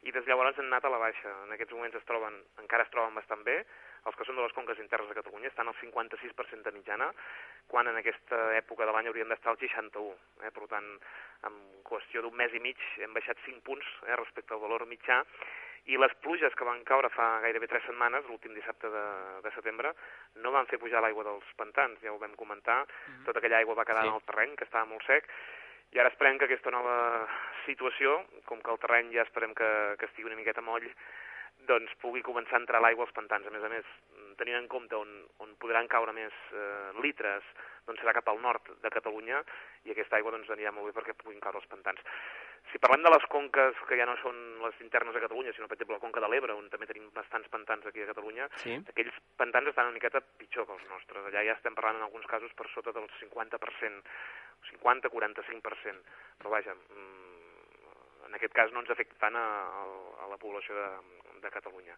i 0.03 0.13
des 0.13 0.25
de 0.25 0.31
llavors 0.33 0.59
han 0.59 0.71
anat 0.71 0.85
a 0.89 0.93
la 0.93 1.01
baixa. 1.03 1.33
En 1.47 1.55
aquests 1.55 1.75
moments 1.77 1.97
es 1.99 2.07
troben, 2.09 2.39
encara 2.65 2.87
es 2.87 2.93
troben 2.95 3.15
bastant 3.19 3.45
bé, 3.47 3.61
els 4.11 4.17
que 4.19 4.27
són 4.27 4.39
de 4.39 4.43
les 4.43 4.55
conques 4.57 4.81
internes 4.83 5.11
de 5.11 5.19
Catalunya 5.19 5.51
estan 5.53 5.71
al 5.71 5.79
56% 5.79 6.67
de 6.67 6.75
mitjana, 6.75 7.11
quan 7.71 7.87
en 7.87 7.99
aquesta 8.01 8.41
època 8.59 8.89
de 8.89 8.95
l'any 8.95 9.11
hauríem 9.11 9.31
d'estar 9.31 9.53
al 9.55 9.61
61. 9.63 10.17
Eh? 10.43 10.51
Per 10.51 10.67
tant, 10.73 10.89
en 11.49 11.59
qüestió 11.87 12.23
d'un 12.25 12.35
mes 12.39 12.55
i 12.55 12.63
mig 12.63 12.83
hem 13.05 13.15
baixat 13.15 13.39
5 13.47 13.63
punts 13.67 13.93
eh, 14.09 14.17
respecte 14.19 14.55
al 14.57 14.65
valor 14.65 14.89
mitjà 14.91 15.23
i 15.91 15.97
les 15.99 16.12
pluges 16.22 16.55
que 16.55 16.64
van 16.64 16.85
caure 16.85 17.09
fa 17.11 17.41
gairebé 17.43 17.66
tres 17.66 17.83
setmanes, 17.89 18.24
l'últim 18.28 18.55
dissabte 18.55 18.87
de, 18.89 19.07
de 19.43 19.51
setembre, 19.57 19.91
no 20.37 20.53
van 20.55 20.66
fer 20.70 20.78
pujar 20.78 21.03
l'aigua 21.03 21.24
dels 21.26 21.49
pantans, 21.59 21.99
ja 22.03 22.12
ho 22.12 22.18
vam 22.22 22.37
comentar, 22.39 22.85
tota 23.26 23.39
aquella 23.43 23.59
aigua 23.59 23.74
va 23.74 23.85
quedar 23.85 24.03
Sí. 24.03 24.09
en 24.09 24.14
el 24.14 24.22
terreny, 24.28 24.55
que 24.57 24.64
estava 24.64 24.85
molt 24.87 25.03
sec, 25.07 25.26
i 25.93 25.99
ara 25.99 26.09
esperem 26.09 26.39
que 26.39 26.45
aquesta 26.47 26.70
nova 26.70 27.26
situació, 27.66 28.24
com 28.47 28.62
que 28.62 28.70
el 28.70 28.78
terreny 28.78 29.12
ja 29.12 29.22
esperem 29.26 29.53
que, 29.55 29.97
que 29.99 30.07
estigui 30.07 30.30
una 30.30 30.37
miqueta 30.39 30.62
moll, 30.62 30.87
doncs 31.69 31.93
pugui 32.03 32.23
començar 32.27 32.57
a 32.59 32.63
entrar 32.63 32.81
l'aigua 32.83 33.07
als 33.07 33.15
pantans. 33.17 33.47
A 33.47 33.53
més 33.55 33.65
a 33.65 33.71
més, 33.73 33.89
tenint 34.39 34.59
en 34.59 34.69
compte 34.71 34.97
on, 34.97 35.11
on 35.45 35.53
podran 35.63 35.89
caure 35.91 36.15
més 36.17 36.33
eh, 36.53 36.91
litres, 37.05 37.45
doncs 37.87 38.01
serà 38.03 38.15
cap 38.15 38.29
al 38.31 38.41
nord 38.43 38.71
de 38.83 38.91
Catalunya 38.95 39.43
i 39.87 39.93
aquesta 39.93 40.17
aigua 40.19 40.33
doncs, 40.35 40.51
anirà 40.55 40.73
molt 40.75 40.89
bé 40.91 40.97
perquè 40.99 41.15
puguin 41.19 41.41
caure 41.43 41.59
els 41.61 41.69
pantans. 41.71 42.03
Si 42.71 42.79
parlem 42.79 43.03
de 43.03 43.11
les 43.11 43.25
conques 43.29 43.79
que 43.89 43.99
ja 43.99 44.07
no 44.07 44.15
són 44.23 44.37
les 44.63 44.79
internes 44.85 45.15
de 45.17 45.23
Catalunya, 45.25 45.53
sinó 45.53 45.67
per 45.69 45.77
exemple 45.77 45.99
la 45.99 46.05
conca 46.05 46.23
de 46.23 46.31
l'Ebre, 46.31 46.55
on 46.55 46.71
també 46.71 46.87
tenim 46.89 47.11
bastants 47.15 47.51
pantans 47.53 47.87
aquí 47.87 48.03
a 48.05 48.11
Catalunya, 48.13 48.49
Sí. 48.63 48.77
aquells 48.95 49.19
pantans 49.37 49.69
estan 49.69 49.91
una 49.91 49.99
miqueta 49.99 50.23
pitjor 50.39 50.67
que 50.67 50.79
els 50.79 50.87
nostres. 50.89 51.27
Allà 51.27 51.43
ja 51.45 51.59
estem 51.59 51.75
parlant 51.75 51.99
en 51.99 52.07
alguns 52.07 52.27
casos 52.27 52.55
per 52.55 52.69
sota 52.71 52.93
del 52.93 53.11
50%, 53.19 54.03
50-45%. 54.71 56.07
Però 56.39 56.51
vaja, 56.51 56.75
mm, 56.75 58.27
en 58.29 58.35
aquest 58.35 58.55
cas 58.55 58.73
no 58.73 58.81
ens 58.81 58.91
afecta 58.91 59.19
tant 59.27 59.37
a, 59.37 59.47
a 60.23 60.29
la 60.31 60.39
població 60.39 60.75
de, 60.75 60.89
de 61.43 61.51
Catalunya. 61.51 61.97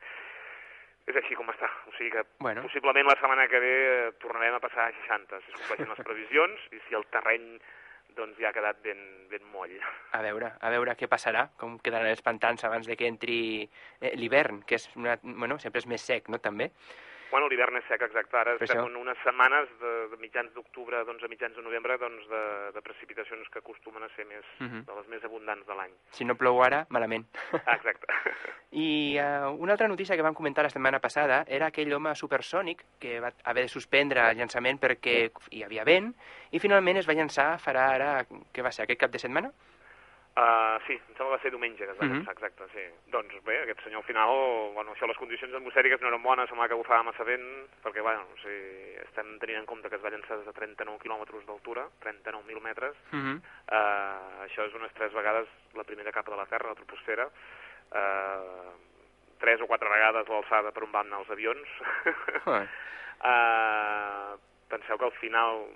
És 1.04 1.16
així 1.20 1.36
com 1.36 1.50
està. 1.52 1.68
O 1.88 1.92
sigui 1.98 2.10
que 2.14 2.22
Bueno. 2.40 2.62
possiblement 2.64 3.06
la 3.06 3.16
setmana 3.20 3.46
que 3.48 3.60
ve 3.60 3.72
eh, 3.84 4.12
tornarem 4.22 4.54
a 4.56 4.60
passar 4.60 4.88
a 4.88 4.92
60, 5.02 5.40
si 5.44 5.52
es 5.52 5.58
compleixen 5.60 5.90
les 5.92 6.04
previsions 6.06 6.68
i 6.72 6.80
si 6.88 6.96
el 6.96 7.04
terreny 7.12 7.58
doncs 8.16 8.38
ja 8.38 8.48
ha 8.50 8.54
quedat 8.56 8.80
ben, 8.82 9.00
ben 9.28 9.42
moll. 9.52 9.74
A 10.14 10.20
veure, 10.22 10.52
a 10.60 10.70
veure 10.70 10.94
què 10.96 11.08
passarà, 11.10 11.48
com 11.58 11.78
quedaran 11.82 12.08
els 12.08 12.22
pantans 12.22 12.62
abans 12.64 12.86
de 12.86 12.96
que 12.96 13.08
entri 13.10 13.38
eh, 14.00 14.12
l'hivern, 14.16 14.62
que 14.62 14.78
és 14.78 14.88
una, 14.96 15.18
bueno, 15.22 15.58
sempre 15.58 15.82
és 15.82 15.88
més 15.90 16.00
sec, 16.00 16.28
no, 16.30 16.38
també? 16.38 16.70
Bueno, 17.34 17.48
l'hivern 17.50 17.74
és 17.80 17.86
sec, 17.90 17.98
exacte. 18.06 18.36
Ara 18.38 18.52
Per 18.54 18.62
estem 18.68 18.78
això. 18.78 18.86
en 18.92 18.96
unes 19.00 19.18
setmanes 19.24 19.66
de, 19.80 19.92
de 20.12 20.16
mitjans 20.22 20.52
d'octubre 20.54 21.00
doncs, 21.08 21.24
a 21.26 21.30
mitjans 21.32 21.56
de 21.58 21.64
novembre 21.66 21.96
doncs, 21.98 22.28
de, 22.30 22.42
de 22.76 22.82
precipitacions 22.86 23.48
que 23.50 23.58
acostumen 23.58 24.04
a 24.06 24.08
ser 24.14 24.22
més, 24.30 24.44
Mhm. 24.62 24.84
de 24.86 24.94
les 25.00 25.08
més 25.10 25.24
abundants 25.26 25.66
de 25.66 25.74
l'any. 25.74 25.90
Si 26.14 26.24
no 26.24 26.36
plou 26.38 26.62
ara, 26.62 26.84
malament. 26.94 27.26
Ah, 27.66 27.74
exacte. 27.74 28.06
I 28.70 29.18
uh, 29.18 29.50
una 29.58 29.72
altra 29.74 29.88
notícia 29.88 30.14
que 30.14 30.22
vam 30.22 30.34
comentar 30.38 30.62
la 30.62 30.70
setmana 30.70 31.00
passada 31.02 31.42
era 31.48 31.66
aquell 31.72 31.92
home 31.92 32.14
supersònic 32.14 32.84
que 33.00 33.18
va 33.20 33.32
haver 33.50 33.64
de 33.66 33.68
suspendre 33.74 34.30
el 34.30 34.38
llançament 34.38 34.78
perquè 34.78 35.30
hi 35.50 35.62
havia 35.66 35.82
vent 35.84 36.12
i 36.52 36.60
finalment 36.62 36.98
es 37.02 37.08
va 37.10 37.14
llançar 37.18 37.56
farà 37.58 37.88
ara, 37.98 38.12
què 38.54 38.62
va 38.62 38.70
ser, 38.70 38.84
aquest 38.86 39.00
cap 39.00 39.10
de 39.10 39.18
setmana? 39.18 39.50
Uh, 40.34 40.80
sí, 40.88 40.94
em 40.98 41.14
sembla 41.14 41.26
que 41.28 41.36
va 41.36 41.42
ser 41.44 41.50
diumenge 41.54 41.78
que 41.86 41.92
es 41.92 41.98
va 41.98 42.06
Mhm. 42.06 42.14
llançar, 42.16 42.32
exacte, 42.34 42.64
sí. 42.72 42.84
Doncs 43.06 43.36
bé, 43.44 43.60
aquest 43.62 43.84
senyor 43.84 43.98
al 44.00 44.04
final, 44.08 44.30
bueno, 44.74 44.90
això, 44.92 45.06
les 45.06 45.16
condicions 45.16 45.54
atmosfèriques 45.54 46.00
no 46.00 46.08
eren 46.08 46.22
bones, 46.22 46.48
semblava 46.48 46.68
que 46.68 46.74
bufava 46.80 47.04
massa 47.04 47.22
vent, 47.22 47.68
perquè, 47.84 48.02
bueno, 48.02 48.26
o 48.34 48.36
sigui, 48.42 48.96
estem 49.04 49.38
tenint 49.38 49.58
en 49.60 49.66
compte 49.66 49.88
que 49.88 49.94
es 49.94 50.02
va 50.02 50.10
llançar 50.10 50.36
des 50.36 50.46
de 50.46 50.52
39 50.52 50.98
quilòmetres 50.98 51.46
d'altura, 51.46 51.86
39.000 52.00 52.60
metres, 52.60 52.96
Uh 53.12 53.18
-huh. 53.18 53.36
Uh, 53.70 54.42
això 54.44 54.66
és 54.66 54.74
unes 54.74 54.92
tres 54.94 55.12
vegades 55.12 55.46
la 55.74 55.84
primera 55.84 56.10
capa 56.12 56.32
de 56.32 56.36
la 56.36 56.46
Terra, 56.46 56.68
la 56.68 56.74
troposfera, 56.74 57.26
uh, 57.92 58.72
tres 59.38 59.60
o 59.60 59.66
quatre 59.68 59.88
vegades 59.88 60.26
l'alçada 60.28 60.72
per 60.72 60.82
on 60.82 60.90
van 60.92 61.06
anar 61.06 61.20
els 61.20 61.30
avions. 61.30 61.68
uh, 62.46 62.66
penseu 64.68 64.98
que 64.98 65.04
al 65.04 65.12
final, 65.12 65.66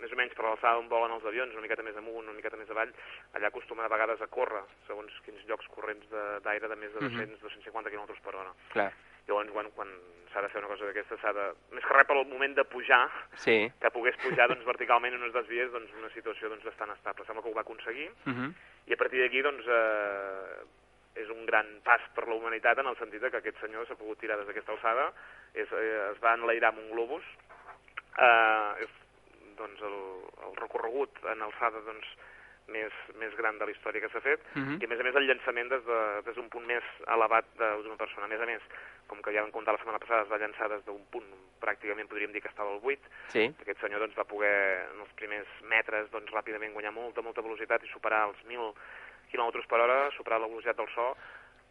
més 0.00 0.12
o 0.12 0.16
menys 0.16 0.34
per 0.34 0.44
l'alçada 0.44 0.78
on 0.78 0.88
volen 0.88 1.12
els 1.12 1.24
avions, 1.24 1.52
una 1.52 1.62
miqueta 1.62 1.82
més 1.82 1.96
amunt, 1.96 2.24
una 2.28 2.32
miqueta 2.36 2.56
més 2.56 2.70
avall, 2.70 2.92
allà 3.34 3.46
acostumen 3.48 3.84
a 3.84 3.88
vegades 3.88 4.20
a 4.20 4.26
córrer, 4.26 4.62
segons 4.86 5.12
quins 5.24 5.44
llocs 5.46 5.66
corrents 5.68 6.08
de- 6.10 6.40
d'aire 6.44 6.68
de, 6.68 6.76
més 6.76 6.92
de 6.94 7.00
Mhm. 7.00 7.16
200-250 7.40 7.90
km 7.90 8.20
per 8.22 8.34
hora. 8.34 8.52
Clar, 8.72 8.92
Llavors, 9.26 9.50
bueno, 9.50 9.70
quan 9.74 9.88
s'ha 10.32 10.40
de 10.40 10.48
fer 10.50 10.58
una 10.60 10.68
cosa 10.68 10.84
d'aquesta, 10.84 11.16
s'ha 11.18 11.32
de... 11.32 11.52
Més 11.72 11.82
que 11.84 11.92
res 11.94 12.06
pel 12.06 12.24
moment 12.28 12.54
de 12.54 12.62
pujar, 12.64 13.10
sí. 13.42 13.72
que 13.80 13.90
pogués 13.90 14.14
pujar 14.22 14.46
doncs, 14.48 14.64
verticalment 14.64 15.14
i 15.14 15.18
no 15.18 15.26
es 15.26 15.32
desviés, 15.32 15.72
doncs, 15.72 15.90
una 15.98 16.10
situació 16.10 16.48
doncs, 16.48 16.62
bastant 16.62 16.92
estable. 16.92 17.24
Sembla 17.26 17.42
que 17.42 17.48
ho 17.50 17.54
va 17.54 17.62
aconseguir, 17.62 18.08
Uh 18.24 18.30
-huh. 18.32 18.52
i 18.86 18.92
a 18.92 18.96
partir 18.96 19.18
d'aquí 19.20 19.42
doncs, 19.42 19.64
eh, 19.66 20.62
és 21.22 21.28
un 21.28 21.44
gran 21.44 21.66
pas 21.82 22.00
per 22.14 22.28
la 22.28 22.34
humanitat 22.34 22.78
en 22.78 22.86
el 22.86 22.96
sentit 22.98 23.20
de 23.20 23.30
que 23.32 23.38
aquest 23.38 23.58
senyor 23.60 23.84
s'ha 23.88 23.96
pogut 23.96 24.18
tirar 24.20 24.36
des 24.36 24.46
d'aquesta 24.46 24.72
alçada, 24.72 25.12
és, 25.54 25.66
eh, 25.72 26.10
es 26.12 26.20
va 26.22 26.34
enlairar 26.34 26.68
amb 26.68 26.78
un 26.78 26.90
globus, 26.92 27.24
eh, 28.18 28.86
doncs, 29.56 29.80
el, 29.82 29.96
el 30.48 30.56
recorregut 30.56 31.10
en 31.32 31.42
alçada 31.42 31.80
doncs, 31.86 32.06
més, 32.66 32.90
més 33.14 33.30
gran 33.38 33.58
de 33.60 33.66
la 33.68 33.70
història 33.70 34.00
que 34.02 34.08
s'ha 34.10 34.20
fet, 34.20 34.40
Mhm. 34.58 34.80
i 34.82 34.84
a 34.84 34.88
més 34.88 34.98
a 35.00 35.04
més 35.06 35.14
el 35.14 35.26
llançament 35.28 35.68
des 35.70 35.84
de- 35.86 36.22
des 36.26 36.34
d'un 36.34 36.48
punt 36.50 36.66
més 36.66 36.82
elevat 37.06 37.44
d'una 37.56 37.96
persona. 37.96 38.24
A 38.26 38.28
més 38.28 38.40
a 38.40 38.46
més, 38.46 38.60
com 39.06 39.22
que 39.22 39.32
ja 39.32 39.42
vam 39.42 39.52
contar 39.52 39.70
la 39.72 39.78
setmana 39.78 40.00
passada, 40.00 40.22
es 40.22 40.28
va 40.28 40.38
llançar 40.38 40.68
des 40.68 40.84
d'un 40.84 41.04
punt, 41.12 41.24
pràcticament 41.62 42.08
podríem 42.08 42.32
dir 42.32 42.42
que 42.42 42.48
estava 42.48 42.72
al 42.72 42.80
buit, 42.80 42.98
Sí. 43.28 43.54
aquest 43.60 43.80
senyor 43.80 44.00
doncs, 44.00 44.16
va 44.18 44.24
poder 44.24 44.88
en 44.94 45.00
els 45.00 45.12
primers 45.14 45.46
metres 45.62 46.10
doncs, 46.10 46.32
ràpidament 46.32 46.72
guanyar 46.72 46.92
molta, 46.92 47.22
molta 47.22 47.40
velocitat 47.40 47.84
i 47.84 47.88
superar 47.88 48.26
els 48.30 48.42
1.000 48.44 48.74
km 49.30 49.64
per 49.68 49.80
hora, 49.80 50.10
superar 50.10 50.40
la 50.40 50.48
velocitat 50.48 50.76
del 50.76 50.88
so, 50.94 51.16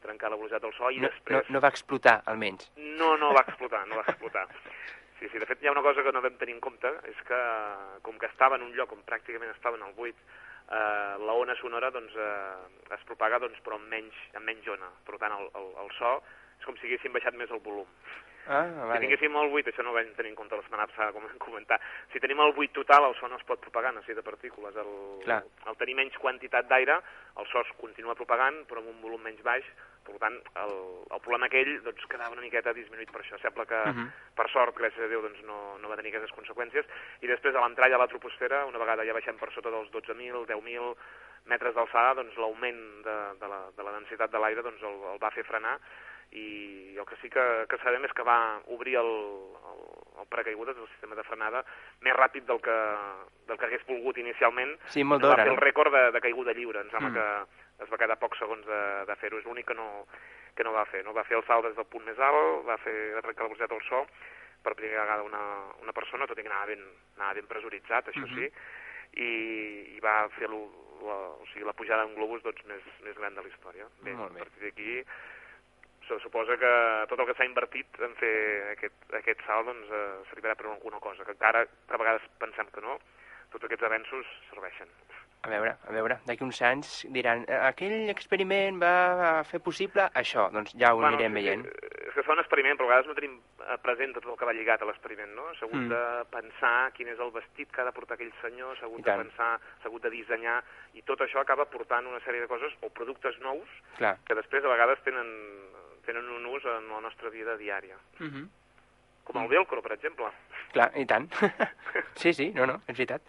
trencar 0.01 0.29
la 0.29 0.37
velocitat 0.37 0.61
del 0.61 0.73
so 0.73 0.89
i 0.91 0.95
No, 0.99 1.01
no, 1.01 1.09
després... 1.09 1.49
no 1.49 1.59
va 1.59 1.67
explotar, 1.67 2.21
almenys. 2.25 2.71
No, 2.77 3.17
no 3.17 3.33
va 3.33 3.41
explotar, 3.41 3.85
no 3.87 3.95
va 3.95 4.03
explotar. 4.07 4.47
Sí, 5.19 5.29
sí, 5.31 5.39
de 5.39 5.45
fet 5.47 5.61
hi 5.63 5.67
ha 5.69 5.71
una 5.71 5.81
cosa 5.85 6.03
que 6.03 6.11
no 6.11 6.21
vam 6.21 6.35
tenir 6.37 6.55
en 6.57 6.59
compte, 6.63 6.89
és 7.07 7.19
que 7.27 7.37
com 8.03 8.17
que 8.19 8.27
estava 8.27 8.57
en 8.59 8.65
un 8.67 8.73
lloc 8.75 8.91
on 8.91 9.03
pràcticament 9.07 9.53
estava 9.53 9.77
en 9.79 9.85
el 9.87 9.93
buit, 9.95 10.15
eh, 10.67 11.15
la 11.23 11.33
ona 11.39 11.55
sonora 11.55 11.91
doncs, 11.91 12.13
eh, 12.19 12.93
es 12.97 13.03
propaga 13.07 13.39
doncs, 13.39 13.61
però 13.63 13.79
amb 13.79 13.87
menys, 13.87 14.15
amb 14.35 14.45
menys 14.45 14.67
ona. 14.67 14.89
Per 15.07 15.17
tant, 15.21 15.31
el, 15.39 15.47
el, 15.55 15.69
el 15.85 15.91
so 15.97 16.17
és 16.59 16.65
com 16.67 16.75
si 16.79 16.87
haguéssim 16.89 17.15
baixat 17.15 17.35
més 17.39 17.51
el 17.51 17.59
volum. 17.63 17.87
Ah, 18.45 18.61
Si 18.69 18.75
vale. 18.77 18.99
tinguéssim 19.01 19.35
el 19.41 19.49
buit, 19.49 19.65
això 19.71 19.81
no 19.81 19.89
ho 19.89 19.95
vam 19.95 20.11
tenir 20.19 20.29
en 20.29 20.35
compte 20.37 20.53
passada, 20.59 21.11
com 21.15 21.23
vam 21.25 21.39
comentar, 21.41 21.79
si 22.11 22.19
tenim 22.21 22.39
el 22.43 22.53
buit 22.53 22.71
total, 22.75 23.07
el 23.09 23.15
so 23.17 23.27
no 23.27 23.39
es 23.39 23.43
pot 23.47 23.59
propagar, 23.63 23.93
necessita 23.95 24.21
partícules. 24.21 24.75
El, 24.75 24.91
Clar. 25.23 25.41
el 25.65 25.75
tenir 25.79 25.95
menys 25.95 26.17
quantitat 26.21 26.67
d'aire, 26.69 26.99
el 27.39 27.47
so 27.49 27.63
es 27.63 27.71
continua 27.79 28.13
propagant, 28.15 28.61
però 28.69 28.83
amb 28.83 28.91
un 28.93 29.01
volum 29.01 29.23
menys 29.25 29.41
baix, 29.41 29.65
per 30.05 30.15
tant, 30.21 30.37
el, 30.61 30.73
el 31.09 31.21
problema 31.25 31.49
aquell 31.49 31.71
doncs, 31.85 32.05
quedava 32.11 32.35
una 32.35 32.45
miqueta 32.45 32.73
disminuït 32.77 33.11
per 33.11 33.21
això. 33.23 33.39
Sembla 33.41 33.65
que, 33.65 33.81
Mhm. 33.91 34.09
per 34.37 34.47
sort, 34.53 34.75
gràcies 34.77 35.05
a 35.05 35.11
Déu, 35.11 35.21
doncs, 35.21 35.43
no, 35.43 35.77
no 35.81 35.89
va 35.89 35.97
tenir 35.97 36.13
aquestes 36.13 36.35
conseqüències. 36.37 36.85
I 37.21 37.27
després, 37.27 37.55
a 37.55 37.61
l'entrada 37.61 37.95
a 37.95 38.03
la 38.03 38.07
troposfera, 38.07 38.65
una 38.65 38.81
vegada 38.81 39.05
ja 39.05 39.13
baixem 39.13 39.37
per 39.37 39.51
sota 39.53 39.71
dels 39.73 39.89
12.000, 39.91 40.45
10.000 40.45 40.95
metres 41.45 41.75
d'alçada, 41.75 42.15
doncs 42.21 42.37
l'augment 42.37 42.81
de, 43.05 43.15
de, 43.39 43.47
la, 43.47 43.61
de 43.75 43.83
la 43.83 43.95
densitat 43.99 44.31
de 44.31 44.39
l'aire 44.41 44.63
doncs, 44.65 44.81
el, 44.81 45.01
el 45.13 45.19
va 45.21 45.31
fer 45.31 45.43
frenar 45.45 45.79
i 46.31 46.95
el 46.97 47.05
que 47.05 47.15
sí 47.21 47.29
que, 47.29 47.43
que 47.69 47.77
sabem 47.83 48.03
és 48.07 48.13
que 48.15 48.25
va 48.25 48.59
obrir 48.73 48.97
el, 48.99 49.11
el, 49.71 49.83
el 50.21 50.27
paracaigudes, 50.31 50.77
el 50.77 50.89
sistema 50.95 51.15
de 51.15 51.23
frenada, 51.27 51.61
més 52.03 52.15
ràpid 52.17 52.47
del 52.49 52.59
que, 52.65 52.77
del 53.47 53.59
que 53.59 53.67
hagués 53.69 53.85
volgut 53.87 54.17
inicialment. 54.17 54.73
Sí, 54.95 55.03
molt 55.03 55.23
va 55.23 55.29
d'hora, 55.29 55.45
fer 55.45 55.53
no? 55.53 55.57
el 55.59 55.63
rècord 55.63 55.93
de, 55.95 56.03
de 56.15 56.23
caiguda 56.25 56.55
lliure, 56.57 56.81
em 56.81 56.91
sembla 56.91 57.11
mm. 57.11 57.15
que 57.15 57.64
es 57.83 57.89
va 57.91 57.97
quedar 57.97 58.17
pocs 58.21 58.39
segons 58.39 58.65
de, 58.65 58.79
de 59.09 59.15
fer-ho, 59.21 59.37
és 59.39 59.45
l'únic 59.45 59.67
que 59.67 59.75
no, 59.75 60.05
que 60.55 60.63
no 60.63 60.71
va 60.73 60.85
fer. 60.85 61.03
No 61.03 61.13
va 61.13 61.23
fer 61.27 61.37
el 61.37 61.43
salt 61.45 61.65
des 61.67 61.75
del 61.75 61.85
punt 61.91 62.05
més 62.05 62.19
alt, 62.19 62.63
va 62.67 62.77
fer 62.83 62.95
va 63.17 63.21
trencar 63.25 63.43
la 63.43 63.49
velocitat 63.49 63.69
del 63.75 63.83
so, 63.89 64.05
per 64.63 64.73
primera 64.75 65.03
vegada 65.03 65.23
una, 65.27 65.43
una 65.83 65.93
persona, 65.93 66.25
tot 66.25 66.39
i 66.39 66.43
que 66.45 66.49
anava 66.49 66.65
ben, 66.71 66.81
anava 67.17 67.33
ben 67.37 67.47
pressuritzat, 67.47 68.07
això 68.09 68.25
Mhm. 68.25 68.35
sí, 68.35 68.49
i, 69.21 69.29
i 69.95 69.99
va 70.01 70.27
fer 70.39 70.49
lo, 70.49 70.63
la, 71.05 71.17
o 71.39 71.45
sigui, 71.51 71.65
la 71.65 71.73
pujada 71.73 72.03
en 72.03 72.15
globus 72.15 72.41
doncs, 72.43 72.63
més, 72.65 72.81
més 73.03 73.15
gran 73.15 73.35
de 73.35 73.41
la 73.41 73.47
història. 73.51 73.85
Bé, 74.01 74.11
Molt 74.13 74.33
bé. 74.33 74.41
a 74.41 74.43
partir 74.43 74.63
d'aquí 74.63 75.03
se 76.07 76.19
suposa 76.21 76.57
que 76.57 76.71
tot 77.09 77.19
el 77.19 77.25
que 77.25 77.33
s'ha 77.37 77.45
invertit 77.45 77.99
en 77.99 78.15
fer 78.15 78.33
aquest, 78.73 79.13
aquest 79.21 79.39
salt 79.45 79.65
doncs, 79.65 79.87
eh, 79.89 80.23
servirà 80.31 80.55
per 80.55 80.67
alguna 80.67 80.99
cosa, 80.99 81.23
que 81.25 81.31
encara 81.33 81.65
a 81.65 81.97
vegades 81.97 82.21
pensem 82.39 82.67
que 82.71 82.81
no, 82.81 82.99
tots 83.51 83.65
aquests 83.65 83.83
avenços 83.87 84.25
serveixen. 84.49 84.89
A 85.45 85.49
veure, 85.51 85.75
a 85.85 85.91
veure, 85.93 86.15
d'aquí 86.25 86.41
uns 86.43 86.57
anys 86.65 87.05
diran 87.13 87.43
"Eh, 87.47 87.57
aquell 87.67 88.09
experiment 88.09 88.79
va 88.81 89.43
fer 89.45 89.59
possible 89.61 90.07
això, 90.17 90.47
doncs 90.51 90.73
ja 90.73 90.89
ho 90.95 91.03
anirem 91.05 91.35
sí, 91.35 91.37
veient. 91.37 91.65
És 91.67 92.13
que 92.15 92.21
es 92.21 92.25
fa 92.25 92.33
un 92.33 92.39
experiment, 92.41 92.77
però 92.79 92.87
a 92.87 92.89
vegades 92.95 93.07
no 93.11 93.13
tenim 93.13 93.35
eh, 93.61 93.77
present 93.83 94.13
tot 94.15 94.25
el 94.25 94.37
que 94.39 94.45
va 94.49 94.53
lligat 94.57 94.81
a 94.81 94.85
l'experiment, 94.89 95.35
no? 95.35 95.45
S'ha 95.53 95.65
hagut 95.67 95.83
Mm. 95.83 95.89
de 95.89 96.25
pensar 96.31 96.91
quin 96.93 97.07
és 97.09 97.19
el 97.19 97.29
vestit 97.31 97.69
que 97.71 97.81
ha 97.81 97.85
de 97.85 97.91
portar 97.91 98.15
aquell 98.15 98.33
senyor, 98.41 98.75
s'ha 98.77 98.85
I 98.85 98.89
hagut 98.89 99.03
de 99.05 99.11
tant. 99.11 99.21
pensar, 99.21 99.59
s'ha 99.81 99.87
hagut 99.87 100.01
de 100.01 100.09
dissenyar, 100.09 100.63
i 100.95 101.01
tot 101.03 101.19
això 101.21 101.39
acaba 101.41 101.65
portant 101.65 102.07
una 102.07 102.19
sèrie 102.21 102.41
de 102.41 102.47
coses 102.47 102.73
o 102.81 102.89
productes 102.89 103.37
nous 103.39 103.67
Clar. 103.97 104.17
que 104.25 104.33
després 104.33 104.63
a 104.65 104.67
vegades 104.67 104.99
tenen, 105.03 105.29
tenen 106.05 106.25
un 106.29 106.45
ús 106.47 106.65
en 106.65 106.89
la 106.89 107.01
nostra 107.01 107.29
vida 107.29 107.55
diària. 107.57 107.97
Mhm. 108.19 108.49
Com 109.23 109.41
el 109.43 109.47
velcro, 109.49 109.81
per 109.81 109.91
exemple. 109.93 110.25
Clar, 110.73 110.91
i 110.95 111.05
tant. 111.05 111.29
sí, 112.15 112.33
sí, 112.33 112.51
no, 112.53 112.65
no, 112.65 112.81
és 112.87 112.97
veritat. 112.97 113.21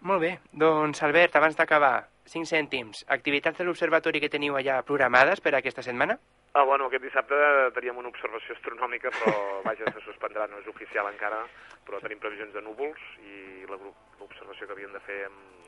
Molt 0.00 0.22
bé, 0.22 0.30
doncs 0.56 1.02
Albert, 1.04 1.34
abans 1.36 1.56
d'acabar, 1.58 2.08
5 2.24 2.48
cèntims. 2.48 3.02
Activitats 3.12 3.58
de 3.60 3.66
l'observatori 3.68 4.22
que 4.22 4.30
teniu 4.32 4.56
allà 4.56 4.78
programades 4.86 5.42
per 5.44 5.52
aquesta 5.54 5.84
setmana? 5.84 6.16
Ah, 6.54 6.64
bueno, 6.64 6.86
aquest 6.88 7.04
dissabte 7.04 7.36
teníem 7.76 8.00
una 8.00 8.08
observació 8.08 8.56
astronòmica, 8.56 9.12
però 9.18 9.60
vaja, 9.66 9.92
se 9.92 10.00
suspendrà, 10.06 10.48
no 10.48 10.58
és 10.62 10.70
oficial 10.72 11.06
encara, 11.12 11.44
però 11.86 12.00
tenim 12.00 12.18
previsions 12.22 12.56
de 12.56 12.64
núvols 12.64 13.04
i 13.22 13.68
l'observació 13.68 14.66
que 14.66 14.74
havíem 14.74 14.96
de 14.96 15.04
fer 15.04 15.20
amb, 15.28 15.60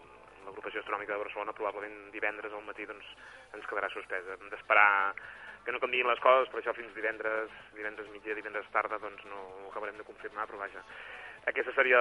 l'agrupació 0.47 0.81
astronòmica 0.81 1.15
de 1.15 1.23
Barcelona 1.23 1.55
probablement 1.57 2.11
divendres 2.15 2.53
al 2.53 2.65
matí 2.67 2.87
doncs, 2.89 3.07
ens 3.55 3.69
quedarà 3.69 3.91
suspesa. 3.93 4.37
Hem 4.41 4.51
d'esperar 4.51 4.89
que 5.63 5.75
no 5.75 5.81
canviïn 5.83 6.09
les 6.09 6.21
coses, 6.25 6.49
per 6.51 6.59
això 6.61 6.75
fins 6.75 6.95
divendres, 6.97 7.53
divendres 7.77 8.09
mitjà, 8.11 8.35
divendres 8.35 8.67
tarda, 8.75 8.99
doncs 9.03 9.23
no 9.31 9.39
ho 9.39 9.69
acabarem 9.71 10.01
de 10.01 10.09
confirmar, 10.09 10.49
però 10.51 10.65
vaja, 10.65 10.83
aquesta 11.47 11.73
seria 11.75 11.99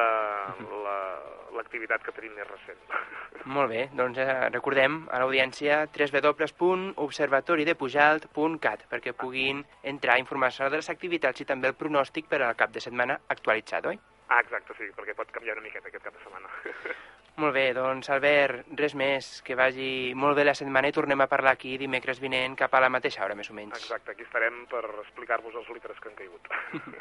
la- 0.86 1.20
l'activitat 1.58 2.04
que 2.06 2.12
tenim 2.16 2.34
més 2.38 2.48
recent. 2.48 2.78
Molt 3.56 3.70
bé, 3.72 3.82
doncs 3.98 4.18
eh, 4.22 4.50
recordem 4.54 4.94
a 5.12 5.18
l'audiència 5.20 5.74
www.observatoridepujalt.cat 5.92 8.80
perquè 8.92 9.12
puguin 9.18 9.58
entrar 9.84 10.16
a 10.16 10.22
informar-se 10.24 10.70
de 10.70 10.78
les 10.80 10.90
activitats 10.94 11.42
i 11.42 11.46
també 11.50 11.68
el 11.72 11.76
pronòstic 11.80 12.26
per 12.32 12.42
al 12.46 12.56
cap 12.56 12.72
de 12.72 12.80
setmana 12.84 13.16
actualitzat, 13.28 13.84
oi? 13.92 13.98
Ah, 14.32 14.40
exacte, 14.40 14.72
sí, 14.78 14.86
perquè 14.96 15.14
pot 15.18 15.28
canviar 15.36 15.58
una 15.58 15.66
miqueta 15.66 15.88
aquest 15.92 16.06
cap 16.06 16.14
de 16.16 16.22
setmana. 16.24 16.48
Molt 17.42 17.54
bé, 17.56 17.66
doncs 17.74 18.10
Albert, 18.12 18.68
res 18.78 18.94
més, 19.00 19.42
que 19.48 19.56
vagi 19.56 20.12
molt 20.20 20.36
bé 20.38 20.44
la 20.44 20.52
setmana 20.54 20.90
i 20.92 20.94
tornem 20.94 21.22
a 21.24 21.28
parlar 21.32 21.54
aquí 21.56 21.78
dimecres 21.80 22.20
vinent 22.22 22.58
cap 22.60 22.74
a 22.76 22.82
la 22.84 22.90
mateixa 22.92 23.24
hora, 23.26 23.36
més 23.40 23.48
o 23.50 23.54
menys. 23.56 23.78
Exacte, 23.80 24.12
aquí 24.12 24.24
estarem 24.28 24.66
per 24.70 24.84
explicar-vos 25.06 25.56
els 25.56 25.70
litres 25.72 25.96
que 26.04 26.10
han 26.12 26.20
caigut. 26.20 26.44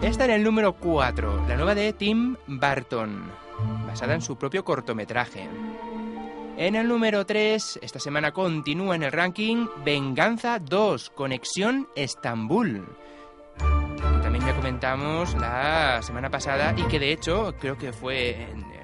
Está 0.02 0.26
en 0.26 0.32
el 0.32 0.44
número 0.44 0.74
4, 0.74 1.46
la 1.48 1.56
nueva 1.56 1.74
de 1.74 1.94
Tim 1.94 2.36
Burton, 2.46 3.30
basada 3.86 4.14
en 4.14 4.20
su 4.20 4.36
propio 4.36 4.62
cortometraje. 4.62 5.48
En 6.58 6.74
el 6.74 6.86
número 6.86 7.24
3, 7.24 7.78
esta 7.80 7.98
semana 7.98 8.32
continúa 8.32 8.94
en 8.94 9.04
el 9.04 9.12
ranking 9.12 9.68
Venganza 9.86 10.58
2, 10.58 11.10
Conexión 11.10 11.88
Estambul. 11.96 12.86
También 14.22 14.44
ya 14.44 14.54
comentamos 14.54 15.34
la 15.34 16.02
semana 16.02 16.28
pasada 16.28 16.74
y 16.76 16.82
que 16.84 16.98
de 16.98 17.12
hecho 17.12 17.54
creo 17.58 17.78
que 17.78 17.94
fue 17.94 18.42
en 18.42 18.75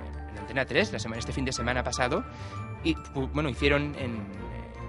Antena 0.53 0.67
3 0.67 0.93
la 0.93 0.99
semana, 0.99 1.19
este 1.19 1.33
fin 1.33 1.45
de 1.47 1.53
semana 1.53 1.83
pasado. 1.83 2.25
Y 2.85 2.95
bueno, 3.33 3.49
hicieron 3.49 3.95
en 3.99 4.17
eh, 4.17 4.21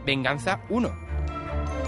Venganza 0.05 0.59
1. 0.69 0.91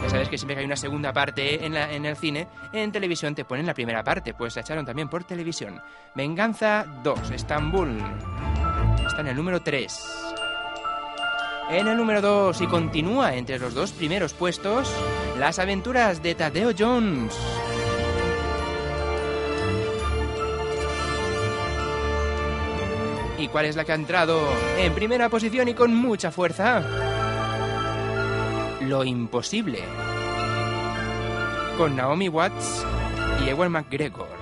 Ya 0.04 0.10
sabes 0.10 0.30
que 0.30 0.38
siempre 0.38 0.56
que 0.56 0.60
hay 0.62 0.66
una 0.66 0.76
segunda 0.78 1.12
parte 1.12 1.66
en, 1.66 1.74
la- 1.74 1.92
en 1.92 2.06
el 2.06 2.16
cine, 2.16 2.48
en 2.74 2.92
televisión 2.92 3.36
te 3.36 3.44
ponen 3.44 3.66
la 3.66 3.74
primera 3.74 4.04
parte, 4.04 4.34
pues 4.34 4.56
la 4.56 4.62
echaron 4.62 4.86
también 4.86 5.10
por 5.10 5.24
televisión. 5.26 5.82
Venganza 6.16 6.86
2, 7.04 7.32
Estambul. 7.32 7.98
Está 9.06 9.22
en 9.22 9.28
el 9.28 9.36
número 9.36 9.62
3. 9.62 10.34
En 11.72 11.88
el 11.88 11.98
número 11.98 12.22
2 12.22 12.62
y 12.62 12.68
continúa 12.68 13.36
entre 13.36 13.58
los 13.60 13.74
dos 13.74 13.92
primeros 13.92 14.34
puestos, 14.34 14.90
Las 15.40 15.60
aventuras 15.60 16.22
de 16.24 16.34
Tadeo 16.36 16.72
Jones. 16.78 17.36
¿Y 23.46 23.48
cuál 23.48 23.66
es 23.66 23.76
la 23.76 23.86
que 23.86 23.92
ha 23.92 23.96
entrado 23.96 24.42
en 24.80 24.92
primera 24.96 25.30
posición 25.30 25.68
y 25.68 25.76
con 25.76 25.94
mucha 25.94 26.32
fuerza? 26.32 26.82
Lo 28.82 29.04
imposible. 29.04 29.84
Con 31.78 31.96
Naomi 31.96 32.28
Watts 32.28 32.84
y 33.46 33.50
Ewan 33.50 33.72
McGregor. 33.72 34.35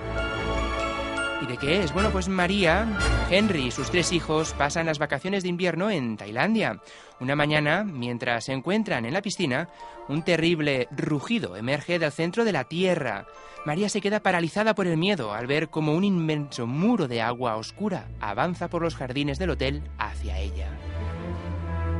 ¿Y 1.44 1.46
de 1.46 1.58
qué 1.58 1.82
es? 1.82 1.92
Bueno, 1.92 2.10
pues 2.10 2.26
María, 2.26 2.88
Henry 3.30 3.66
y 3.66 3.70
sus 3.70 3.90
tres 3.90 4.12
hijos 4.12 4.54
pasan 4.54 4.86
las 4.86 4.98
vacaciones 4.98 5.42
de 5.42 5.50
invierno 5.50 5.90
en 5.90 6.16
Tailandia. 6.16 6.80
Una 7.20 7.36
mañana, 7.36 7.84
mientras 7.84 8.46
se 8.46 8.54
encuentran 8.54 9.04
en 9.04 9.12
la 9.12 9.20
piscina, 9.20 9.68
un 10.08 10.22
terrible 10.22 10.88
rugido 10.90 11.54
emerge 11.56 11.98
del 11.98 12.12
centro 12.12 12.46
de 12.46 12.52
la 12.52 12.64
Tierra. 12.64 13.26
María 13.66 13.90
se 13.90 14.00
queda 14.00 14.20
paralizada 14.20 14.74
por 14.74 14.86
el 14.86 14.96
miedo 14.96 15.34
al 15.34 15.46
ver 15.46 15.68
como 15.68 15.92
un 15.92 16.04
inmenso 16.04 16.66
muro 16.66 17.08
de 17.08 17.20
agua 17.20 17.56
oscura 17.56 18.08
avanza 18.20 18.68
por 18.68 18.80
los 18.80 18.94
jardines 18.94 19.38
del 19.38 19.50
hotel 19.50 19.82
hacia 19.98 20.38
ella. 20.38 20.70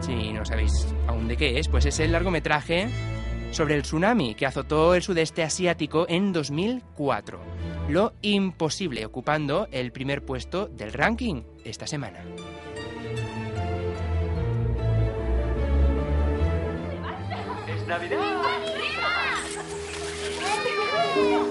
Si 0.01 0.33
no 0.33 0.47
sabéis 0.47 0.95
aún 1.07 1.29
de 1.29 1.37
qué 1.37 1.59
es, 1.59 1.69
pues 1.69 1.85
es 1.85 2.01
el 2.01 2.13
largometraje 2.13 2.89
sobre 3.55 3.77
el 3.77 3.83
tsunami 3.83 4.35
que 4.35 4.47
azotó 4.47 4.97
el 4.97 5.03
sudeste 5.03 5.45
asiático 5.45 6.07
en 6.09 6.33
2004. 6.33 7.39
Lo 7.89 8.15
imposible, 8.21 9.07
ocupando 9.07 9.69
el 9.71 9.93
primer 9.93 10.25
puesto 10.25 10.67
del 10.67 10.93
ranking 10.93 11.43
esta 11.65 11.87
semana. 11.87 12.25
¡Es 17.69 17.87
Navidad! 17.87 18.19
Tengo 21.15 21.44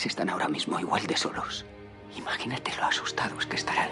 Lucas 0.00 0.12
están 0.12 0.30
ahora 0.30 0.48
mismo 0.48 0.80
igual 0.80 1.06
de 1.06 1.14
solos? 1.14 1.66
Imagínate 2.16 2.74
lo 2.76 2.84
asustados 2.84 3.44
que 3.44 3.56
estarán. 3.56 3.90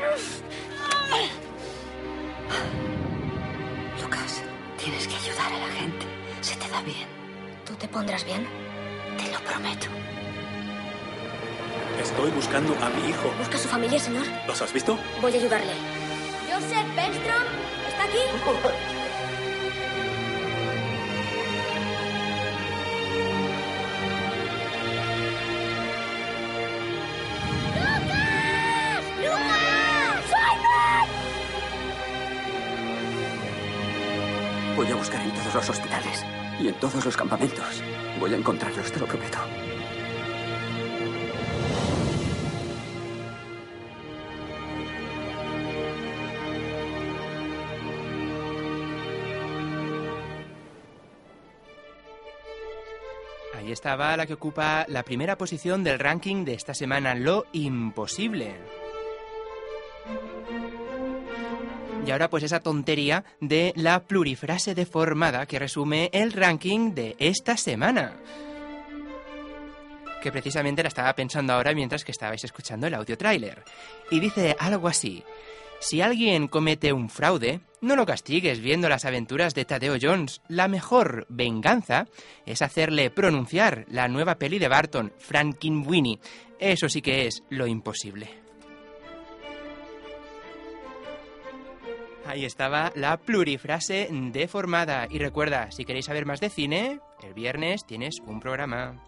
Lucas, 4.01 4.43
tienes 4.83 5.07
que 5.07 5.15
ayudar 5.17 5.53
a 5.53 5.59
la 5.59 5.69
gente. 5.75 6.07
Se 6.41 6.57
te 6.57 6.67
da 6.71 6.81
bien. 6.81 7.07
¿Tú 7.67 7.75
te 7.75 7.87
pondrás 7.89 8.25
bien? 8.25 8.47
Te 9.19 9.31
lo 9.31 9.39
prometo. 9.41 9.89
Estoy 12.01 12.31
buscando 12.31 12.75
a 12.83 12.89
mi 12.89 13.11
hijo. 13.11 13.31
¿Busca 13.37 13.57
a 13.57 13.61
su 13.61 13.69
familia, 13.69 14.01
señor? 14.01 14.25
¿Los 14.47 14.63
has 14.63 14.73
visto? 14.73 14.99
Voy 15.21 15.33
a 15.35 15.37
ayudarle. 15.37 15.75
Joseph 16.51 16.97
Benstrom, 16.97 17.45
¿está 17.87 18.05
aquí? 18.05 18.95
todos 35.49 35.67
los 35.67 35.79
hospitales 35.79 36.27
y 36.61 36.69
en 36.69 36.75
todos 36.75 37.05
los 37.05 37.17
campamentos. 37.17 37.83
Voy 38.21 38.35
a 38.35 38.37
encontrarlos, 38.37 38.93
te 38.93 39.01
lo 39.01 39.07
prometo. 39.07 39.39
Ahí 53.55 53.73
estaba 53.73 54.17
la 54.17 54.27
que 54.27 54.35
ocupa 54.35 54.85
la 54.89 55.03
primera 55.03 55.39
posición 55.39 55.83
del 55.83 55.99
ranking 55.99 56.45
de 56.45 56.55
esta 56.55 56.75
semana, 56.75 57.15
Lo 57.15 57.47
Imposible. 57.53 58.88
Y 62.09 62.11
ahora 62.11 62.31
pues 62.31 62.43
esa 62.43 62.61
tontería 62.61 63.23
de 63.39 63.75
la 63.77 64.01
plurifrase 64.01 64.75
deformada 64.75 65.45
que 65.45 65.59
resume 65.59 66.09
el 66.15 66.33
ranking 66.33 66.95
de 66.95 67.15
esta 67.19 67.59
semana. 67.59 68.17
Que 70.23 70.33
precisamente 70.33 70.83
la 70.83 70.89
estaba 70.89 71.15
pensando 71.15 71.53
ahora 71.53 71.75
mientras 71.75 72.07
que 72.07 72.13
estabais 72.13 72.43
escuchando 72.43 72.87
el 72.87 72.95
audio 72.95 73.19
tráiler. 73.19 73.63
Y 74.11 74.21
dice 74.21 74.57
algo 74.59 74.89
así. 74.89 75.23
Si 75.81 76.01
alguien 76.01 76.49
comete 76.49 76.95
un 76.95 77.11
fraude, 77.11 77.61
no 77.83 77.95
lo 77.95 78.07
castigues 78.07 78.61
viendo 78.61 78.89
las 78.89 79.05
aventuras 79.05 79.55
de 79.55 79.67
Tadeo 79.67 79.99
Jones. 80.01 80.41
La 80.49 80.67
mejor 80.67 81.27
venganza 81.29 82.07
es 82.47 82.63
hacerle 82.63 83.11
pronunciar 83.11 83.85
la 83.91 84.09
nueva 84.09 84.37
peli 84.37 84.59
de 84.59 84.69
Barton, 84.69 85.13
Frankenweenie. 85.19 86.21
Eso 86.59 86.89
sí 86.89 87.03
que 87.03 87.27
es 87.27 87.43
lo 87.51 87.67
imposible. 87.67 88.48
Ahí 92.29 92.45
estaba 92.45 92.93
la 92.95 93.17
plurifrase 93.17 94.07
deformada. 94.11 95.09
Y 95.09 95.19
recuerda, 95.19 95.71
si 95.71 95.87
queréis 95.87 96.05
saber 96.05 96.27
más 96.27 96.41
de 96.41 96.51
cine, 96.51 97.01
el 97.23 97.33
viernes 97.33 97.87
tienes 97.87 98.21
un 98.21 98.39
programa. 98.39 99.03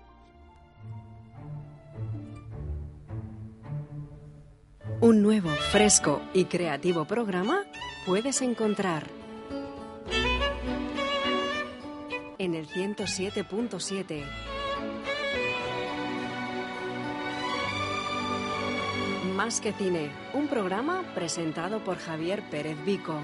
Un 5.03 5.21
nuevo, 5.21 5.51
fresco 5.51 6.23
y 6.33 6.47
creativo 6.47 7.05
programa 7.05 7.65
puedes 8.07 8.41
encontrar 8.41 9.07
en 12.39 12.55
el 12.55 12.67
107.7. 12.69 14.50
Más 19.43 19.63
que 19.63 19.73
cine, 19.73 20.11
un 20.35 20.49
programa 20.49 21.03
presentado 21.15 21.83
por 21.83 21.97
Javier 21.97 22.43
Pérez 22.51 22.77
Vico. 22.85 23.19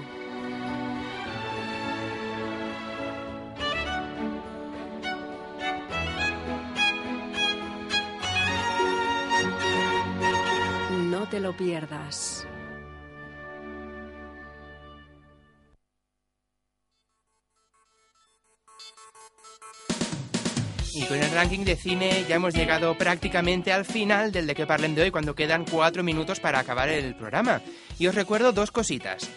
No 11.03 11.29
te 11.29 11.39
lo 11.39 11.55
pierdas. 11.55 12.47
Y 20.97 21.03
con 21.03 21.21
el 21.21 21.29
ranking 21.29 21.59
de 21.59 21.75
cine 21.75 22.25
ya 22.27 22.37
hemos 22.37 22.55
llegado 22.55 22.97
prácticamente 22.97 23.71
al 23.71 23.85
final 23.85 24.31
del 24.31 24.47
de 24.47 24.55
que 24.55 24.65
parlen 24.65 24.95
de 24.95 25.03
hoy, 25.03 25.11
cuando 25.11 25.35
quedan 25.35 25.63
cuatro 25.63 26.01
minutos 26.01 26.39
para 26.39 26.57
acabar 26.57 26.89
el 26.89 27.13
programa. 27.13 27.61
Y 27.99 28.07
os 28.07 28.15
recuerdo 28.15 28.51
dos 28.51 28.71
cositas. 28.71 29.29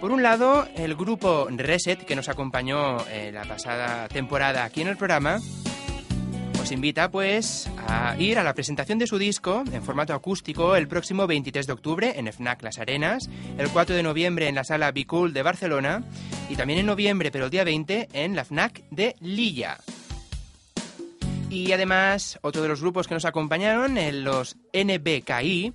Por 0.00 0.12
un 0.12 0.22
lado, 0.22 0.68
el 0.76 0.94
grupo 0.94 1.48
Reset, 1.50 2.04
que 2.04 2.14
nos 2.14 2.28
acompañó 2.28 3.04
en 3.08 3.34
la 3.34 3.42
pasada 3.42 4.06
temporada 4.06 4.62
aquí 4.62 4.82
en 4.82 4.86
el 4.86 4.96
programa, 4.96 5.40
os 6.62 6.70
invita 6.70 7.10
pues 7.10 7.68
a 7.88 8.14
ir 8.16 8.38
a 8.38 8.44
la 8.44 8.54
presentación 8.54 9.00
de 9.00 9.08
su 9.08 9.18
disco 9.18 9.64
en 9.72 9.82
formato 9.82 10.14
acústico 10.14 10.76
el 10.76 10.86
próximo 10.86 11.26
23 11.26 11.66
de 11.66 11.72
octubre 11.72 12.12
en 12.16 12.32
FNAC 12.32 12.62
Las 12.62 12.78
Arenas, 12.78 13.28
el 13.58 13.68
4 13.70 13.96
de 13.96 14.04
noviembre 14.04 14.46
en 14.46 14.54
la 14.54 14.62
sala 14.62 14.92
Be 14.92 15.04
Cool 15.04 15.32
de 15.32 15.42
Barcelona 15.42 16.04
y 16.48 16.54
también 16.54 16.78
en 16.78 16.86
noviembre, 16.86 17.32
pero 17.32 17.46
el 17.46 17.50
día 17.50 17.64
20, 17.64 18.10
en 18.12 18.36
la 18.36 18.44
FNAC 18.44 18.84
de 18.92 19.16
Lilla. 19.18 19.78
Y 21.50 21.72
además, 21.72 22.38
otro 22.42 22.62
de 22.62 22.68
los 22.68 22.82
grupos 22.82 23.08
que 23.08 23.14
nos 23.14 23.24
acompañaron, 23.24 23.96
en 23.96 24.22
los 24.22 24.56
NBKI, 24.74 25.72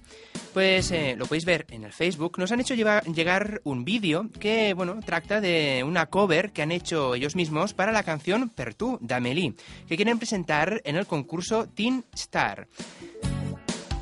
pues 0.53 0.91
eh, 0.91 1.15
lo 1.17 1.25
podéis 1.25 1.45
ver 1.45 1.65
en 1.71 1.83
el 1.83 1.91
Facebook, 1.91 2.37
nos 2.37 2.51
han 2.51 2.59
hecho 2.59 2.75
llegar 2.75 3.61
un 3.63 3.83
vídeo 3.83 4.29
que, 4.39 4.75
bueno, 4.75 4.99
trata 5.03 5.41
de 5.41 5.83
una 5.83 6.05
cover 6.05 6.51
que 6.51 6.61
han 6.61 6.71
hecho 6.71 7.15
ellos 7.15 7.35
mismos 7.35 7.73
para 7.73 7.91
la 7.91 8.03
canción 8.03 8.49
Per 8.49 8.75
tu, 8.75 8.99
d'Amélie, 9.01 9.55
que 9.87 9.95
quieren 9.95 10.19
presentar 10.19 10.79
en 10.85 10.95
el 10.95 11.07
concurso 11.07 11.67
Teen 11.67 12.05
Star. 12.13 12.67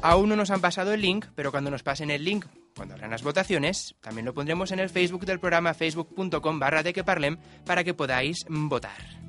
Aún 0.01 0.27
no 0.27 0.35
nos 0.35 0.51
han 0.51 0.61
pasado 0.61 0.93
el 0.93 1.01
link, 1.01 1.27
pero 1.35 1.51
cuando 1.51 1.71
nos 1.71 1.83
pasen 1.83 2.11
el 2.11 2.25
link, 2.25 2.45
cuando 2.75 2.95
hagan 2.95 3.11
las 3.11 3.23
votaciones, 3.23 3.95
también 4.01 4.25
lo 4.25 4.33
pondremos 4.33 4.71
en 4.71 4.79
el 4.79 4.89
Facebook 4.89 5.25
del 5.25 5.39
programa 5.39 5.73
facebook.com 5.73 6.59
barra 6.59 6.83
de 6.83 6.91
que 6.91 7.03
parlem 7.03 7.37
para 7.65 7.83
que 7.83 7.93
podáis 7.93 8.37
votar. 8.49 9.20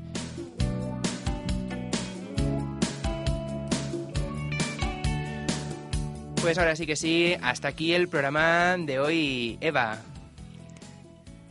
Pues 6.42 6.58
ahora 6.58 6.76
sí 6.76 6.86
que 6.86 6.96
sí, 6.96 7.34
hasta 7.40 7.68
aquí 7.68 7.94
el 7.94 8.08
programa 8.08 8.76
de 8.76 8.98
hoy, 8.98 9.56
Eva. 9.60 10.00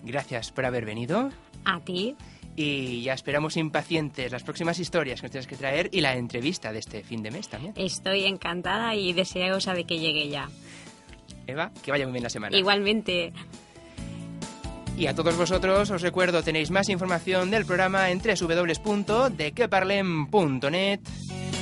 Gracias 0.03 0.51
por 0.51 0.65
haber 0.65 0.83
venido 0.85 1.29
A 1.63 1.79
ti. 1.79 2.15
y 2.57 3.01
ya 3.03 3.13
esperamos 3.13 3.55
impacientes 3.55 4.29
las 4.31 4.43
próximas 4.43 4.79
historias 4.79 5.21
que 5.21 5.27
nos 5.27 5.31
tienes 5.31 5.47
que 5.47 5.55
traer 5.55 5.87
y 5.93 6.01
la 6.01 6.15
entrevista 6.15 6.73
de 6.73 6.79
este 6.79 7.03
fin 7.03 7.23
de 7.23 7.31
mes 7.31 7.47
también. 7.47 7.73
Estoy 7.77 8.25
encantada 8.25 8.93
y 8.95 9.13
deseosa 9.13 9.73
de 9.73 9.85
que 9.85 9.97
llegue 9.97 10.27
ya. 10.27 10.49
Eva, 11.47 11.71
que 11.83 11.91
vaya 11.91 12.05
muy 12.05 12.11
bien 12.13 12.23
la 12.23 12.29
semana. 12.29 12.57
Igualmente. 12.57 13.31
Y 14.97 15.07
a 15.07 15.15
todos 15.15 15.37
vosotros 15.37 15.89
os 15.89 16.01
recuerdo, 16.01 16.43
tenéis 16.43 16.69
más 16.69 16.89
información 16.89 17.49
del 17.49 17.65
programa 17.65 18.11
en 18.11 18.19
www.dequeparlem.net 18.19 20.99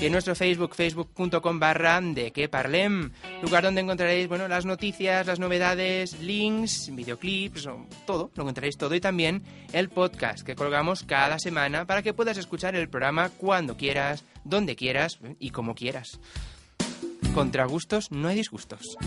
y 0.01 0.05
en 0.05 0.13
nuestro 0.13 0.33
Facebook, 0.33 0.75
facebook.com 0.75 1.59
barra 1.59 1.99
de 2.01 2.31
que 2.31 2.47
parlem, 2.47 3.11
lugar 3.41 3.63
donde 3.63 3.81
encontraréis 3.81 4.29
bueno, 4.29 4.47
las 4.47 4.65
noticias, 4.65 5.27
las 5.27 5.39
novedades, 5.39 6.19
links, 6.21 6.89
videoclips, 6.93 7.67
todo, 8.05 8.31
lo 8.35 8.43
encontraréis 8.43 8.77
todo 8.77 8.95
y 8.95 9.01
también 9.01 9.43
el 9.73 9.89
podcast 9.89 10.45
que 10.45 10.55
colgamos 10.55 11.03
cada 11.03 11.37
semana 11.37 11.85
para 11.85 12.01
que 12.01 12.13
puedas 12.13 12.37
escuchar 12.37 12.75
el 12.75 12.87
programa 12.87 13.29
cuando 13.29 13.75
quieras, 13.75 14.23
donde 14.45 14.77
quieras 14.77 15.19
y 15.37 15.49
como 15.49 15.75
quieras. 15.75 16.19
Contra 17.33 17.65
gustos 17.65 18.09
no 18.11 18.29
hay 18.29 18.37
disgustos. 18.37 18.97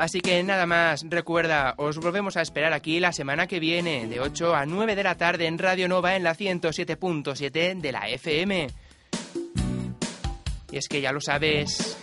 Así 0.00 0.22
que 0.22 0.42
nada 0.42 0.64
más, 0.64 1.04
recuerda, 1.06 1.74
os 1.76 1.98
volvemos 1.98 2.38
a 2.38 2.40
esperar 2.40 2.72
aquí 2.72 3.00
la 3.00 3.12
semana 3.12 3.46
que 3.46 3.60
viene, 3.60 4.06
de 4.06 4.18
8 4.18 4.54
a 4.54 4.64
9 4.64 4.96
de 4.96 5.02
la 5.02 5.16
tarde 5.16 5.46
en 5.46 5.58
Radio 5.58 5.88
Nova 5.88 6.16
en 6.16 6.24
la 6.24 6.34
107.7 6.34 7.78
de 7.78 7.92
la 7.92 8.08
FM. 8.08 8.68
Y 10.72 10.76
es 10.78 10.88
que 10.88 11.02
ya 11.02 11.12
lo 11.12 11.20
sabes. 11.20 11.98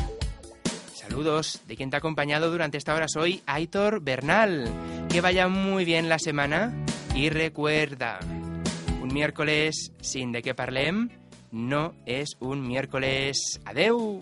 Saludos 0.93 1.63
de 1.65 1.75
quien 1.75 1.89
te 1.89 1.95
ha 1.95 1.97
acompañado 1.97 2.51
durante 2.51 2.77
esta 2.77 2.93
hora 2.93 3.07
soy 3.07 3.41
Aitor 3.47 3.99
Bernal. 3.99 4.71
Que 5.09 5.19
vaya 5.19 5.47
muy 5.47 5.83
bien 5.83 6.07
la 6.07 6.19
semana 6.19 6.75
y 7.15 7.31
recuerda, 7.31 8.19
un 9.01 9.11
miércoles 9.11 9.91
sin 10.01 10.31
de 10.31 10.43
qué 10.43 10.53
parlem 10.53 11.09
no 11.51 11.95
es 12.05 12.37
un 12.39 12.61
miércoles. 12.67 13.59
Adeu. 13.65 14.19